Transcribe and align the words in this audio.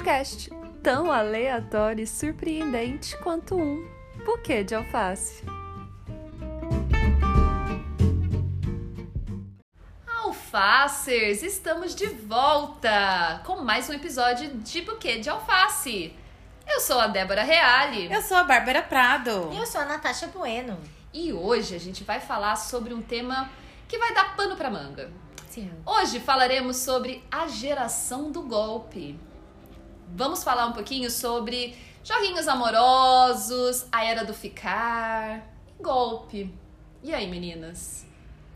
podcast 0.00 0.50
tão 0.82 1.12
aleatório 1.12 2.02
e 2.02 2.06
surpreendente 2.06 3.14
quanto 3.18 3.54
um 3.54 3.86
buquê 4.24 4.64
de 4.64 4.74
alface. 4.74 5.44
Alfacers, 10.06 11.42
estamos 11.42 11.94
de 11.94 12.06
volta 12.06 13.42
com 13.44 13.56
mais 13.62 13.90
um 13.90 13.92
episódio 13.92 14.48
de 14.54 14.80
Buquê 14.80 15.18
de 15.18 15.28
Alface. 15.28 16.16
Eu 16.66 16.80
sou 16.80 16.98
a 16.98 17.06
Débora 17.06 17.42
Reale 17.42 18.10
Eu 18.10 18.22
sou 18.22 18.38
a 18.38 18.44
Bárbara 18.44 18.80
Prado. 18.80 19.50
E 19.52 19.58
eu 19.58 19.66
sou 19.66 19.82
a 19.82 19.84
Natasha 19.84 20.28
Bueno. 20.28 20.78
e 21.12 21.30
hoje 21.30 21.74
a 21.74 21.78
gente 21.78 22.04
vai 22.04 22.20
falar 22.20 22.56
sobre 22.56 22.94
um 22.94 23.02
tema 23.02 23.50
que 23.86 23.98
vai 23.98 24.14
dar 24.14 24.34
pano 24.34 24.56
pra 24.56 24.70
manga. 24.70 25.12
Sim. 25.50 25.70
Hoje 25.84 26.20
falaremos 26.20 26.78
sobre 26.78 27.22
a 27.30 27.46
geração 27.48 28.32
do 28.32 28.40
golpe. 28.40 29.18
Vamos 30.14 30.42
falar 30.42 30.66
um 30.66 30.72
pouquinho 30.72 31.10
sobre 31.10 31.76
joguinhos 32.02 32.48
amorosos, 32.48 33.86
a 33.92 34.04
era 34.04 34.24
do 34.24 34.34
ficar 34.34 35.46
e 35.78 35.82
golpe. 35.82 36.52
E 37.02 37.14
aí, 37.14 37.26
meninas? 37.28 38.06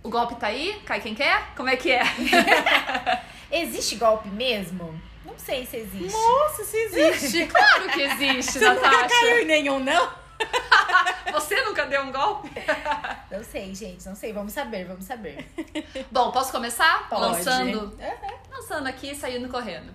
O 0.02 0.10
golpe 0.10 0.34
tá 0.36 0.48
aí? 0.48 0.80
Cai 0.84 1.00
quem 1.00 1.14
quer? 1.14 1.54
Como 1.56 1.68
é 1.68 1.76
que 1.76 1.90
é? 1.90 2.02
Existe 3.50 3.96
golpe 3.96 4.28
mesmo? 4.28 5.00
Não 5.24 5.38
sei 5.38 5.64
se 5.64 5.78
existe. 5.78 6.12
Nossa, 6.12 6.64
se 6.64 6.76
existe. 6.76 7.46
Claro 7.46 7.88
que 7.90 8.02
existe, 8.02 8.52
Você 8.59 8.68
nunca 8.68 8.80
caiu 8.90 9.00
Natasha. 9.00 9.40
em 9.40 9.45
nenhum, 9.46 9.78
não? 9.80 10.12
Você 11.32 11.62
nunca 11.64 11.86
deu 11.86 12.02
um 12.02 12.12
golpe? 12.12 12.50
Não 13.30 13.42
sei, 13.42 13.74
gente. 13.74 14.06
Não 14.06 14.14
sei. 14.14 14.32
Vamos 14.32 14.52
saber, 14.52 14.84
vamos 14.84 15.04
saber. 15.06 15.48
Bom, 16.10 16.30
posso 16.30 16.52
começar? 16.52 17.09
Pode. 17.09 17.23
Lançando 17.23 17.80
Uhum. 17.80 18.38
lançando 18.50 18.86
aqui 18.86 19.12
e 19.12 19.14
saindo 19.14 19.48
correndo. 19.48 19.92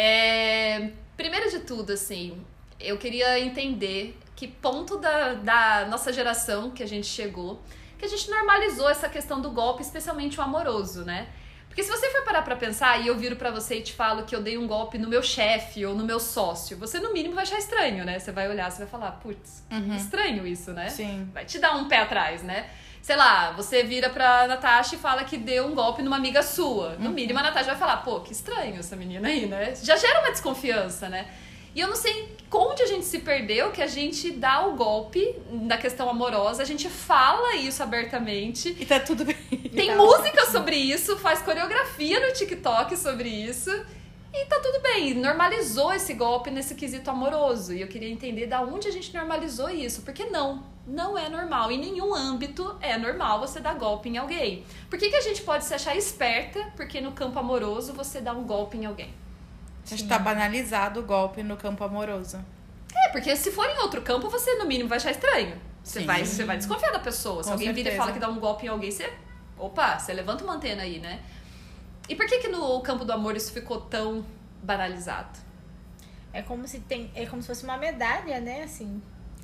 É, 0.00 0.90
primeiro 1.16 1.50
de 1.50 1.58
tudo, 1.58 1.92
assim, 1.92 2.40
eu 2.78 2.96
queria 2.98 3.40
entender 3.40 4.16
que 4.36 4.46
ponto 4.46 4.96
da, 4.96 5.34
da 5.34 5.86
nossa 5.90 6.12
geração 6.12 6.70
que 6.70 6.84
a 6.84 6.86
gente 6.86 7.08
chegou, 7.08 7.60
que 7.98 8.04
a 8.04 8.08
gente 8.08 8.30
normalizou 8.30 8.88
essa 8.88 9.08
questão 9.08 9.40
do 9.40 9.50
golpe, 9.50 9.82
especialmente 9.82 10.38
o 10.38 10.42
amoroso, 10.42 11.04
né? 11.04 11.26
Porque 11.66 11.82
se 11.82 11.90
você 11.90 12.08
for 12.10 12.22
parar 12.22 12.42
pra 12.42 12.54
pensar 12.54 13.00
e 13.00 13.08
eu 13.08 13.16
viro 13.18 13.34
pra 13.34 13.50
você 13.50 13.78
e 13.78 13.82
te 13.82 13.92
falo 13.92 14.22
que 14.22 14.36
eu 14.36 14.40
dei 14.40 14.56
um 14.56 14.68
golpe 14.68 14.98
no 14.98 15.08
meu 15.08 15.22
chefe 15.22 15.84
ou 15.84 15.96
no 15.96 16.04
meu 16.04 16.20
sócio, 16.20 16.76
você 16.76 17.00
no 17.00 17.12
mínimo 17.12 17.34
vai 17.34 17.42
achar 17.42 17.58
estranho, 17.58 18.04
né? 18.04 18.20
Você 18.20 18.30
vai 18.30 18.48
olhar, 18.48 18.70
você 18.70 18.78
vai 18.78 18.86
falar, 18.86 19.12
putz, 19.12 19.64
estranho 19.96 20.46
isso, 20.46 20.72
né? 20.72 20.90
Sim. 20.90 21.28
vai 21.34 21.44
te 21.44 21.58
dar 21.58 21.74
um 21.74 21.88
pé 21.88 21.98
atrás, 21.98 22.44
né? 22.44 22.70
Sei 23.08 23.16
lá, 23.16 23.52
você 23.52 23.82
vira 23.82 24.10
pra 24.10 24.46
Natasha 24.46 24.94
e 24.94 24.98
fala 24.98 25.24
que 25.24 25.38
deu 25.38 25.64
um 25.64 25.74
golpe 25.74 26.02
numa 26.02 26.16
amiga 26.16 26.42
sua. 26.42 26.94
No 26.98 27.08
mínimo, 27.08 27.38
a 27.38 27.42
Natasha 27.42 27.68
vai 27.68 27.76
falar, 27.76 27.96
pô, 28.02 28.20
que 28.20 28.34
estranho 28.34 28.78
essa 28.78 28.94
menina 28.96 29.28
aí, 29.28 29.46
né? 29.46 29.74
Já 29.82 29.96
gera 29.96 30.20
uma 30.20 30.30
desconfiança, 30.30 31.08
né? 31.08 31.26
E 31.74 31.80
eu 31.80 31.88
não 31.88 31.96
sei 31.96 32.36
onde 32.52 32.82
a 32.82 32.86
gente 32.86 33.06
se 33.06 33.20
perdeu, 33.20 33.70
que 33.70 33.80
a 33.80 33.86
gente 33.86 34.30
dá 34.32 34.66
o 34.66 34.74
golpe 34.74 35.34
na 35.50 35.78
questão 35.78 36.10
amorosa, 36.10 36.62
a 36.62 36.66
gente 36.66 36.86
fala 36.90 37.56
isso 37.56 37.82
abertamente. 37.82 38.76
E 38.78 38.84
tá 38.84 39.00
tudo 39.00 39.24
bem. 39.24 39.36
Tem 39.74 39.88
Tá 39.88 39.96
música 39.96 40.44
sobre 40.44 40.76
isso, 40.76 41.16
faz 41.16 41.40
coreografia 41.40 42.20
no 42.20 42.34
TikTok 42.34 42.94
sobre 42.94 43.30
isso. 43.30 43.70
E 44.32 44.44
tá 44.46 44.60
tudo 44.60 44.82
bem, 44.82 45.14
normalizou 45.14 45.92
esse 45.92 46.12
golpe 46.14 46.50
nesse 46.50 46.74
quesito 46.74 47.10
amoroso. 47.10 47.72
E 47.72 47.80
eu 47.80 47.88
queria 47.88 48.10
entender 48.10 48.46
da 48.46 48.60
onde 48.60 48.86
a 48.86 48.90
gente 48.90 49.12
normalizou 49.14 49.70
isso. 49.70 50.02
Porque 50.02 50.26
não, 50.26 50.62
não 50.86 51.16
é 51.16 51.28
normal. 51.28 51.70
Em 51.70 51.78
nenhum 51.78 52.14
âmbito 52.14 52.76
é 52.80 52.96
normal 52.98 53.40
você 53.40 53.58
dar 53.60 53.74
golpe 53.74 54.08
em 54.08 54.18
alguém. 54.18 54.64
Por 54.90 54.98
que, 54.98 55.08
que 55.08 55.16
a 55.16 55.20
gente 55.22 55.42
pode 55.42 55.64
se 55.64 55.74
achar 55.74 55.96
esperta 55.96 56.72
porque 56.76 57.00
no 57.00 57.12
campo 57.12 57.38
amoroso 57.38 57.92
você 57.92 58.20
dá 58.20 58.32
um 58.32 58.44
golpe 58.44 58.76
em 58.76 58.86
alguém? 58.86 59.12
Acho 59.90 60.02
que 60.02 60.08
tá 60.08 60.18
banalizado 60.18 61.00
o 61.00 61.02
golpe 61.02 61.42
no 61.42 61.56
campo 61.56 61.82
amoroso. 61.82 62.38
É, 62.94 63.08
porque 63.08 63.34
se 63.34 63.50
for 63.50 63.66
em 63.66 63.78
outro 63.78 64.02
campo, 64.02 64.28
você 64.28 64.54
no 64.56 64.66
mínimo 64.66 64.88
vai 64.88 64.96
achar 64.98 65.10
estranho. 65.10 65.58
Você, 65.82 66.00
Sim. 66.00 66.06
vai, 66.06 66.24
você 66.24 66.44
vai 66.44 66.58
desconfiar 66.58 66.90
da 66.90 66.98
pessoa. 66.98 67.42
Se 67.42 67.48
Com 67.48 67.54
alguém 67.54 67.68
vira 67.72 67.88
e 67.88 67.92
certeza. 67.92 68.02
fala 68.02 68.12
que 68.12 68.18
dá 68.18 68.28
um 68.28 68.38
golpe 68.38 68.66
em 68.66 68.68
alguém, 68.68 68.90
você. 68.90 69.10
Opa, 69.56 69.98
você 69.98 70.12
levanta 70.12 70.44
uma 70.44 70.54
antena 70.54 70.82
aí, 70.82 70.98
né? 70.98 71.20
E 72.08 72.14
por 72.16 72.26
que 72.26 72.38
que 72.38 72.48
no 72.48 72.80
campo 72.80 73.04
do 73.04 73.12
amor 73.12 73.36
isso 73.36 73.52
ficou 73.52 73.80
tão 73.82 74.24
banalizado? 74.62 75.38
É 76.32 76.42
como 76.42 76.66
se 76.66 76.80
tem. 76.80 77.10
É 77.14 77.26
como 77.26 77.42
se 77.42 77.48
fosse 77.48 77.64
uma 77.64 77.76
medalha, 77.76 78.40
né? 78.40 78.62
Assim. 78.62 79.02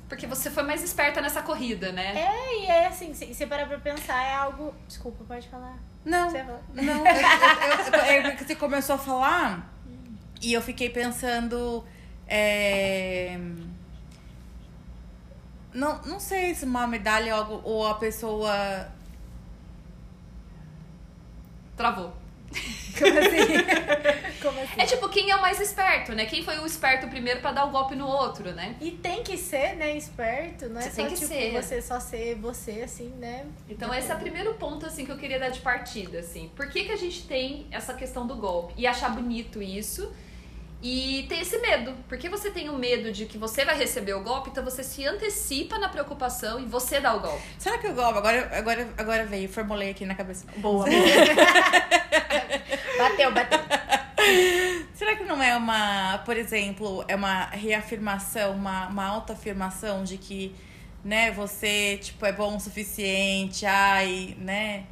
Porque 0.09 0.27
você 0.27 0.51
foi 0.51 0.63
mais 0.63 0.83
esperta 0.83 1.19
nessa 1.21 1.41
corrida, 1.41 1.91
né? 1.91 2.15
É, 2.15 2.61
e 2.61 2.65
é 2.67 2.87
assim, 2.87 3.13
se 3.13 3.33
você 3.33 3.47
parar 3.47 3.67
pra 3.67 3.79
pensar, 3.79 4.21
é 4.23 4.35
algo. 4.35 4.73
Desculpa, 4.87 5.23
pode 5.25 5.47
falar. 5.49 5.77
Não, 6.03 6.29
Você 6.29 6.43
fala. 6.43 6.61
não. 6.73 6.83
eu- 6.83 7.05
eu- 7.05 8.23
eu- 8.23 8.31
É 8.31 8.35
você 8.37 8.55
começou 8.55 8.95
a 8.95 8.99
falar 8.99 9.73
e 10.41 10.53
eu 10.53 10.61
fiquei 10.61 10.89
pensando. 10.89 11.83
é, 12.27 13.37
Não, 15.73 16.01
não 16.03 16.19
sei 16.19 16.53
se 16.55 16.63
uma 16.65 16.85
medalha 16.87 17.35
ou 17.35 17.41
algo, 17.41 17.61
ou 17.69 17.87
a 17.87 17.95
pessoa. 17.95 18.87
Travou. 21.75 22.13
Como 22.97 23.19
assim? 23.19 24.41
Como 24.41 24.59
assim? 24.61 24.73
É 24.81 24.85
tipo, 24.85 25.09
quem 25.09 25.29
é 25.29 25.35
o 25.35 25.41
mais 25.41 25.59
esperto, 25.59 26.13
né? 26.13 26.25
Quem 26.25 26.43
foi 26.43 26.57
o 26.59 26.65
esperto 26.65 27.07
primeiro 27.07 27.41
pra 27.41 27.51
dar 27.51 27.65
o 27.65 27.71
golpe 27.71 27.95
no 27.95 28.07
outro, 28.07 28.51
né? 28.53 28.75
E 28.79 28.91
tem 28.91 29.23
que 29.23 29.37
ser, 29.37 29.75
né, 29.75 29.95
esperto, 29.97 30.69
não 30.69 30.79
é 30.79 30.83
Você 30.83 30.89
só 30.89 30.95
tem 30.95 31.07
que 31.07 31.15
tipo 31.15 31.27
ser. 31.27 31.51
você 31.51 31.81
só 31.81 31.99
ser 31.99 32.35
você, 32.35 32.81
assim, 32.83 33.09
né? 33.19 33.45
Então 33.69 33.93
esse 33.93 34.11
é 34.11 34.15
o 34.15 34.19
primeiro 34.19 34.53
ponto 34.53 34.85
assim 34.85 35.05
que 35.05 35.11
eu 35.11 35.17
queria 35.17 35.39
dar 35.39 35.49
de 35.49 35.59
partida, 35.59 36.19
assim. 36.19 36.49
Por 36.55 36.69
que, 36.69 36.85
que 36.85 36.91
a 36.91 36.97
gente 36.97 37.27
tem 37.27 37.67
essa 37.71 37.93
questão 37.93 38.25
do 38.25 38.35
golpe 38.35 38.73
e 38.77 38.87
achar 38.87 39.09
bonito 39.09 39.61
isso? 39.61 40.11
E 40.87 41.25
ter 41.27 41.39
esse 41.39 41.57
medo. 41.57 41.95
Porque 42.07 42.29
você 42.29 42.51
tem 42.51 42.69
o 42.69 42.77
medo 42.77 43.11
de 43.11 43.25
que 43.25 43.39
você 43.39 43.65
vai 43.65 43.75
receber 43.75 44.13
o 44.13 44.21
golpe, 44.21 44.51
então 44.51 44.63
você 44.63 44.83
se 44.83 45.03
antecipa 45.05 45.79
na 45.79 45.89
preocupação 45.89 46.59
e 46.59 46.65
você 46.65 46.99
dá 46.99 47.15
o 47.15 47.21
golpe. 47.21 47.41
Será 47.57 47.79
que 47.79 47.87
o 47.87 47.93
golpe. 47.93 48.19
Agora, 48.19 48.49
agora, 48.55 48.87
agora 48.95 49.25
veio, 49.25 49.49
formulei 49.49 49.89
aqui 49.89 50.05
na 50.05 50.13
cabeça. 50.13 50.45
Boa, 50.57 50.85
Bateu, 52.97 53.31
bateu. 53.31 53.59
Será 54.93 55.15
que 55.15 55.23
não 55.23 55.41
é 55.41 55.55
uma, 55.55 56.19
por 56.19 56.37
exemplo, 56.37 57.03
é 57.07 57.15
uma 57.15 57.45
reafirmação, 57.45 58.53
uma, 58.53 58.87
uma 58.87 59.05
autoafirmação 59.05 60.03
de 60.03 60.17
que, 60.17 60.55
né, 61.03 61.31
você, 61.31 61.97
tipo, 62.01 62.25
é 62.25 62.31
bom 62.31 62.55
o 62.55 62.59
suficiente, 62.59 63.65
ai, 63.65 64.35
né? 64.39 64.85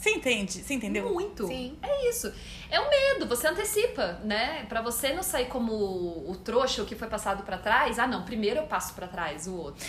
Você 0.00 0.10
entende? 0.10 0.52
Você 0.52 0.72
entendeu? 0.72 1.12
Muito. 1.12 1.46
Sim. 1.46 1.76
É 1.82 2.08
isso. 2.08 2.32
É 2.70 2.80
o 2.80 2.88
medo, 2.88 3.28
você 3.28 3.46
antecipa, 3.46 4.18
né? 4.24 4.64
Pra 4.66 4.80
você 4.80 5.12
não 5.12 5.22
sair 5.22 5.46
como 5.46 5.72
o 5.74 6.34
trouxa, 6.42 6.82
o 6.82 6.86
que 6.86 6.94
foi 6.94 7.06
passado 7.06 7.42
pra 7.42 7.58
trás. 7.58 7.98
Ah, 7.98 8.06
não, 8.06 8.24
primeiro 8.24 8.60
eu 8.60 8.66
passo 8.66 8.94
pra 8.94 9.06
trás 9.06 9.46
o 9.46 9.54
outro. 9.54 9.86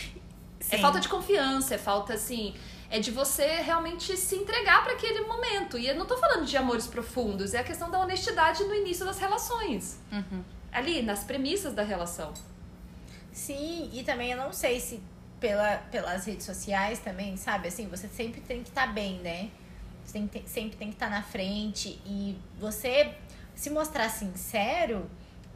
É 0.70 0.76
Sim. 0.76 0.81
falta 0.81 1.00
de 1.00 1.08
confiança, 1.08 1.76
é 1.76 1.78
falta 1.78 2.14
assim, 2.14 2.54
é 2.91 3.00
de 3.00 3.09
você 3.09 3.46
realmente 3.62 4.16
se 4.18 4.35
entregar 4.35 4.84
pra 4.84 4.94
aquele 4.94 5.22
momento. 5.22 5.79
E 5.79 5.88
eu 5.88 5.96
não 5.96 6.06
tô 6.06 6.18
falando 6.18 6.46
de 6.46 6.57
amores 6.57 6.85
profundos, 6.85 7.53
é 7.53 7.59
a 7.59 7.63
questão 7.63 7.90
da 7.90 7.97
honestidade 7.97 8.66
no 8.66 8.75
início 8.75 9.06
das 9.06 9.18
relações. 9.18 9.97
Uhum. 10.12 10.44
Ali, 10.72 11.01
nas 11.01 11.24
premissas 11.24 11.74
da 11.74 11.84
relação. 11.84 12.34
Sim, 13.31 13.90
e 13.94 14.03
também 14.03 14.31
eu 14.31 14.38
não 14.38 14.51
sei 14.51 14.81
se 14.81 15.01
pela, 15.40 15.78
pelas 15.90 16.25
redes 16.25 16.46
sociais 16.46 17.00
também, 17.00 17.38
sabe? 17.38 17.69
Assim, 17.69 17.88
você 17.88 18.09
sempre 18.09 18.41
tem 18.41 18.62
que 18.62 18.69
estar 18.69 18.88
bem, 18.88 19.19
né? 19.19 19.50
Você 20.06 20.19
tem 20.19 20.44
sempre 20.46 20.78
tem 20.78 20.90
que 20.90 20.96
estar 20.96 21.09
na 21.09 21.24
frente. 21.24 22.00
E 22.06 22.38
você 22.59 23.16
se 23.56 23.69
mostrar 23.69 24.09
sincero 24.09 25.09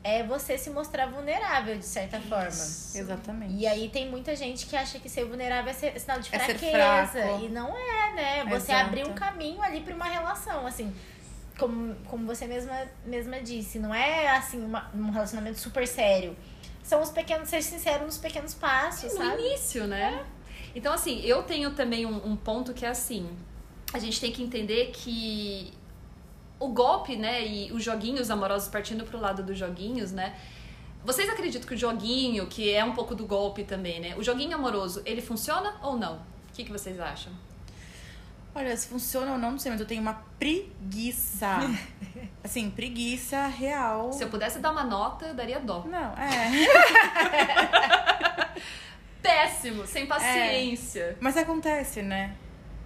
é 0.08 0.22
você 0.22 0.56
se 0.56 0.70
mostrar 0.70 1.08
vulnerável, 1.08 1.76
de 1.80 1.84
certa 1.86 2.22
forma. 2.22 2.46
Exatamente. 2.48 3.56
E 3.56 3.66
aí 3.66 3.90
tem 3.90 4.08
muita 4.08 4.36
gente 4.36 4.68
que 4.68 4.76
acha 4.76 5.00
que 5.00 5.10
ser 5.10 5.26
vulnerável 5.26 5.72
é 5.72 5.74
ser- 5.74 6.00
sinal 6.00 6.20
de 6.20 6.30
É 6.32 6.38
ser 6.38 6.46
fraqueza. 6.60 7.12
fraco. 7.24 7.44
e 7.44 7.50
não 7.50 7.76
é, 7.76 8.14
né? 8.14 8.44
Você 8.46 8.72
Exato. 8.72 8.86
abrir 8.88 9.08
um 9.08 9.14
caminho 9.14 9.60
ali 9.64 9.82
pra 9.82 9.96
uma 9.96 10.06
relação, 10.06 10.68
assim. 10.68 10.94
Como, 11.58 11.96
como 12.06 12.28
você 12.28 12.46
mesma, 12.46 12.86
mesma 13.04 13.42
disse, 13.42 13.80
não 13.80 13.92
é 13.96 14.28
assim 14.28 14.64
uma- 14.64 14.92
um 14.94 15.10
relacionamento 15.10 15.58
super 15.60 15.88
sério. 15.88 16.38
São 16.84 17.02
os 17.02 17.10
pequenos, 17.10 17.50
ser 17.50 17.64
sincero 17.64 18.06
nos 18.06 18.20
pequenos 18.20 18.54
passos, 18.54 19.12
no 19.16 19.26
sabe? 19.26 19.42
início, 19.42 19.88
né? 19.88 20.24
Então, 20.76 20.94
assim, 20.94 21.20
eu 21.22 21.42
tenho 21.42 21.72
também 21.74 22.06
um, 22.06 22.28
um 22.28 22.36
ponto 22.36 22.76
que 22.76 22.86
é 22.86 22.90
assim: 22.90 23.28
a 23.92 23.98
gente 23.98 24.22
tem 24.22 24.32
que 24.32 24.44
entender 24.44 24.92
que 24.92 25.74
o 26.60 26.70
golpe, 26.70 27.16
né, 27.16 27.46
e 27.46 27.72
os 27.72 27.84
joguinhos 27.84 28.30
amorosos, 28.30 28.70
partindo 28.70 29.04
pro 29.06 29.20
lado 29.20 29.44
dos 29.44 29.58
joguinhos, 29.58 30.12
né? 30.12 30.36
Vocês 31.04 31.30
acreditam 31.30 31.68
que 31.68 31.76
o 31.76 31.78
joguinho, 31.78 32.48
que 32.48 32.74
é 32.74 32.84
um 32.84 32.94
pouco 32.94 33.14
do 33.14 33.26
golpe 33.26 33.64
também, 33.64 34.00
né? 34.00 34.16
O 34.18 34.24
joguinho 34.24 34.56
amoroso, 34.56 35.02
ele 35.06 35.22
funciona 35.22 35.76
ou 35.84 35.98
não? 35.98 36.16
O 36.16 36.54
que, 36.54 36.64
que 36.64 36.72
vocês 36.72 37.00
acham? 37.00 37.32
Olha, 38.56 38.76
se 38.76 38.88
funciona 38.88 39.34
ou 39.34 39.38
não, 39.38 39.52
não 39.52 39.60
sei, 39.60 39.70
mas 39.70 39.82
eu 39.82 39.86
tenho 39.86 40.02
uma 40.02 40.24
preguiça. 40.40 41.60
assim, 42.44 42.70
preguiça 42.72 43.48
real. 43.48 44.14
Se 44.14 44.24
eu 44.24 44.30
pudesse 44.30 44.60
dar 44.60 44.72
uma 44.72 44.84
nota, 44.84 45.26
eu 45.26 45.34
daria 45.34 45.60
dó. 45.60 45.84
Não, 45.86 46.14
é. 46.18 46.52
Péssimo, 49.22 49.86
sem 49.86 50.06
paciência. 50.06 51.18
Mas 51.20 51.36
acontece, 51.36 52.02
né? 52.02 52.36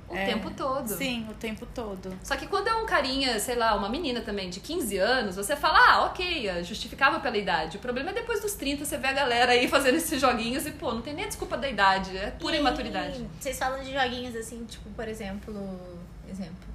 O 0.10 0.16
É, 0.16 0.26
tempo 0.26 0.50
todo. 0.50 0.88
Sim, 0.88 1.28
o 1.30 1.34
tempo 1.36 1.66
todo. 1.68 2.12
Só 2.24 2.36
que 2.36 2.48
quando 2.48 2.68
é 2.68 2.74
um 2.76 2.86
carinha, 2.86 3.40
sei 3.40 3.56
lá, 3.56 3.76
uma 3.76 3.88
menina 3.88 4.22
também 4.22 4.50
de 4.50 4.60
15 4.60 4.98
anos, 4.98 5.36
você 5.36 5.56
fala, 5.56 5.78
ah, 5.78 6.06
ok, 6.06 6.48
é 6.50 6.64
justificável 6.64 7.20
pela 7.20 7.38
idade. 7.38 7.78
O 7.78 7.80
problema 7.80 8.10
é 8.10 8.14
depois 8.14 8.42
dos 8.42 8.54
30, 8.56 8.86
você 8.86 8.98
vê 8.98 9.08
a 9.08 9.14
galera 9.14 9.52
aí 9.52 9.68
fazendo 9.68 9.96
esses 9.96 10.20
joguinhos 10.20 10.66
e, 10.66 10.72
pô, 10.72 10.92
não 10.94 11.02
tem 11.02 11.14
nem 11.14 11.26
a 11.26 11.28
desculpa 11.28 11.56
da 11.58 11.70
idade, 11.70 12.18
é 12.18 12.32
pura 12.32 12.56
E 12.56 12.60
imaturidade. 12.60 13.24
Vocês 13.40 13.58
falam 13.60 13.84
de 13.84 13.94
joguinhos 13.94 14.36
assim, 14.36 14.66
tipo, 14.66 14.90
por 14.90 15.08
exemplo. 15.08 15.54
Exemplo. 16.28 16.68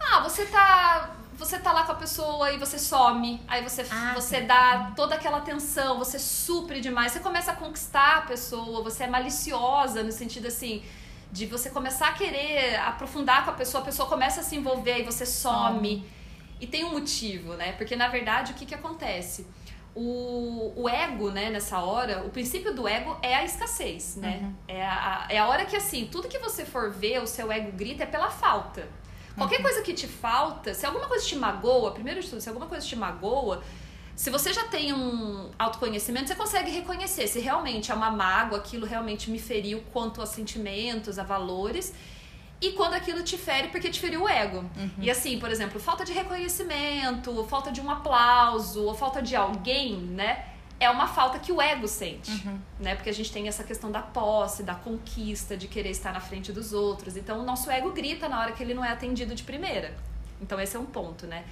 Ah, 0.00 0.20
você 0.20 0.46
tá. 0.46 1.14
Você 1.36 1.56
tá 1.56 1.70
lá 1.72 1.84
com 1.84 1.92
a 1.92 1.94
pessoa 1.94 2.50
e 2.50 2.58
você 2.58 2.78
some, 2.80 3.40
aí 3.46 3.62
você, 3.62 3.86
Ah, 3.92 4.12
você 4.12 4.40
sim. 4.40 4.46
dá 4.46 4.90
toda 4.96 5.14
aquela 5.14 5.36
atenção, 5.38 5.96
você 5.96 6.18
supre 6.18 6.80
demais, 6.80 7.12
você 7.12 7.20
começa 7.20 7.52
a 7.52 7.54
conquistar 7.54 8.16
a 8.16 8.20
pessoa, 8.22 8.82
você 8.82 9.04
é 9.04 9.06
maliciosa 9.06 10.02
no 10.02 10.10
sentido 10.10 10.48
assim, 10.48 10.82
de 11.30 11.46
você 11.46 11.70
começar 11.70 12.08
a 12.08 12.12
querer 12.12 12.76
aprofundar 12.76 13.44
com 13.44 13.50
a 13.50 13.54
pessoa, 13.54 13.82
a 13.82 13.84
pessoa 13.84 14.08
começa 14.08 14.40
a 14.40 14.42
se 14.42 14.56
envolver 14.56 15.00
e 15.00 15.02
você 15.02 15.26
some. 15.26 16.04
E 16.60 16.66
tem 16.66 16.84
um 16.84 16.92
motivo, 16.92 17.54
né? 17.54 17.72
Porque 17.72 17.94
na 17.94 18.08
verdade 18.08 18.52
o 18.52 18.54
que, 18.54 18.66
que 18.66 18.74
acontece? 18.74 19.46
O, 19.94 20.72
o 20.76 20.88
ego, 20.88 21.30
né, 21.30 21.50
nessa 21.50 21.80
hora, 21.80 22.24
o 22.24 22.30
princípio 22.30 22.74
do 22.74 22.86
ego 22.86 23.16
é 23.20 23.34
a 23.34 23.44
escassez, 23.44 24.16
né? 24.16 24.52
É, 24.68 24.86
a, 24.86 25.26
é 25.28 25.38
a 25.38 25.48
hora 25.48 25.64
que, 25.64 25.76
assim, 25.76 26.08
tudo 26.10 26.28
que 26.28 26.38
você 26.38 26.64
for 26.64 26.92
ver, 26.92 27.20
o 27.20 27.26
seu 27.26 27.50
ego 27.50 27.72
grita 27.72 28.04
é 28.04 28.06
pela 28.06 28.30
falta. 28.30 28.88
Qualquer 29.36 29.62
coisa 29.62 29.82
que 29.82 29.94
te 29.94 30.06
falta, 30.08 30.74
se 30.74 30.84
alguma 30.84 31.06
coisa 31.06 31.24
te 31.24 31.36
magoa, 31.36 31.92
primeiro 31.92 32.20
de 32.20 32.28
tudo, 32.28 32.40
se 32.40 32.48
alguma 32.48 32.66
coisa 32.66 32.84
te 32.84 32.96
magoa, 32.96 33.62
se 34.18 34.30
você 34.30 34.52
já 34.52 34.64
tem 34.64 34.92
um 34.92 35.48
autoconhecimento, 35.56 36.26
você 36.26 36.34
consegue 36.34 36.72
reconhecer 36.72 37.28
se 37.28 37.38
realmente 37.38 37.92
é 37.92 37.94
uma 37.94 38.10
mágoa, 38.10 38.58
aquilo 38.58 38.84
realmente 38.84 39.30
me 39.30 39.38
feriu 39.38 39.80
quanto 39.92 40.20
a 40.20 40.26
sentimentos, 40.26 41.20
a 41.20 41.22
valores, 41.22 41.94
e 42.60 42.72
quando 42.72 42.94
aquilo 42.94 43.22
te 43.22 43.38
fere 43.38 43.68
porque 43.68 43.88
te 43.88 44.00
feriu 44.00 44.24
o 44.24 44.28
ego. 44.28 44.68
E 45.00 45.08
assim, 45.08 45.38
por 45.38 45.52
exemplo, 45.52 45.78
falta 45.78 46.04
de 46.04 46.12
reconhecimento, 46.12 47.44
falta 47.44 47.70
de 47.70 47.80
um 47.80 47.88
aplauso, 47.88 48.82
ou 48.86 48.92
falta 48.92 49.22
de 49.22 49.36
alguém, 49.36 49.96
né? 49.96 50.46
É 50.80 50.90
uma 50.90 51.06
falta 51.06 51.38
que 51.38 51.52
o 51.52 51.62
ego 51.62 51.86
sente, 51.86 52.32
né? 52.80 52.96
Porque 52.96 53.10
a 53.10 53.14
gente 53.14 53.30
tem 53.30 53.46
essa 53.46 53.62
questão 53.62 53.92
da 53.92 54.02
posse, 54.02 54.64
da 54.64 54.74
conquista, 54.74 55.56
de 55.56 55.68
querer 55.68 55.90
estar 55.90 56.12
na 56.12 56.20
frente 56.20 56.52
dos 56.52 56.72
outros. 56.72 57.16
Então, 57.16 57.38
o 57.38 57.44
nosso 57.44 57.70
ego 57.70 57.92
grita 57.92 58.28
na 58.28 58.40
hora 58.40 58.50
que 58.50 58.64
ele 58.64 58.74
não 58.74 58.84
é 58.84 58.90
atendido 58.90 59.32
de 59.36 59.44
primeira. 59.44 59.96
Então, 60.40 60.60
esse 60.60 60.76
é 60.76 60.80
um 60.80 60.86
ponto, 60.86 61.24
né? 61.24 61.44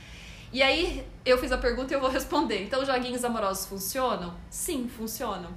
E 0.57 0.63
aí, 0.63 1.07
eu 1.23 1.37
fiz 1.37 1.53
a 1.53 1.59
pergunta 1.59 1.93
e 1.93 1.95
eu 1.95 2.01
vou 2.01 2.09
responder. 2.09 2.63
Então, 2.63 2.83
joguinhos 2.83 3.23
amorosos 3.23 3.67
funcionam? 3.67 4.35
Sim, 4.49 4.89
funcionam. 4.89 5.51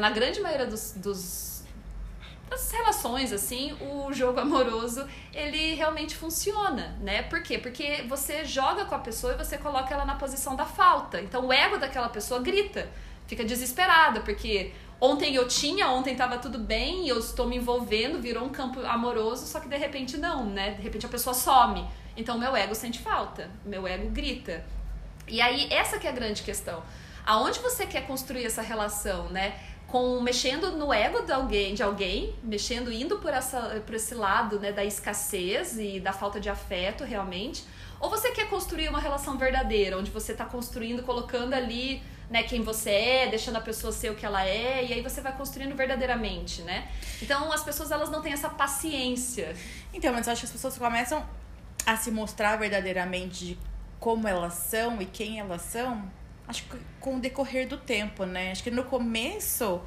Na 0.00 0.10
grande 0.10 0.40
maioria 0.40 0.64
dos, 0.64 0.92
dos 0.92 1.64
das 2.48 2.70
relações, 2.70 3.32
assim, 3.32 3.76
o 3.80 4.12
jogo 4.12 4.38
amoroso, 4.38 5.04
ele 5.34 5.74
realmente 5.74 6.14
funciona, 6.14 6.96
né? 7.00 7.24
Por 7.24 7.42
quê? 7.42 7.58
Porque 7.58 8.04
você 8.08 8.44
joga 8.44 8.84
com 8.84 8.94
a 8.94 9.00
pessoa 9.00 9.32
e 9.32 9.36
você 9.36 9.58
coloca 9.58 9.92
ela 9.92 10.04
na 10.04 10.14
posição 10.14 10.54
da 10.54 10.66
falta. 10.66 11.20
Então, 11.20 11.46
o 11.46 11.52
ego 11.52 11.76
daquela 11.76 12.08
pessoa 12.08 12.40
grita, 12.40 12.88
fica 13.26 13.44
desesperada, 13.44 14.20
porque 14.20 14.72
ontem 15.00 15.34
eu 15.34 15.48
tinha, 15.48 15.88
ontem 15.88 16.14
tava 16.14 16.38
tudo 16.38 16.60
bem, 16.60 17.08
eu 17.08 17.18
estou 17.18 17.48
me 17.48 17.56
envolvendo, 17.56 18.20
virou 18.20 18.44
um 18.44 18.50
campo 18.50 18.86
amoroso, 18.86 19.48
só 19.48 19.58
que 19.58 19.68
de 19.68 19.76
repente 19.76 20.16
não, 20.16 20.44
né? 20.44 20.74
De 20.74 20.82
repente 20.82 21.06
a 21.06 21.08
pessoa 21.08 21.34
some. 21.34 21.84
Então, 22.16 22.38
meu 22.38 22.54
ego 22.54 22.74
sente 22.74 22.98
falta, 22.98 23.50
meu 23.64 23.86
ego 23.86 24.10
grita. 24.10 24.64
E 25.26 25.40
aí, 25.40 25.72
essa 25.72 25.98
que 25.98 26.06
é 26.06 26.10
a 26.10 26.12
grande 26.12 26.42
questão. 26.42 26.82
Aonde 27.24 27.60
você 27.60 27.86
quer 27.86 28.06
construir 28.06 28.44
essa 28.44 28.62
relação, 28.62 29.28
né? 29.28 29.58
Com 29.86 30.20
mexendo 30.20 30.72
no 30.72 30.92
ego 30.92 31.22
de 31.22 31.32
alguém, 31.32 31.74
de 31.74 31.82
alguém, 31.82 32.34
mexendo, 32.42 32.90
indo 32.90 33.18
por, 33.18 33.32
essa, 33.32 33.82
por 33.84 33.94
esse 33.94 34.14
lado, 34.14 34.58
né, 34.58 34.72
da 34.72 34.84
escassez 34.84 35.78
e 35.78 36.00
da 36.00 36.12
falta 36.12 36.40
de 36.40 36.48
afeto, 36.48 37.04
realmente. 37.04 37.64
Ou 38.00 38.08
você 38.08 38.32
quer 38.32 38.48
construir 38.48 38.88
uma 38.88 38.98
relação 38.98 39.36
verdadeira, 39.36 39.98
onde 39.98 40.10
você 40.10 40.34
tá 40.34 40.44
construindo, 40.44 41.02
colocando 41.02 41.54
ali, 41.54 42.02
né, 42.30 42.42
quem 42.42 42.62
você 42.62 42.90
é, 42.90 43.26
deixando 43.28 43.56
a 43.56 43.60
pessoa 43.60 43.92
ser 43.92 44.10
o 44.10 44.14
que 44.14 44.24
ela 44.24 44.44
é, 44.44 44.84
e 44.84 44.92
aí 44.94 45.02
você 45.02 45.20
vai 45.20 45.36
construindo 45.36 45.76
verdadeiramente, 45.76 46.62
né? 46.62 46.90
Então, 47.20 47.52
as 47.52 47.62
pessoas, 47.62 47.90
elas 47.90 48.10
não 48.10 48.22
têm 48.22 48.32
essa 48.32 48.48
paciência. 48.48 49.54
Então, 49.92 50.12
mas 50.12 50.26
eu 50.26 50.32
acho 50.32 50.40
que 50.40 50.46
as 50.46 50.52
pessoas 50.52 50.78
começam 50.78 51.24
a 51.86 51.96
se 51.96 52.10
mostrar 52.10 52.56
verdadeiramente 52.56 53.46
de 53.46 53.58
como 53.98 54.26
elas 54.26 54.54
são 54.54 55.00
e 55.00 55.06
quem 55.06 55.38
elas 55.38 55.62
são, 55.62 56.02
acho 56.46 56.64
que 56.64 56.76
com 56.98 57.16
o 57.16 57.20
decorrer 57.20 57.68
do 57.68 57.76
tempo, 57.76 58.24
né? 58.24 58.50
Acho 58.50 58.62
que 58.62 58.70
no 58.70 58.84
começo 58.84 59.80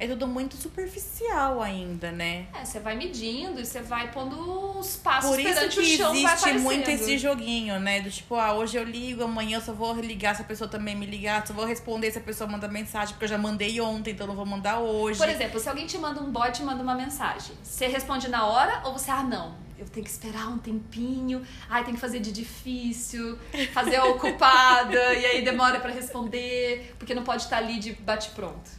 é 0.00 0.08
tudo 0.08 0.26
muito 0.26 0.56
superficial 0.56 1.60
ainda, 1.60 2.10
né? 2.10 2.46
É, 2.54 2.64
você 2.64 2.80
vai 2.80 2.96
medindo 2.96 3.60
e 3.60 3.66
você 3.66 3.82
vai 3.82 4.10
pondo 4.10 4.78
os 4.78 4.96
passos 4.96 5.30
Por 5.30 5.38
isso 5.38 5.68
que 5.68 5.80
existe 5.80 6.52
muito 6.58 6.88
esse 6.88 7.18
joguinho, 7.18 7.78
né? 7.78 8.00
Do 8.00 8.10
tipo, 8.10 8.34
ah, 8.34 8.54
hoje 8.54 8.78
eu 8.78 8.84
ligo, 8.84 9.22
amanhã 9.22 9.58
eu 9.58 9.60
só 9.60 9.74
vou 9.74 9.94
ligar 9.94 10.34
se 10.34 10.40
a 10.40 10.44
pessoa 10.44 10.68
também 10.68 10.96
me 10.96 11.04
ligar, 11.04 11.46
só 11.46 11.52
vou 11.52 11.66
responder 11.66 12.10
se 12.10 12.18
a 12.18 12.22
pessoa 12.22 12.48
manda 12.48 12.66
mensagem, 12.66 13.12
porque 13.12 13.26
eu 13.26 13.28
já 13.28 13.38
mandei 13.38 13.78
ontem, 13.78 14.12
então 14.12 14.26
não 14.26 14.34
vou 14.34 14.46
mandar 14.46 14.78
hoje. 14.78 15.18
Por 15.18 15.28
exemplo, 15.28 15.60
se 15.60 15.68
alguém 15.68 15.86
te 15.86 15.98
manda 15.98 16.20
um 16.20 16.32
bot 16.32 16.58
e 16.58 16.64
manda 16.64 16.82
uma 16.82 16.94
mensagem, 16.94 17.54
você 17.62 17.86
responde 17.86 18.26
na 18.28 18.46
hora 18.46 18.80
ou 18.86 18.94
você, 18.94 19.10
ah, 19.10 19.22
não, 19.22 19.54
eu 19.80 19.88
tenho 19.88 20.04
que 20.04 20.10
esperar 20.10 20.48
um 20.48 20.58
tempinho, 20.58 21.42
ai, 21.68 21.82
tem 21.84 21.94
que 21.94 22.00
fazer 22.00 22.20
de 22.20 22.30
difícil, 22.30 23.38
fazer 23.72 23.96
a 23.96 24.04
ocupada, 24.04 25.14
e 25.14 25.24
aí 25.24 25.42
demora 25.42 25.80
pra 25.80 25.90
responder, 25.90 26.94
porque 26.98 27.14
não 27.14 27.24
pode 27.24 27.44
estar 27.44 27.56
ali 27.56 27.78
de 27.78 27.94
bate-pronto. 27.94 28.70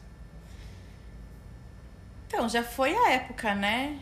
Então, 2.27 2.48
já 2.48 2.63
foi 2.63 2.95
a 2.95 3.09
época, 3.13 3.56
né? 3.56 3.98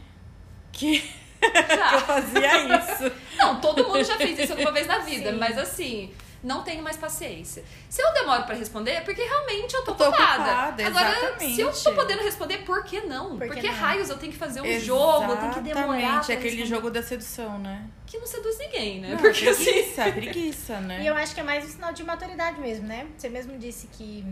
Que 0.74 1.00
Já. 1.42 1.94
eu 1.94 2.00
fazia 2.02 2.78
isso. 2.78 3.16
Não, 3.38 3.62
todo 3.62 3.88
mundo 3.88 4.04
já 4.04 4.18
fez 4.18 4.38
isso 4.38 4.52
alguma 4.52 4.74
vez 4.74 4.86
na 4.86 5.00
vida, 5.00 5.32
Sim. 5.32 5.38
mas 5.38 5.58
assim, 5.58 6.14
não 6.44 6.64
tenho 6.64 6.82
mais 6.82 6.96
paciência. 6.98 7.64
Se 7.90 8.02
eu 8.02 8.14
demoro 8.14 8.44
pra 8.44 8.56
responder, 8.56 8.92
é 8.92 9.02
porque 9.02 9.22
realmente 9.22 9.74
eu 9.74 9.84
tô, 9.84 9.92
Eu 9.92 9.98
tô 9.98 10.08
ocupada. 10.08 10.44
ocupada, 10.44 10.88
Agora, 10.88 11.10
exatamente. 11.18 11.56
se 11.56 11.62
eu 11.62 11.72
tô 11.74 11.94
podendo 11.94 12.24
responder, 12.24 12.60
por 12.60 12.84
que 12.84 13.02
não? 13.02 13.38
Por 13.38 13.50
que 13.50 13.62
que 13.62 13.68
não? 13.68 13.76
raios 13.76 14.10
eu 14.10 14.18
tenho 14.18 14.32
que 14.32 14.38
fazer 14.38 14.62
um 14.62 14.80
jogo, 14.80 15.32
eu 15.32 15.38
tenho 15.38 15.54
que 15.54 15.62
demorar 15.62 15.98
Exatamente, 16.00 16.26
pra 16.26 16.36
aquele 16.36 16.50
responder? 16.56 16.66
jogo 16.66 16.90
da 16.92 17.04
sedução, 17.04 17.60
né? 17.60 17.86
que 18.06 18.18
não 18.18 18.26
seduz 18.26 18.58
ninguém, 18.58 19.02
né? 19.02 19.10
Não, 19.12 19.18
porque 19.22 19.48
assim, 19.50 19.64
preguiça, 19.66 20.02
é 20.04 20.12
preguiça, 20.12 20.80
né? 20.80 21.04
E 21.04 21.08
eu 21.08 21.14
acho 21.16 21.34
que 21.36 21.42
é 21.42 21.44
mais 21.44 21.64
um 21.64 21.68
sinal 21.68 21.94
de 21.94 22.04
maturidade 22.04 22.60
mesmo, 22.60 22.88
né? 22.88 23.06
Você 23.16 23.30
mesmo 23.30 23.56
disse 23.60 23.86
que 23.88 24.26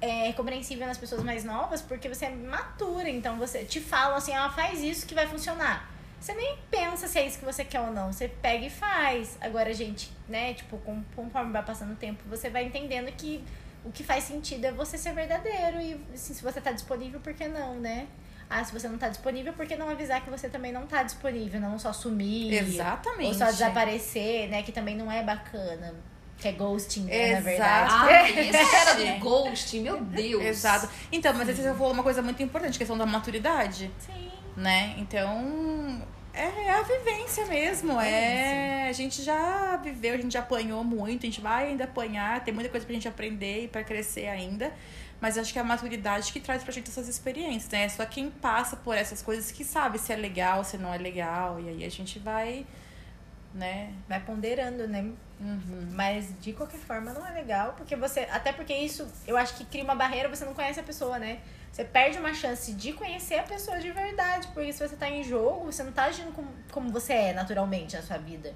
é 0.00 0.32
compreensível 0.32 0.86
nas 0.86 0.98
pessoas 0.98 1.22
mais 1.22 1.44
novas 1.44 1.80
porque 1.80 2.08
você 2.08 2.26
é 2.26 2.30
matura, 2.30 3.08
então 3.08 3.36
você 3.38 3.64
te 3.64 3.80
falam 3.80 4.16
assim, 4.16 4.36
ó, 4.36 4.50
faz 4.50 4.82
isso 4.82 5.06
que 5.06 5.14
vai 5.14 5.26
funcionar. 5.26 5.88
Você 6.20 6.34
nem 6.34 6.56
pensa 6.70 7.06
se 7.06 7.18
é 7.18 7.26
isso 7.26 7.38
que 7.38 7.44
você 7.44 7.64
quer 7.64 7.80
ou 7.80 7.92
não, 7.92 8.12
você 8.12 8.26
pega 8.28 8.64
e 8.66 8.70
faz. 8.70 9.36
Agora, 9.40 9.72
gente, 9.72 10.10
né, 10.28 10.54
tipo, 10.54 10.76
com- 10.78 11.02
conforme 11.14 11.52
vai 11.52 11.62
passando 11.62 11.92
o 11.92 11.96
tempo, 11.96 12.22
você 12.28 12.48
vai 12.50 12.64
entendendo 12.64 13.12
que 13.16 13.44
o 13.84 13.92
que 13.92 14.02
faz 14.02 14.24
sentido 14.24 14.64
é 14.64 14.72
você 14.72 14.98
ser 14.98 15.12
verdadeiro 15.12 15.80
e 15.80 16.00
assim, 16.12 16.34
se 16.34 16.42
você 16.42 16.60
tá 16.60 16.72
disponível, 16.72 17.20
por 17.20 17.32
que 17.34 17.46
não, 17.46 17.74
né? 17.76 18.06
Ah, 18.48 18.64
se 18.64 18.72
você 18.72 18.88
não 18.88 18.96
tá 18.98 19.08
disponível, 19.08 19.52
por 19.52 19.66
que 19.66 19.76
não 19.76 19.88
avisar 19.88 20.22
que 20.24 20.30
você 20.30 20.48
também 20.48 20.72
não 20.72 20.86
tá 20.86 21.02
disponível, 21.02 21.60
não 21.60 21.78
só 21.78 21.92
sumir. 21.92 22.52
Exatamente. 22.54 23.26
Ou 23.28 23.34
só 23.34 23.46
desaparecer, 23.46 24.48
né? 24.48 24.62
Que 24.62 24.70
também 24.72 24.96
não 24.96 25.10
é 25.10 25.22
bacana. 25.22 25.94
Que 26.38 26.48
é 26.48 26.52
ghosting, 26.52 27.04
né, 27.04 27.12
na 27.32 27.38
Exato. 27.38 27.44
verdade. 27.44 27.94
Ah, 27.94 28.30
isso 28.62 28.76
era 28.76 28.94
do 28.94 29.18
ghosting, 29.20 29.80
meu 29.80 30.00
Deus. 30.04 30.42
Exato. 30.44 30.88
Então, 31.10 31.32
mas 31.34 31.48
aí 31.48 31.54
você 31.54 31.72
falou 31.72 31.92
uma 31.92 32.02
coisa 32.02 32.20
muito 32.22 32.42
importante, 32.42 32.76
questão 32.78 32.96
da 32.98 33.06
maturidade, 33.06 33.90
Sim. 33.98 34.25
Né? 34.56 34.94
Então, 34.98 36.02
é 36.32 36.70
a 36.70 36.82
vivência 36.82 37.46
mesmo. 37.46 38.00
É, 38.00 38.88
a 38.88 38.92
gente 38.92 39.22
já 39.22 39.76
viveu, 39.76 40.14
a 40.14 40.16
gente 40.16 40.32
já 40.32 40.40
apanhou 40.40 40.82
muito, 40.84 41.22
a 41.22 41.26
gente 41.26 41.40
vai 41.40 41.68
ainda 41.68 41.84
apanhar, 41.84 42.44
tem 42.44 42.52
muita 42.52 42.70
coisa 42.70 42.84
pra 42.84 42.94
gente 42.94 43.08
aprender 43.08 43.64
e 43.64 43.68
pra 43.68 43.82
crescer 43.82 44.28
ainda. 44.28 44.72
Mas 45.20 45.38
acho 45.38 45.52
que 45.52 45.58
é 45.58 45.62
a 45.62 45.64
maturidade 45.64 46.30
que 46.32 46.40
traz 46.40 46.62
pra 46.62 46.72
gente 46.72 46.90
essas 46.90 47.08
experiências, 47.08 47.70
né? 47.70 47.84
É 47.84 47.88
só 47.88 48.04
quem 48.04 48.30
passa 48.30 48.76
por 48.76 48.94
essas 48.94 49.22
coisas 49.22 49.50
que 49.50 49.64
sabe 49.64 49.98
se 49.98 50.12
é 50.12 50.16
legal, 50.16 50.62
se 50.62 50.76
não 50.76 50.92
é 50.92 50.98
legal. 50.98 51.58
E 51.58 51.68
aí 51.70 51.84
a 51.84 51.90
gente 51.90 52.18
vai, 52.18 52.66
né? 53.54 53.94
Vai 54.06 54.20
ponderando, 54.20 54.86
né? 54.86 55.10
Uhum. 55.40 55.88
Mas 55.92 56.38
de 56.40 56.52
qualquer 56.52 56.78
forma 56.80 57.14
não 57.14 57.26
é 57.26 57.30
legal, 57.30 57.72
porque 57.78 57.96
você. 57.96 58.20
Até 58.30 58.52
porque 58.52 58.74
isso, 58.74 59.06
eu 59.26 59.38
acho 59.38 59.54
que 59.56 59.64
cria 59.64 59.84
uma 59.84 59.94
barreira, 59.94 60.28
você 60.28 60.44
não 60.44 60.52
conhece 60.52 60.80
a 60.80 60.82
pessoa, 60.82 61.18
né? 61.18 61.38
Você 61.70 61.84
perde 61.84 62.18
uma 62.18 62.32
chance 62.32 62.72
de 62.72 62.92
conhecer 62.92 63.38
a 63.38 63.42
pessoa 63.42 63.78
de 63.78 63.90
verdade. 63.90 64.48
Porque 64.54 64.72
se 64.72 64.86
você 64.86 64.96
tá 64.96 65.08
em 65.08 65.22
jogo, 65.22 65.66
você 65.66 65.82
não 65.82 65.92
tá 65.92 66.04
agindo 66.04 66.32
como, 66.32 66.48
como 66.72 66.90
você 66.90 67.12
é 67.12 67.32
naturalmente 67.32 67.96
na 67.96 68.02
sua 68.02 68.18
vida. 68.18 68.54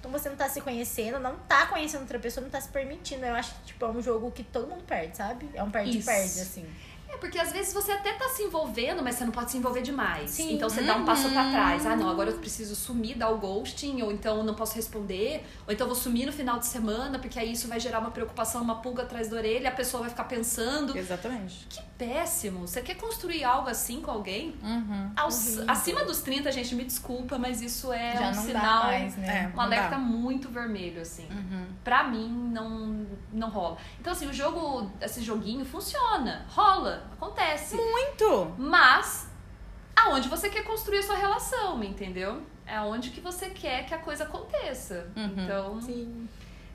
Então 0.00 0.10
você 0.10 0.28
não 0.28 0.36
tá 0.36 0.48
se 0.48 0.60
conhecendo, 0.60 1.18
não 1.18 1.36
tá 1.36 1.66
conhecendo 1.66 2.02
outra 2.02 2.18
pessoa, 2.18 2.44
não 2.44 2.50
tá 2.50 2.60
se 2.60 2.68
permitindo. 2.68 3.24
Eu 3.24 3.34
acho 3.34 3.54
que, 3.54 3.66
tipo, 3.66 3.84
é 3.84 3.88
um 3.88 4.02
jogo 4.02 4.30
que 4.30 4.44
todo 4.44 4.68
mundo 4.68 4.84
perde, 4.84 5.16
sabe? 5.16 5.48
É 5.54 5.62
um 5.62 5.70
perde-perde, 5.70 6.40
assim. 6.40 6.66
É, 7.16 7.18
porque 7.18 7.38
às 7.38 7.50
vezes 7.52 7.72
você 7.72 7.92
até 7.92 8.12
tá 8.12 8.28
se 8.28 8.42
envolvendo, 8.42 9.02
mas 9.02 9.14
você 9.16 9.24
não 9.24 9.32
pode 9.32 9.50
se 9.50 9.56
envolver 9.56 9.80
demais. 9.82 10.30
Sim. 10.30 10.54
Então 10.54 10.68
você 10.68 10.82
dá 10.82 10.96
um 10.96 11.04
passo 11.04 11.28
pra 11.30 11.50
trás. 11.50 11.86
Ah, 11.86 11.96
não, 11.96 12.08
agora 12.08 12.30
eu 12.30 12.36
preciso 12.38 12.76
sumir, 12.76 13.16
dar 13.16 13.30
o 13.30 13.38
ghosting, 13.38 14.02
ou 14.02 14.12
então 14.12 14.38
eu 14.38 14.44
não 14.44 14.54
posso 14.54 14.74
responder, 14.76 15.44
ou 15.66 15.72
então 15.72 15.86
eu 15.86 15.94
vou 15.94 16.00
sumir 16.00 16.26
no 16.26 16.32
final 16.32 16.58
de 16.58 16.66
semana, 16.66 17.18
porque 17.18 17.38
aí 17.38 17.52
isso 17.52 17.68
vai 17.68 17.80
gerar 17.80 17.98
uma 18.00 18.10
preocupação, 18.10 18.62
uma 18.62 18.76
pulga 18.76 19.02
atrás 19.02 19.28
da 19.28 19.36
orelha, 19.36 19.70
a 19.70 19.72
pessoa 19.72 20.02
vai 20.02 20.10
ficar 20.10 20.24
pensando. 20.24 20.96
Exatamente. 20.96 21.66
Que 21.68 21.80
péssimo! 21.96 22.66
Você 22.66 22.82
quer 22.82 22.96
construir 22.96 23.42
algo 23.44 23.68
assim 23.68 24.00
com 24.00 24.10
alguém? 24.10 24.54
Uhum. 24.62 25.10
Aos- 25.16 25.58
acima 25.66 26.04
dos 26.04 26.20
30, 26.20 26.52
gente, 26.52 26.74
me 26.74 26.84
desculpa, 26.84 27.38
mas 27.38 27.60
isso 27.62 27.92
é 27.92 28.16
Já 28.16 28.30
um 28.30 28.34
sinal. 28.34 28.84
mais, 28.84 29.16
né? 29.16 29.50
É. 29.52 29.56
Um 29.56 29.60
alerta 29.60 29.90
dá. 29.90 29.98
muito 29.98 30.48
vermelho, 30.50 31.00
assim. 31.00 31.26
Uhum. 31.30 31.66
Pra 31.82 32.04
mim, 32.04 32.28
não, 32.52 33.06
não 33.32 33.48
rola. 33.48 33.78
Então, 34.00 34.12
assim, 34.12 34.26
o 34.26 34.32
jogo, 34.32 34.90
esse 35.00 35.22
joguinho 35.22 35.64
funciona, 35.64 36.44
rola, 36.50 37.04
acontece. 37.16 37.76
Muito! 37.76 38.54
Mas, 38.58 39.28
aonde 39.94 40.28
você 40.28 40.48
quer 40.48 40.64
construir 40.64 40.98
a 40.98 41.02
sua 41.02 41.16
relação, 41.16 41.82
entendeu? 41.82 42.42
É 42.66 42.76
aonde 42.76 43.10
que 43.10 43.20
você 43.20 43.50
quer 43.50 43.86
que 43.86 43.94
a 43.94 43.98
coisa 43.98 44.24
aconteça. 44.24 45.10
Uhum. 45.16 45.34
Então, 45.36 45.80
Sim. 45.80 46.28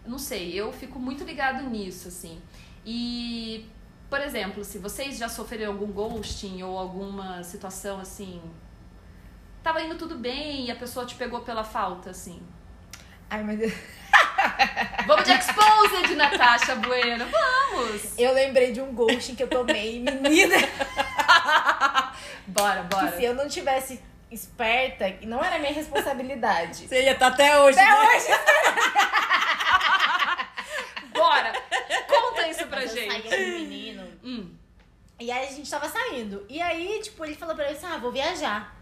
não 0.06 0.18
sei, 0.18 0.54
eu 0.54 0.72
fico 0.72 1.00
muito 1.00 1.24
ligado 1.24 1.64
nisso, 1.70 2.08
assim. 2.08 2.42
E, 2.86 3.70
por 4.10 4.20
exemplo, 4.20 4.64
se 4.64 4.78
vocês 4.78 5.18
já 5.18 5.30
sofreram 5.30 5.74
algum 5.74 5.92
ghosting 5.92 6.64
ou 6.64 6.78
alguma 6.78 7.44
situação 7.44 8.00
assim. 8.00 8.42
Tava 9.62 9.82
indo 9.82 9.96
tudo 9.96 10.18
bem 10.18 10.66
e 10.66 10.72
a 10.72 10.76
pessoa 10.76 11.06
te 11.06 11.14
pegou 11.14 11.42
pela 11.42 11.64
falta, 11.64 12.10
assim. 12.10 12.42
Ai, 13.32 13.44
meu 13.44 13.56
Deus. 13.56 13.72
Vamos 15.08 15.24
de 15.24 15.32
exposed, 15.32 16.16
Natasha 16.16 16.76
Bueno. 16.76 17.26
Vamos! 17.28 18.18
Eu 18.18 18.34
lembrei 18.34 18.74
de 18.74 18.82
um 18.82 18.94
ghosting 18.94 19.36
que 19.36 19.44
eu 19.44 19.48
tomei, 19.48 20.00
menina. 20.02 20.56
Bora, 22.48 22.82
Que 22.84 22.88
bora. 22.90 23.16
se 23.16 23.24
eu 23.24 23.34
não 23.34 23.48
tivesse 23.48 24.02
esperta, 24.30 25.06
não 25.24 25.42
era 25.42 25.58
minha 25.60 25.72
responsabilidade. 25.72 26.88
Você 26.90 27.04
ia 27.04 27.14
estar 27.14 27.28
até 27.28 27.58
hoje. 27.60 27.80
Até 27.80 27.90
né? 27.90 27.98
hoje. 28.06 28.28
Bora! 31.14 31.54
Conta 32.08 32.48
isso 32.50 32.68
pra 32.68 32.82
Mas 32.82 32.96
eu 32.96 33.02
gente. 33.04 33.22
com 33.30 33.36
um 33.36 33.60
menino. 33.60 34.08
Hum. 34.24 34.54
E 35.20 35.32
aí 35.32 35.48
a 35.48 35.52
gente 35.52 35.70
tava 35.70 35.88
saindo. 35.88 36.46
E 36.50 36.62
aí, 36.62 37.00
tipo, 37.02 37.24
ele 37.24 37.36
falou 37.36 37.56
pra 37.56 37.66
mim 37.68 37.74
assim: 37.74 37.86
ah, 37.86 37.98
vou 37.98 38.12
viajar. 38.12 38.76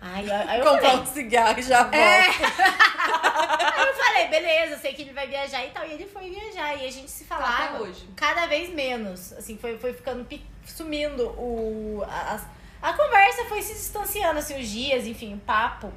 Aí, 0.00 0.30
aí 0.30 0.58
eu 0.60 0.64
Comprar 0.64 0.90
falei. 0.90 1.02
um 1.02 1.06
cigarro 1.06 1.58
e 1.58 1.62
já 1.62 1.82
volta. 1.82 1.96
É. 1.96 2.24
Aí 3.04 3.86
eu 3.88 3.94
falei, 3.94 4.28
beleza, 4.28 4.78
sei 4.78 4.94
que 4.94 5.02
ele 5.02 5.12
vai 5.12 5.26
viajar 5.26 5.64
e 5.64 5.70
tal. 5.70 5.86
E 5.86 5.92
ele 5.92 6.06
foi 6.06 6.30
viajar. 6.30 6.74
E 6.76 6.86
a 6.86 6.90
gente 6.90 7.10
se 7.10 7.24
Tá, 7.24 7.36
falava 7.36 7.82
hoje. 7.82 8.08
cada 8.16 8.46
vez 8.46 8.70
menos. 8.70 9.32
Assim, 9.34 9.58
foi, 9.58 9.78
foi 9.78 9.92
ficando 9.92 10.26
sumindo 10.66 11.26
o. 11.38 12.02
A, 12.06 12.40
a 12.82 12.92
conversa 12.92 13.44
foi 13.46 13.62
se 13.62 13.74
distanciando, 13.74 14.38
assim, 14.38 14.60
os 14.60 14.68
dias, 14.68 15.06
enfim, 15.06 15.34
o 15.34 15.38
papo. 15.38 15.92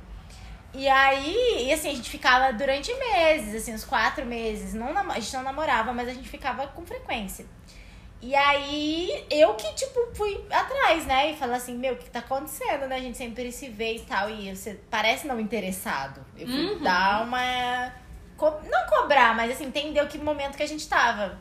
E 0.74 0.88
aí, 0.88 1.66
e 1.68 1.74
assim, 1.74 1.90
a 1.90 1.96
gente 1.96 2.10
ficava 2.10 2.52
durante 2.54 2.94
meses, 2.94 3.56
assim, 3.56 3.74
uns 3.74 3.84
quatro 3.86 4.26
meses. 4.26 4.74
Não, 4.74 4.90
a 5.12 5.20
gente 5.20 5.34
não 5.34 5.44
namorava, 5.44 5.94
mas 5.94 6.08
a 6.10 6.14
gente 6.14 6.28
ficava 6.30 6.68
com 6.68 6.86
frequência. 6.86 7.46
E 8.22 8.34
aí, 8.36 9.26
eu 9.30 9.54
que, 9.54 9.72
tipo, 9.76 10.00
fui 10.16 10.44
atrás, 10.50 11.06
né? 11.06 11.32
E 11.32 11.36
falei 11.36 11.56
assim, 11.56 11.78
meu, 11.78 11.94
o 11.94 11.98
que 11.98 12.10
tá 12.10 12.20
acontecendo, 12.20 12.88
né? 12.88 12.96
A 12.96 13.00
gente 13.00 13.18
sempre 13.18 13.52
se 13.52 13.70
vê 13.70 13.96
e 13.96 14.00
tal. 14.00 14.30
E 14.30 14.56
você 14.56 14.80
parece 14.90 15.28
não 15.28 15.40
interessado. 15.40 16.26
Eu 16.38 16.48
fui 16.48 16.66
Uhum. 16.66 16.80
dar 16.82 17.24
uma. 17.24 17.94
co- 18.36 18.60
Não 18.70 18.88
cobrar, 18.88 19.36
mas 19.36 19.52
assim, 19.52 19.66
entender 19.66 20.02
o 20.04 20.08
que 20.08 20.18
momento 20.18 20.58
que 20.58 20.64
a 20.64 20.68
gente 20.68 20.88
tava. 20.90 21.38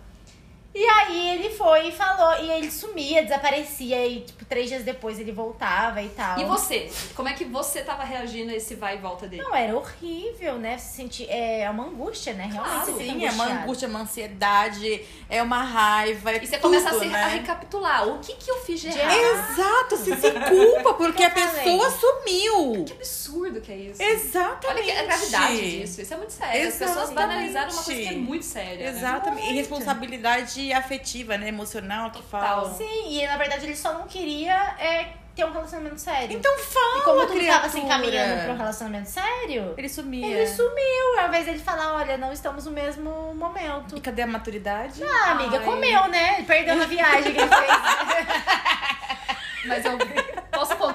E 0.79 0.85
aí 0.87 1.31
ele 1.31 1.49
foi 1.57 1.89
e 1.89 1.93
falou, 1.93 2.39
e 2.45 2.51
ele 2.51 2.71
sumia, 2.71 3.23
desaparecia, 3.23 4.07
e 4.07 4.21
tipo, 4.21 4.45
três 4.45 4.69
dias 4.69 4.85
depois 4.85 5.19
ele 5.19 5.33
voltava 5.33 6.03
e 6.03 6.11
tal. 6.11 6.39
E 6.39 6.45
você? 6.45 6.91
Como 7.15 7.27
é 7.31 7.33
que 7.33 7.47
você 7.47 7.81
tava 7.83 8.05
reagindo 8.05 8.51
a 8.53 8.55
esse 8.55 8.75
vai 8.75 8.97
e 8.97 8.99
volta 8.99 9.27
dele? 9.27 9.43
Não, 9.43 9.55
era 9.55 9.75
horrível, 9.75 10.57
né? 10.59 10.77
Se 10.77 10.97
sentir. 10.97 11.27
É 11.31 11.69
uma 11.71 11.85
angústia, 11.85 12.35
né? 12.35 12.51
Realmente. 12.53 12.75
Claro, 12.85 12.99
Sim, 12.99 13.25
é 13.25 13.31
uma 13.31 13.45
angústia, 13.47 13.89
uma 13.89 14.01
ansiedade, 14.01 15.03
é 15.31 15.43
uma 15.43 15.63
raiva, 15.63 16.33
é 16.33 16.37
E 16.43 16.47
você 16.47 16.59
tudo, 16.59 16.63
começa 16.63 16.91
a, 16.91 16.99
se, 16.99 17.07
né? 17.07 17.23
a 17.23 17.29
recapitular. 17.29 18.09
O 18.09 18.19
que 18.19 18.35
que 18.35 18.51
eu 18.51 18.57
fiz 18.59 18.79
de 18.79 18.89
errado? 18.89 19.17
Exato, 19.17 19.97
você 19.97 20.15
se 20.15 20.31
culpa 20.31 20.93
porque 20.95 21.23
a 21.23 21.31
pessoa 21.31 21.91
sumiu. 21.91 22.85
Que 22.85 22.93
absurdo 22.93 23.63
que 23.63 23.73
é 23.73 23.77
isso. 23.77 24.03
Exatamente. 24.03 24.67
Olha 24.67 24.83
que 24.83 24.91
é 24.91 25.01
a 25.01 25.05
gravidade 25.05 25.79
disso. 25.81 26.03
Isso 26.03 26.13
é 26.13 26.17
muito 26.19 26.33
sério. 26.35 26.69
As 26.69 26.75
pessoas 26.75 26.91
Exatamente. 26.91 27.15
banalizaram 27.15 27.73
uma 27.73 27.83
coisa 27.83 28.01
que 28.03 28.09
é 28.09 28.13
muito 28.13 28.45
séria. 28.45 28.93
né? 28.93 28.99
Exatamente. 28.99 29.49
E 29.51 29.53
Muito. 29.55 30.66
Afetiva, 30.73 31.37
né? 31.39 31.49
Emocional 31.49 32.11
que 32.11 32.23
fala. 32.23 32.73
Sim, 32.75 33.19
e 33.21 33.27
na 33.27 33.37
verdade 33.37 33.65
ele 33.67 33.77
só 33.77 33.93
não 33.95 34.07
queria 34.07 34.55
é, 34.79 35.09
ter 35.35 35.45
um 35.45 35.53
relacionamento 35.53 36.01
sério. 36.01 36.37
Então 36.37 36.59
fala, 36.59 36.99
e 36.99 37.03
como 37.03 37.21
tudo 37.21 37.33
criatura. 37.33 37.61
tava 37.61 37.69
se 37.73 37.79
encaminhando 37.81 38.45
pra 38.45 38.53
um 38.53 38.57
relacionamento 38.57 39.09
sério, 39.11 39.75
Ele 39.77 39.89
sumia. 39.89 40.27
ele 40.27 40.47
sumiu. 40.47 41.19
Ao 41.21 41.29
invés 41.29 41.47
dele 41.47 41.59
falar, 41.59 41.95
olha, 41.95 42.17
não 42.17 42.33
estamos 42.33 42.65
no 42.67 42.71
mesmo 42.73 43.35
momento. 43.35 43.97
E 43.97 44.01
cadê 44.01 44.23
a 44.23 44.27
maturidade? 44.27 45.03
Ah, 45.03 45.33
amiga, 45.33 45.59
Ai. 45.59 45.65
comeu, 45.65 46.09
né? 46.09 46.43
Perdeu 46.43 46.77
na 46.77 46.87
viagem 46.87 47.33
que 47.35 47.41
ele 47.41 47.49
fez. 47.49 47.73
Mas 49.67 49.85
eu 49.85 49.99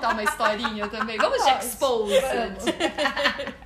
contar 0.02 0.14
uma 0.14 0.24
historinha 0.24 0.88
também? 0.88 1.18
Vamos 1.18 1.44
de 1.44 1.52
Pode. 1.52 1.66
exposed. 1.66 2.22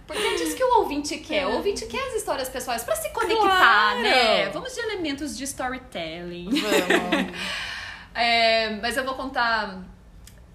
Porque 0.06 0.36
diz 0.38 0.54
que 0.54 0.64
o 0.64 0.80
ouvinte 0.80 1.18
quer. 1.18 1.48
O 1.48 1.56
ouvinte 1.56 1.86
quer 1.86 2.08
as 2.10 2.16
histórias 2.16 2.50
pessoais 2.50 2.84
pra 2.84 2.96
se 2.96 3.10
conectar, 3.10 3.40
Claro. 3.42 4.02
né? 4.02 4.50
Vamos 4.50 4.74
de 4.74 4.80
elementos 4.82 5.38
de 5.38 5.44
storytelling. 5.46 6.50
Vamos. 6.50 7.34
É, 8.14 8.70
mas 8.82 8.96
eu 8.98 9.04
vou 9.04 9.16
contar 9.16 9.80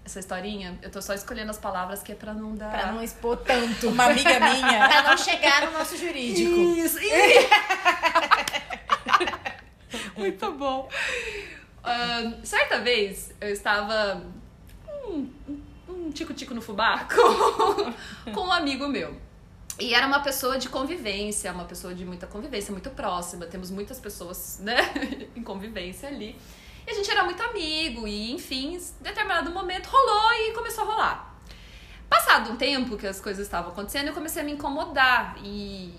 essa 0.04 0.18
historinha. 0.20 0.78
Eu 0.82 0.90
tô 0.90 1.00
só 1.02 1.12
escolhendo 1.14 1.50
as 1.50 1.58
palavras 1.58 2.02
que 2.02 2.12
é 2.12 2.14
pra 2.14 2.32
não 2.32 2.54
dar. 2.54 2.70
pra 2.70 2.92
não 2.92 3.02
expor 3.02 3.36
tanto. 3.38 3.88
Uma 3.88 4.04
amiga 4.04 4.38
minha. 4.40 4.88
Pra 4.88 5.02
não 5.02 5.16
chegar 5.16 5.66
no 5.66 5.72
nosso 5.78 5.96
jurídico. 5.96 6.54
Isso. 6.76 6.98
Muito 10.16 10.52
bom. 10.52 10.88
Certa 12.44 12.78
vez 12.80 13.32
eu 13.40 13.48
estava 13.50 14.22
um, 15.06 15.28
um 15.48 15.59
tico-tico 16.10 16.54
no 16.54 16.60
fubá 16.60 17.04
com, 17.04 18.32
com 18.32 18.40
um 18.40 18.52
amigo 18.52 18.88
meu. 18.88 19.16
E 19.78 19.94
era 19.94 20.06
uma 20.06 20.20
pessoa 20.20 20.58
de 20.58 20.68
convivência, 20.68 21.50
uma 21.52 21.64
pessoa 21.64 21.94
de 21.94 22.04
muita 22.04 22.26
convivência, 22.26 22.70
muito 22.70 22.90
próxima. 22.90 23.46
Temos 23.46 23.70
muitas 23.70 23.98
pessoas, 23.98 24.60
né, 24.62 24.76
em 25.34 25.42
convivência 25.42 26.08
ali. 26.08 26.36
E 26.86 26.90
a 26.90 26.94
gente 26.94 27.10
era 27.10 27.24
muito 27.24 27.42
amigo, 27.42 28.06
e 28.06 28.32
enfim, 28.32 28.76
em 28.76 29.02
determinado 29.02 29.50
momento 29.50 29.86
rolou 29.86 30.32
e 30.32 30.52
começou 30.52 30.84
a 30.84 30.86
rolar. 30.86 31.34
Passado 32.08 32.50
um 32.50 32.56
tempo 32.56 32.96
que 32.96 33.06
as 33.06 33.20
coisas 33.20 33.46
estavam 33.46 33.70
acontecendo, 33.70 34.08
eu 34.08 34.14
comecei 34.14 34.42
a 34.42 34.44
me 34.44 34.52
incomodar 34.52 35.36
e, 35.42 35.94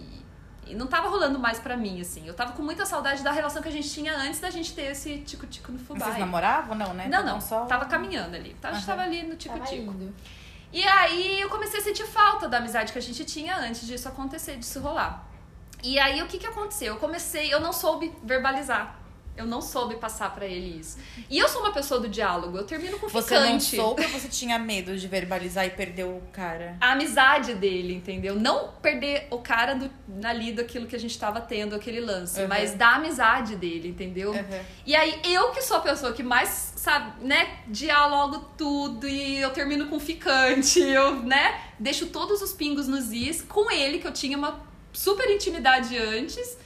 e 0.68 0.76
não 0.76 0.88
tava 0.88 1.10
rolando 1.10 1.40
mais 1.40 1.60
pra 1.60 1.76
mim, 1.76 2.00
assim. 2.00 2.28
Eu 2.28 2.34
tava 2.34 2.54
com 2.54 2.62
muita 2.62 2.86
saudade 2.86 3.24
da 3.24 3.32
relação 3.32 3.62
que 3.62 3.68
a 3.68 3.72
gente 3.72 3.90
tinha 3.90 4.16
antes 4.16 4.40
da 4.40 4.50
gente 4.50 4.74
ter 4.74 4.92
esse 4.92 5.20
tico-tico 5.20 5.72
no 5.72 5.80
fubá. 5.80 6.06
Vocês 6.06 6.18
namoravam? 6.18 6.76
Não, 6.76 6.94
né? 6.94 7.06
Não, 7.06 7.20
Tavam 7.20 7.34
não, 7.34 7.42
Só... 7.42 7.66
tava 7.66 7.86
caminhando 7.86 8.36
ali. 8.36 8.56
Então, 8.58 8.72
a 8.72 8.74
gente 8.74 8.86
tava 8.86 9.02
ali 9.02 9.24
no 9.24 9.36
tico-tico. 9.36 9.94
E 10.72 10.84
aí 10.84 11.42
eu 11.42 11.50
comecei 11.50 11.82
a 11.82 11.84
sentir 11.84 12.06
falta 12.06 12.48
da 12.48 12.58
amizade 12.58 12.94
que 12.94 13.00
a 13.00 13.02
gente 13.02 13.26
tinha 13.26 13.58
antes 13.58 13.86
disso 13.86 14.08
acontecer, 14.08 14.56
disso 14.56 14.80
rolar. 14.80 15.28
E 15.84 16.00
aí 16.00 16.22
o 16.22 16.28
que 16.28 16.38
que 16.38 16.48
aconteceu? 16.48 16.94
Eu 16.94 17.00
comecei, 17.00 17.54
eu 17.54 17.60
não 17.60 17.74
soube 17.74 18.14
verbalizar. 18.24 19.01
Eu 19.38 19.46
não 19.46 19.62
soube 19.62 19.96
passar 19.96 20.36
pra 20.36 20.46
ele 20.46 20.78
isso. 20.80 20.98
E 21.30 21.38
eu 21.40 21.48
sou 21.48 21.62
uma 21.62 21.72
pessoa 21.72 22.00
do 22.02 22.10
diálogo, 22.10 22.58
eu 22.58 22.66
termino 22.66 23.00
com 23.00 23.08
Você 23.08 23.34
não 23.40 23.46
ficante. 23.60 23.76
soube 23.78 24.04
ou 24.04 24.10
você 24.10 24.28
tinha 24.28 24.60
medo 24.60 24.96
de 24.98 25.08
verbalizar 25.08 25.66
e 25.66 25.70
perder 25.70 26.04
o 26.04 26.22
cara? 26.34 26.76
A 26.82 26.92
amizade 26.92 27.56
dele, 27.56 27.94
entendeu? 27.96 28.36
Não 28.36 28.70
perder 28.82 29.28
o 29.32 29.40
cara 29.40 29.74
do, 29.74 29.90
ali 30.24 30.52
daquilo 30.52 30.86
que 30.86 30.96
a 30.96 31.00
gente 31.00 31.18
tava 31.18 31.40
tendo, 31.40 31.74
aquele 31.76 32.02
lance, 32.02 32.42
Uhum. 32.42 32.48
mas 32.48 32.74
da 32.76 32.96
amizade 32.96 33.56
dele, 33.56 33.88
entendeu? 33.88 34.32
Uhum. 34.32 34.60
E 34.86 34.94
aí, 34.96 35.20
eu 35.24 35.52
que 35.52 35.62
sou 35.62 35.78
a 35.78 35.82
pessoa 35.82 36.12
que 36.12 36.22
mais, 36.24 36.74
sabe, 36.76 37.26
né, 37.26 37.60
dialogo 37.68 38.40
tudo 38.58 39.08
e 39.08 39.38
eu 39.40 39.50
termino 39.52 39.88
com 39.88 40.00
ficante, 40.00 40.80
eu, 40.82 41.16
né, 41.24 41.62
deixo 41.80 42.08
todos 42.08 42.42
os 42.42 42.52
pingos 42.54 42.88
nos 42.88 43.12
is 43.12 43.42
com 43.42 43.72
ele, 43.72 44.00
que 44.00 44.08
eu 44.08 44.12
tinha 44.14 44.38
uma 44.38 44.60
super 44.94 45.30
intimidade 45.32 45.98
antes. 45.98 46.58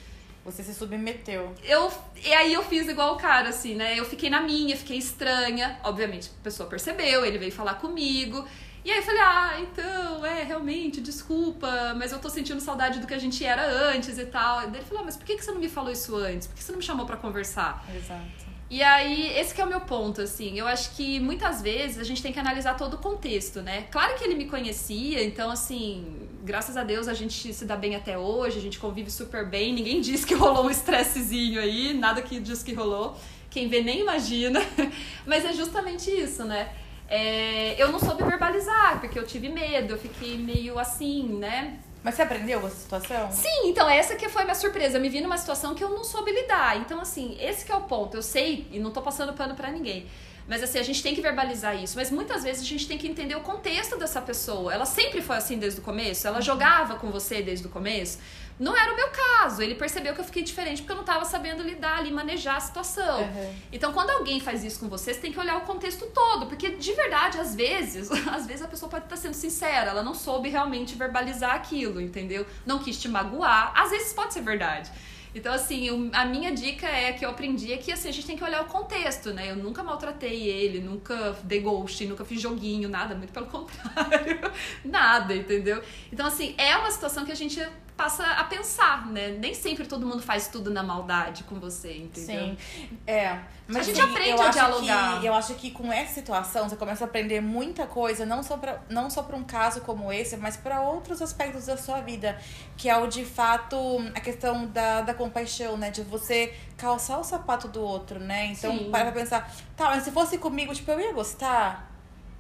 Você 0.46 0.62
se 0.62 0.76
submeteu. 0.76 1.56
Eu, 1.64 1.92
e 2.24 2.32
aí 2.32 2.54
eu 2.54 2.62
fiz 2.64 2.88
igual 2.88 3.16
o 3.16 3.18
cara, 3.18 3.50
assim, 3.50 3.74
né? 3.74 4.00
Eu 4.00 4.06
fiquei 4.06 4.30
na 4.30 4.42
minha, 4.42 4.78
fiquei 4.78 4.98
estranha. 4.98 5.80
Obviamente, 5.84 6.30
a 6.40 6.44
pessoa 6.44 6.70
percebeu, 6.70 7.26
ele 7.26 7.40
veio 7.40 7.52
falar 7.52 7.74
comigo. 7.76 8.48
E 8.84 8.92
aí 8.92 9.00
eu 9.00 9.04
falei, 9.04 9.22
ah, 9.22 9.60
então, 9.60 10.24
é, 10.24 10.44
realmente, 10.44 11.02
desculpa, 11.02 11.96
mas 11.98 12.12
eu 12.12 12.20
tô 12.20 12.30
sentindo 12.30 12.62
saudade 12.62 13.00
do 13.00 13.08
que 13.08 13.16
a 13.16 13.18
gente 13.18 13.44
era 13.44 13.68
antes 13.68 14.20
e 14.20 14.26
tal. 14.28 14.62
E 14.62 14.68
daí 14.68 14.76
ele 14.76 14.86
falou, 14.86 15.02
ah, 15.02 15.06
mas 15.06 15.18
por 15.18 15.26
que 15.26 15.36
que 15.36 15.44
você 15.44 15.52
não 15.52 15.60
me 15.60 15.68
falou 15.68 15.92
isso 15.92 16.16
antes? 16.16 16.46
Por 16.46 16.56
que 16.56 16.64
você 16.64 16.72
não 16.72 16.78
me 16.78 16.86
chamou 16.86 17.08
pra 17.08 17.18
conversar? 17.18 17.84
Exato. 17.96 18.55
E 18.76 18.84
aí, 18.84 19.32
esse 19.40 19.58
é 19.58 19.64
o 19.64 19.70
meu 19.70 19.80
ponto, 19.80 20.20
assim. 20.20 20.60
Eu 20.60 20.68
acho 20.68 20.98
que 20.98 21.18
muitas 21.18 21.62
vezes 21.62 21.98
a 21.98 22.04
gente 22.04 22.22
tem 22.22 22.34
que 22.34 22.40
analisar 22.40 22.76
todo 22.76 22.96
o 22.96 22.98
contexto, 22.98 23.62
né? 23.62 23.86
Claro 23.90 24.16
que 24.16 24.24
ele 24.26 24.36
me 24.36 24.48
conhecia, 24.48 25.24
então, 25.24 25.50
assim, 25.50 26.28
graças 26.44 26.76
a 26.76 26.84
Deus 26.84 27.08
a 27.08 27.14
gente 27.14 27.54
se 27.54 27.64
dá 27.64 27.78
bem 27.78 27.96
até 27.96 28.18
hoje, 28.18 28.58
a 28.58 28.62
gente 28.62 28.78
convive 28.78 29.10
super 29.10 29.46
bem. 29.48 29.74
Ninguém 29.74 30.02
diz 30.02 30.26
que 30.26 30.34
rolou 30.34 30.66
um 30.66 30.70
estressezinho 30.70 31.62
aí, 31.62 31.94
nada 31.94 32.22
que 32.22 32.38
diz 32.38 32.62
que 32.64 32.74
rolou. 32.74 33.16
Quem 33.50 33.70
vê 33.70 33.82
nem 33.82 34.02
imagina. 34.02 34.60
Mas 35.26 35.46
é 35.46 35.54
justamente 35.54 36.12
isso, 36.12 36.44
né? 36.44 36.68
É, 37.08 37.82
eu 37.82 37.94
não 37.94 38.00
soube 38.00 38.26
verbalizar, 38.26 39.00
porque 39.00 39.18
eu 39.18 39.26
tive 39.26 39.48
medo, 39.48 39.94
eu 39.94 39.98
fiquei 39.98 40.38
meio 40.38 40.78
assim, 40.78 41.24
né? 41.40 41.80
Mas 42.06 42.14
você 42.14 42.22
aprendeu 42.22 42.60
essa 42.68 42.76
situação? 42.76 43.32
Sim, 43.32 43.62
então 43.64 43.90
essa 43.90 44.16
que 44.16 44.30
foi 44.30 44.44
a 44.44 44.46
minha 44.46 44.54
surpresa. 44.54 44.98
Eu 44.98 45.02
me 45.02 45.10
vi 45.10 45.22
numa 45.22 45.40
situação 45.40 45.74
que 45.74 45.84
eu 45.84 45.90
não 45.90 46.04
soube 46.04 46.32
lidar. 46.32 46.78
Então, 46.78 47.02
assim, 47.02 47.36
esse 47.42 47.72
é 47.72 47.76
o 47.76 47.82
ponto. 47.82 48.16
Eu 48.16 48.22
sei, 48.22 48.68
e 48.72 48.78
não 48.78 48.92
tô 48.92 49.02
passando 49.02 49.34
pano 49.34 49.56
pra 49.56 49.72
ninguém. 49.72 50.06
Mas 50.48 50.62
assim, 50.62 50.78
a 50.78 50.84
gente 50.84 51.02
tem 51.02 51.16
que 51.16 51.22
verbalizar 51.22 51.76
isso. 51.76 51.98
Mas 51.98 52.12
muitas 52.12 52.44
vezes 52.44 52.62
a 52.62 52.66
gente 52.66 52.88
tem 52.88 52.96
que 52.96 53.08
entender 53.08 53.34
o 53.34 53.40
contexto 53.40 53.98
dessa 53.98 54.22
pessoa. 54.22 54.72
Ela 54.72 54.86
sempre 54.86 55.20
foi 55.20 55.36
assim 55.36 55.58
desde 55.58 55.80
o 55.80 55.84
começo? 55.84 56.28
Ela 56.28 56.42
jogava 56.42 56.98
com 56.98 57.10
você 57.10 57.42
desde 57.42 57.66
o 57.66 57.72
começo? 57.72 58.20
Não 58.60 58.76
era 58.76 58.94
o 58.94 58.96
meu 58.96 59.10
caso. 59.10 59.62
Ele 59.62 59.76
percebeu 59.76 60.14
que 60.14 60.22
eu 60.22 60.26
fiquei 60.26 60.44
diferente 60.44 60.82
porque 60.82 60.92
eu 60.92 60.96
não 60.96 61.04
estava 61.04 61.26
sabendo 61.26 61.62
lidar 61.62 62.00
ali, 62.00 62.12
manejar 62.12 62.58
a 62.58 62.60
situação. 62.60 63.22
Uhum. 63.22 63.56
Então, 63.72 63.92
quando 63.92 64.12
alguém 64.12 64.40
faz 64.40 64.64
isso 64.64 64.80
com 64.80 64.88
você, 64.88 65.14
você 65.14 65.20
tem 65.20 65.32
que 65.32 65.40
olhar 65.40 65.58
o 65.58 65.62
contexto 65.62 66.06
todo. 66.08 66.46
Porque, 66.48 66.70
de 66.70 66.94
verdade, 66.94 67.38
às 67.38 67.54
vezes, 67.54 68.10
às 68.28 68.48
vezes 68.48 68.62
a 68.62 68.68
pessoa 68.68 68.90
pode 68.90 69.06
estar 69.06 69.18
sendo 69.18 69.34
sincera. 69.34 69.92
Ela 69.92 70.04
não 70.04 70.14
soube 70.14 70.50
realmente 70.50 70.96
verbalizar 70.96 71.54
aquilo, 71.54 72.00
entendeu? 72.00 72.46
Não 72.66 72.80
quis 72.80 73.00
te 73.00 73.10
magoar. 73.10 73.74
Às 73.76 73.92
vezes 73.92 74.14
pode 74.14 74.34
ser 74.34 74.42
verdade. 74.42 74.90
Então, 75.36 75.54
assim, 75.54 76.10
a 76.14 76.26
minha 76.26 76.50
dica 76.54 76.88
é 76.88 77.12
que 77.12 77.26
eu 77.26 77.30
aprendi 77.30 77.74
é 77.74 77.78
que 77.78 77.92
assim, 77.92 78.08
a 78.08 78.12
gente 78.14 78.26
tem 78.26 78.38
que 78.38 78.44
olhar 78.44 78.62
o 78.62 78.68
contexto, 78.68 79.34
né? 79.34 79.52
Eu 79.52 79.58
nunca 79.58 79.84
maltratei 79.84 80.48
ele, 80.48 80.80
nunca 80.80 81.36
dei 81.44 81.60
ghost, 81.60 82.06
nunca 82.06 82.24
fiz 82.24 82.40
joguinho, 82.40 82.88
nada, 82.88 83.14
muito 83.16 83.34
pelo 83.34 83.48
contrário. 83.52 84.40
nada, 84.86 85.36
entendeu? 85.36 85.84
Então, 86.10 86.26
assim, 86.26 86.56
é 86.58 86.78
uma 86.78 86.90
situação 86.90 87.26
que 87.26 87.34
a 87.34 87.36
gente 87.36 87.62
passa 87.96 88.26
a 88.26 88.44
pensar, 88.44 89.08
né? 89.08 89.30
Nem 89.40 89.54
sempre 89.54 89.86
todo 89.88 90.06
mundo 90.06 90.22
faz 90.22 90.48
tudo 90.50 90.70
na 90.70 90.84
maldade 90.84 91.44
com 91.46 91.56
você, 91.60 91.96
entendeu? 91.98 92.56
Sim. 92.58 92.90
É. 93.08 93.40
Mas 93.68 93.78
A 93.78 93.84
gente 93.84 94.02
assim, 94.02 94.12
aprende 94.12 94.42
a 94.42 94.50
dialogar. 94.50 95.20
Que, 95.22 95.26
eu 95.26 95.34
acho 95.34 95.54
que 95.56 95.72
com 95.72 95.92
essa 95.92 96.14
situação 96.14 96.68
você 96.68 96.76
começa 96.76 97.06
a 97.06 97.08
aprender 97.08 97.40
muita 97.42 97.88
coisa, 97.88 98.26
não 98.26 98.44
só 98.44 98.58
pra, 98.58 98.80
não 98.90 99.10
só 99.10 99.24
para 99.24 99.36
um 99.38 99.44
caso 99.44 99.82
como 99.82 100.12
esse, 100.12 100.36
mas 100.38 100.58
para 100.58 100.82
outros 100.82 101.22
aspectos 101.22 101.66
da 101.68 101.78
sua 101.78 102.02
vida. 102.02 102.38
Que 102.76 102.90
é 102.90 102.98
o 102.98 103.08
de 103.08 103.24
fato 103.24 103.78
a 104.14 104.20
questão 104.20 104.68
da, 104.68 105.02
da 105.02 105.14
compaixão, 105.14 105.78
né? 105.78 105.90
De 105.90 106.02
você 106.04 106.54
calçar 106.78 107.18
o 107.18 107.24
sapato 107.24 107.68
do 107.70 107.82
outro, 107.82 108.20
né? 108.20 108.48
Então, 108.48 108.78
Sim. 108.78 108.92
para 108.92 109.06
pra 109.12 109.14
pensar, 109.22 109.50
tá, 109.78 109.86
mas 109.92 110.04
se 110.04 110.12
fosse 110.12 110.38
comigo, 110.38 110.74
tipo, 110.76 110.92
eu 110.92 111.00
ia 111.00 111.14
gostar, 111.14 111.90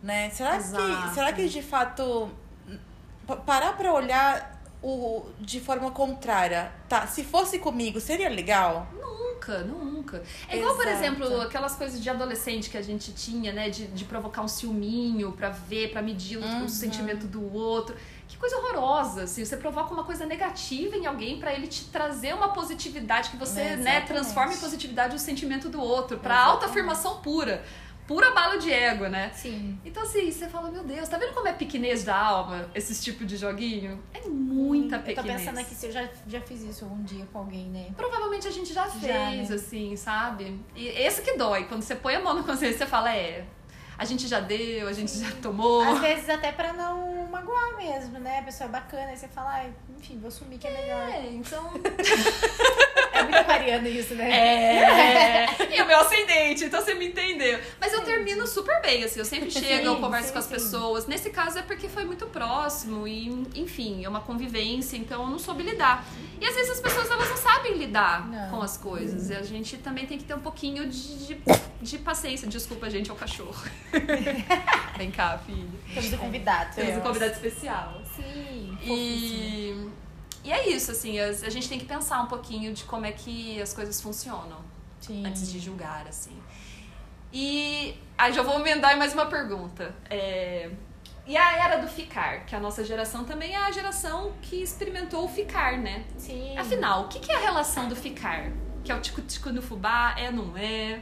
né? 0.04 0.30
Será 0.32 0.58
Exato. 0.58 1.08
que, 1.08 1.14
será 1.16 1.32
que 1.34 1.48
de 1.48 1.62
fato 1.62 2.30
pa- 3.26 3.38
parar 3.38 3.78
pra 3.78 3.94
olhar 3.94 4.55
o, 4.88 5.26
de 5.40 5.60
forma 5.60 5.90
contrária, 5.92 6.72
tá? 6.88 7.08
Se 7.08 7.24
fosse 7.24 7.58
comigo, 7.60 8.00
seria 8.00 8.30
legal? 8.30 8.88
Nunca, 8.94 9.60
nunca. 9.60 10.24
É 10.48 10.58
igual, 10.58 10.76
por 10.76 10.88
exemplo, 10.88 11.42
aquelas 11.42 11.76
coisas 11.76 12.02
de 12.02 12.10
adolescente 12.10 12.70
que 12.70 12.78
a 12.78 12.82
gente 12.82 13.12
tinha, 13.12 13.52
né? 13.52 13.70
De, 13.70 13.88
de 13.88 14.06
provocar 14.06 14.42
um 14.42 14.48
ciúminho 14.48 15.32
pra 15.32 15.50
ver, 15.50 15.92
pra 15.92 16.02
medir 16.02 16.38
o, 16.38 16.42
Uhum. 16.46 16.66
o 16.66 16.70
sentimento 16.70 17.26
do 17.28 17.54
outro. 17.54 17.96
Que 18.28 18.38
coisa 18.38 18.58
horrorosa, 18.58 19.24
assim. 19.24 19.44
Você 19.46 19.58
provoca 19.58 19.94
uma 19.94 20.04
coisa 20.04 20.26
negativa 20.26 20.96
em 20.96 21.06
alguém 21.06 21.40
pra 21.40 21.54
ele 21.54 21.68
te 21.68 21.86
trazer 21.86 22.34
uma 22.34 22.50
positividade 22.54 23.30
que 23.30 23.38
você, 23.38 23.62
né, 23.62 23.74
Exatamente. 23.74 24.08
transforma 24.08 24.54
em 24.54 24.58
positividade 24.58 25.16
o 25.16 25.20
sentimento 25.20 25.70
do 25.70 25.80
outro. 25.82 26.18
Pra 26.18 26.38
autoafirmação 26.44 27.18
pura. 27.22 27.64
Pura 28.08 28.32
bala 28.32 28.58
de 28.58 28.72
ego, 28.72 29.08
né? 29.08 29.32
Sim. 29.34 29.80
Então, 29.84 30.04
assim, 30.04 30.32
você 30.32 30.48
fala, 30.48 30.70
meu 30.70 30.84
Deus, 30.84 31.10
tá 31.10 31.18
vendo 31.18 31.34
como 31.34 31.48
é 31.48 31.54
pequenez 31.54 32.04
da 32.04 32.16
alma, 32.16 32.70
esses 32.76 33.04
tipos 33.04 33.26
de 33.26 33.36
joguinho? 33.36 34.00
É 34.14 34.28
muita 34.28 34.98
Eu 34.98 35.00
tô 35.00 35.06
pequenez. 35.08 35.42
pensando 35.42 35.60
aqui 35.60 35.74
se 35.74 35.88
eu 35.88 35.92
já, 35.92 36.08
já 36.28 36.40
fiz 36.42 36.62
isso 36.62 36.86
algum 36.86 37.04
dia 37.04 37.26
com 37.34 37.40
alguém, 37.40 37.66
né? 37.70 37.88
Provavelmente 37.98 38.48
a 38.48 38.52
gente 38.52 38.72
já 38.74 38.86
fez, 38.86 39.50
né? 39.50 39.56
assim, 39.56 39.96
sabe? 39.96 40.60
E 40.76 40.88
esse 40.88 41.24
que 41.24 41.34
dói. 41.36 41.66
Quando 41.66 41.82
você 41.82 41.96
põe 41.96 42.16
a 42.16 42.20
mão 42.20 42.36
na 42.36 42.44
consciência, 42.44 42.78
você 42.78 42.86
fala, 42.86 43.16
é, 43.16 43.44
a 43.98 44.06
gente 44.06 44.28
já 44.28 44.40
deu, 44.40 44.88
a 44.88 44.94
gente 44.94 45.18
já 45.18 45.32
tomou. 45.42 45.82
Às 45.82 46.00
vezes 46.00 46.30
até 46.30 46.52
pra 46.52 46.74
não 46.74 47.28
magoar 47.32 47.76
mesmo, 47.76 48.20
né? 48.20 48.40
A 48.40 48.44
pessoa 48.44 48.68
é 48.70 48.72
bacana, 48.72 49.08
aí 49.08 49.18
você 49.18 49.28
fala, 49.28 49.50
ai, 49.52 49.74
enfim, 49.98 50.20
vou 50.20 50.30
sumir 50.30 50.60
que 50.60 50.68
é 50.68 50.72
melhor. 50.72 51.10
É, 51.10 51.28
então. 51.32 51.72
É 53.36 53.40
aquariano 53.40 53.88
isso, 53.88 54.16
né? 54.16 54.26
É. 54.36 55.78
e 55.78 55.82
o 55.82 55.86
meu 55.86 56.00
ascendente, 56.00 56.66
então 56.66 56.82
você 56.82 56.94
me 56.94 57.08
entendeu. 57.08 57.60
Mas 57.80 57.94
eu 57.94 58.02
termino 58.02 58.46
super 58.48 58.82
bem, 58.82 59.04
assim, 59.04 59.20
eu 59.20 59.26
sempre 59.26 59.52
chego, 59.52 59.86
eu 59.86 59.96
Sim, 59.96 60.02
converso 60.02 60.28
sim, 60.28 60.34
com 60.34 60.40
as 60.40 60.46
sim. 60.46 60.52
pessoas. 60.54 61.08
Nesse 61.08 61.30
caso 61.30 61.60
é 61.60 61.62
porque 61.62 61.88
foi 61.88 62.06
muito 62.06 62.26
próximo 62.28 63.08
e, 63.08 63.28
enfim, 63.56 64.04
é 64.04 64.10
uma 64.10 64.22
convivência, 64.22 64.98
então 64.98 65.24
eu 65.24 65.30
não 65.30 65.40
soube 65.40 65.64
lidar. 65.64 66.06
E 66.40 66.46
às 66.46 66.56
vezes 66.56 66.72
as 66.72 66.80
pessoas 66.80 67.10
elas 67.10 67.30
não 67.30 67.38
sabem 67.38 67.74
lidar 67.78 68.28
Não. 68.28 68.50
com 68.50 68.62
as 68.62 68.78
coisas. 68.78 69.30
E 69.30 69.36
a 69.36 69.42
gente 69.44 69.78
também 69.78 70.06
tem 70.06 70.18
que 70.18 70.24
ter 70.24 70.34
um 70.34 70.40
pouquinho 70.40 70.88
de, 70.88 71.28
de, 71.28 71.38
de 71.82 71.98
paciência. 72.00 72.48
Desculpa, 72.48 72.90
gente, 72.90 73.10
é 73.10 73.14
o 73.14 73.16
cachorro. 73.16 73.56
Vem 74.98 75.12
cá, 75.12 75.38
filho. 75.46 75.72
Temos 75.94 76.14
um 76.14 76.18
convidado. 76.18 76.76
Temos 76.76 76.98
um 76.98 77.02
convidado 77.02 77.32
especial. 77.34 78.02
Sim. 78.16 78.78
E, 78.84 78.88
e 80.46 80.52
é 80.52 80.70
isso, 80.70 80.92
assim, 80.92 81.20
a, 81.20 81.26
a 81.26 81.50
gente 81.50 81.68
tem 81.68 81.80
que 81.80 81.86
pensar 81.86 82.22
um 82.22 82.28
pouquinho 82.28 82.72
de 82.72 82.84
como 82.84 83.06
é 83.06 83.12
que 83.12 83.60
as 83.60 83.74
coisas 83.74 84.00
funcionam 84.00 84.60
Sim. 85.02 85.26
antes 85.26 85.52
de 85.52 85.60
julgar, 85.60 86.06
assim. 86.08 86.40
E 87.34 88.00
aí 88.16 88.32
já 88.32 88.44
vou 88.44 88.60
emendar 88.60 88.94
em 88.94 89.00
mais 89.00 89.12
uma 89.14 89.26
pergunta. 89.26 89.94
É, 90.08 90.70
e 91.26 91.36
a 91.36 91.58
era 91.58 91.78
do 91.78 91.88
ficar, 91.88 92.46
que 92.46 92.56
a 92.56 92.60
nossa 92.60 92.84
geração 92.84 93.26
também 93.26 93.56
é 93.56 93.58
a 93.58 93.72
geração 93.72 94.34
que 94.44 94.62
experimentou 94.62 95.26
o 95.26 95.28
ficar, 95.28 95.80
né? 95.80 96.06
Sim. 96.16 96.56
Afinal, 96.56 97.06
o 97.06 97.08
que 97.08 97.32
é 97.32 97.36
a 97.36 97.40
relação 97.40 97.90
do 97.90 97.96
ficar? 97.96 98.52
Que 98.84 98.92
é 98.92 98.96
o 98.96 99.02
tico-tico 99.02 99.50
no 99.50 99.64
fubá? 99.64 100.14
É, 100.16 100.30
não 100.30 100.56
é? 100.56 101.02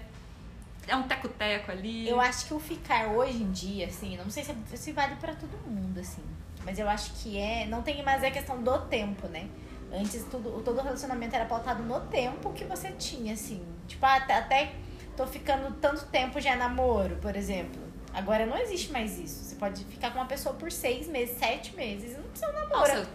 É 0.88 0.95
um 0.95 1.03
teco-teco 1.03 1.69
ali? 1.69 2.08
Eu 2.08 2.21
acho 2.21 2.45
que 2.45 2.53
o 2.53 2.60
ficar 2.60 3.08
hoje 3.08 3.43
em 3.43 3.51
dia, 3.51 3.88
assim, 3.88 4.15
não 4.15 4.29
sei 4.29 4.45
se, 4.45 4.56
se 4.77 4.91
vale 4.93 5.15
pra 5.17 5.34
todo 5.34 5.58
mundo, 5.67 5.99
assim. 5.99 6.23
Mas 6.65 6.80
eu 6.80 6.88
acho 6.89 7.12
que 7.15 7.38
é. 7.38 7.65
Não 7.65 7.82
tem 7.82 8.04
mais 8.04 8.23
a 8.23 8.32
questão 8.32 8.62
do 8.62 8.80
tempo, 8.88 9.28
né? 9.28 9.47
Antes 9.91 10.23
tudo, 10.30 10.62
todo 10.63 10.82
relacionamento 10.82 11.36
era 11.36 11.45
pautado 11.45 11.84
no 11.84 11.99
tempo 12.02 12.52
que 12.54 12.63
você 12.63 12.91
tinha, 12.91 13.34
assim. 13.34 13.63
Tipo, 13.88 14.06
até, 14.06 14.36
até 14.36 14.71
tô 15.15 15.28
ficando 15.28 15.73
tanto 15.80 16.06
tempo 16.08 16.39
já 16.41 16.52
é 16.52 16.56
namoro, 16.56 17.17
por 17.17 17.36
exemplo. 17.36 17.82
Agora 18.13 18.45
não 18.45 18.58
existe 18.58 18.91
mais 18.91 19.17
isso. 19.19 19.43
Você 19.43 19.56
pode 19.56 19.84
ficar 19.86 20.12
com 20.12 20.19
uma 20.19 20.26
pessoa 20.26 20.56
por 20.56 20.71
seis 20.71 21.08
meses, 21.08 21.38
sete 21.38 21.76
meses. 21.76 22.13
e 22.13 22.17
Não 22.17 22.23
precisa 22.30 22.52
namorar. 22.52 22.97
Nossa, 22.97 23.10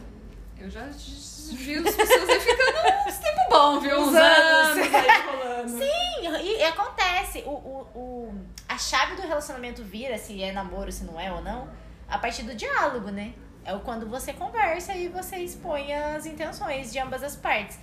eu 0.58 0.70
já 0.70 0.84
vi 0.86 1.76
as 1.76 1.94
pessoas 1.94 2.28
aí 2.28 2.40
ficando 2.40 3.08
uns 3.08 3.18
tempo 3.18 3.40
bom, 3.50 3.80
viu? 3.80 4.00
Uns, 4.00 4.08
Uns 4.08 4.14
anos, 4.16 4.78
anos. 4.78 4.94
aí 4.94 5.22
rolando. 5.26 5.78
Sim, 5.78 6.42
e, 6.42 6.58
e 6.58 6.64
acontece. 6.64 7.42
O, 7.46 7.50
o, 7.50 7.86
o, 7.94 8.34
a 8.68 8.76
chave 8.76 9.14
do 9.16 9.22
relacionamento 9.22 9.82
vira 9.84 10.18
se 10.18 10.42
é 10.42 10.52
namoro, 10.52 10.90
se 10.90 11.04
não 11.04 11.18
é 11.18 11.32
ou 11.32 11.40
não, 11.42 11.68
a 12.08 12.18
partir 12.18 12.42
do 12.42 12.54
diálogo, 12.54 13.10
né? 13.10 13.34
É 13.64 13.74
o 13.74 13.80
quando 13.80 14.06
você 14.06 14.32
conversa 14.32 14.94
e 14.94 15.08
você 15.08 15.36
expõe 15.38 15.92
as 15.92 16.24
intenções 16.26 16.90
de 16.90 16.98
ambas 16.98 17.22
as 17.22 17.36
partes. 17.36 17.78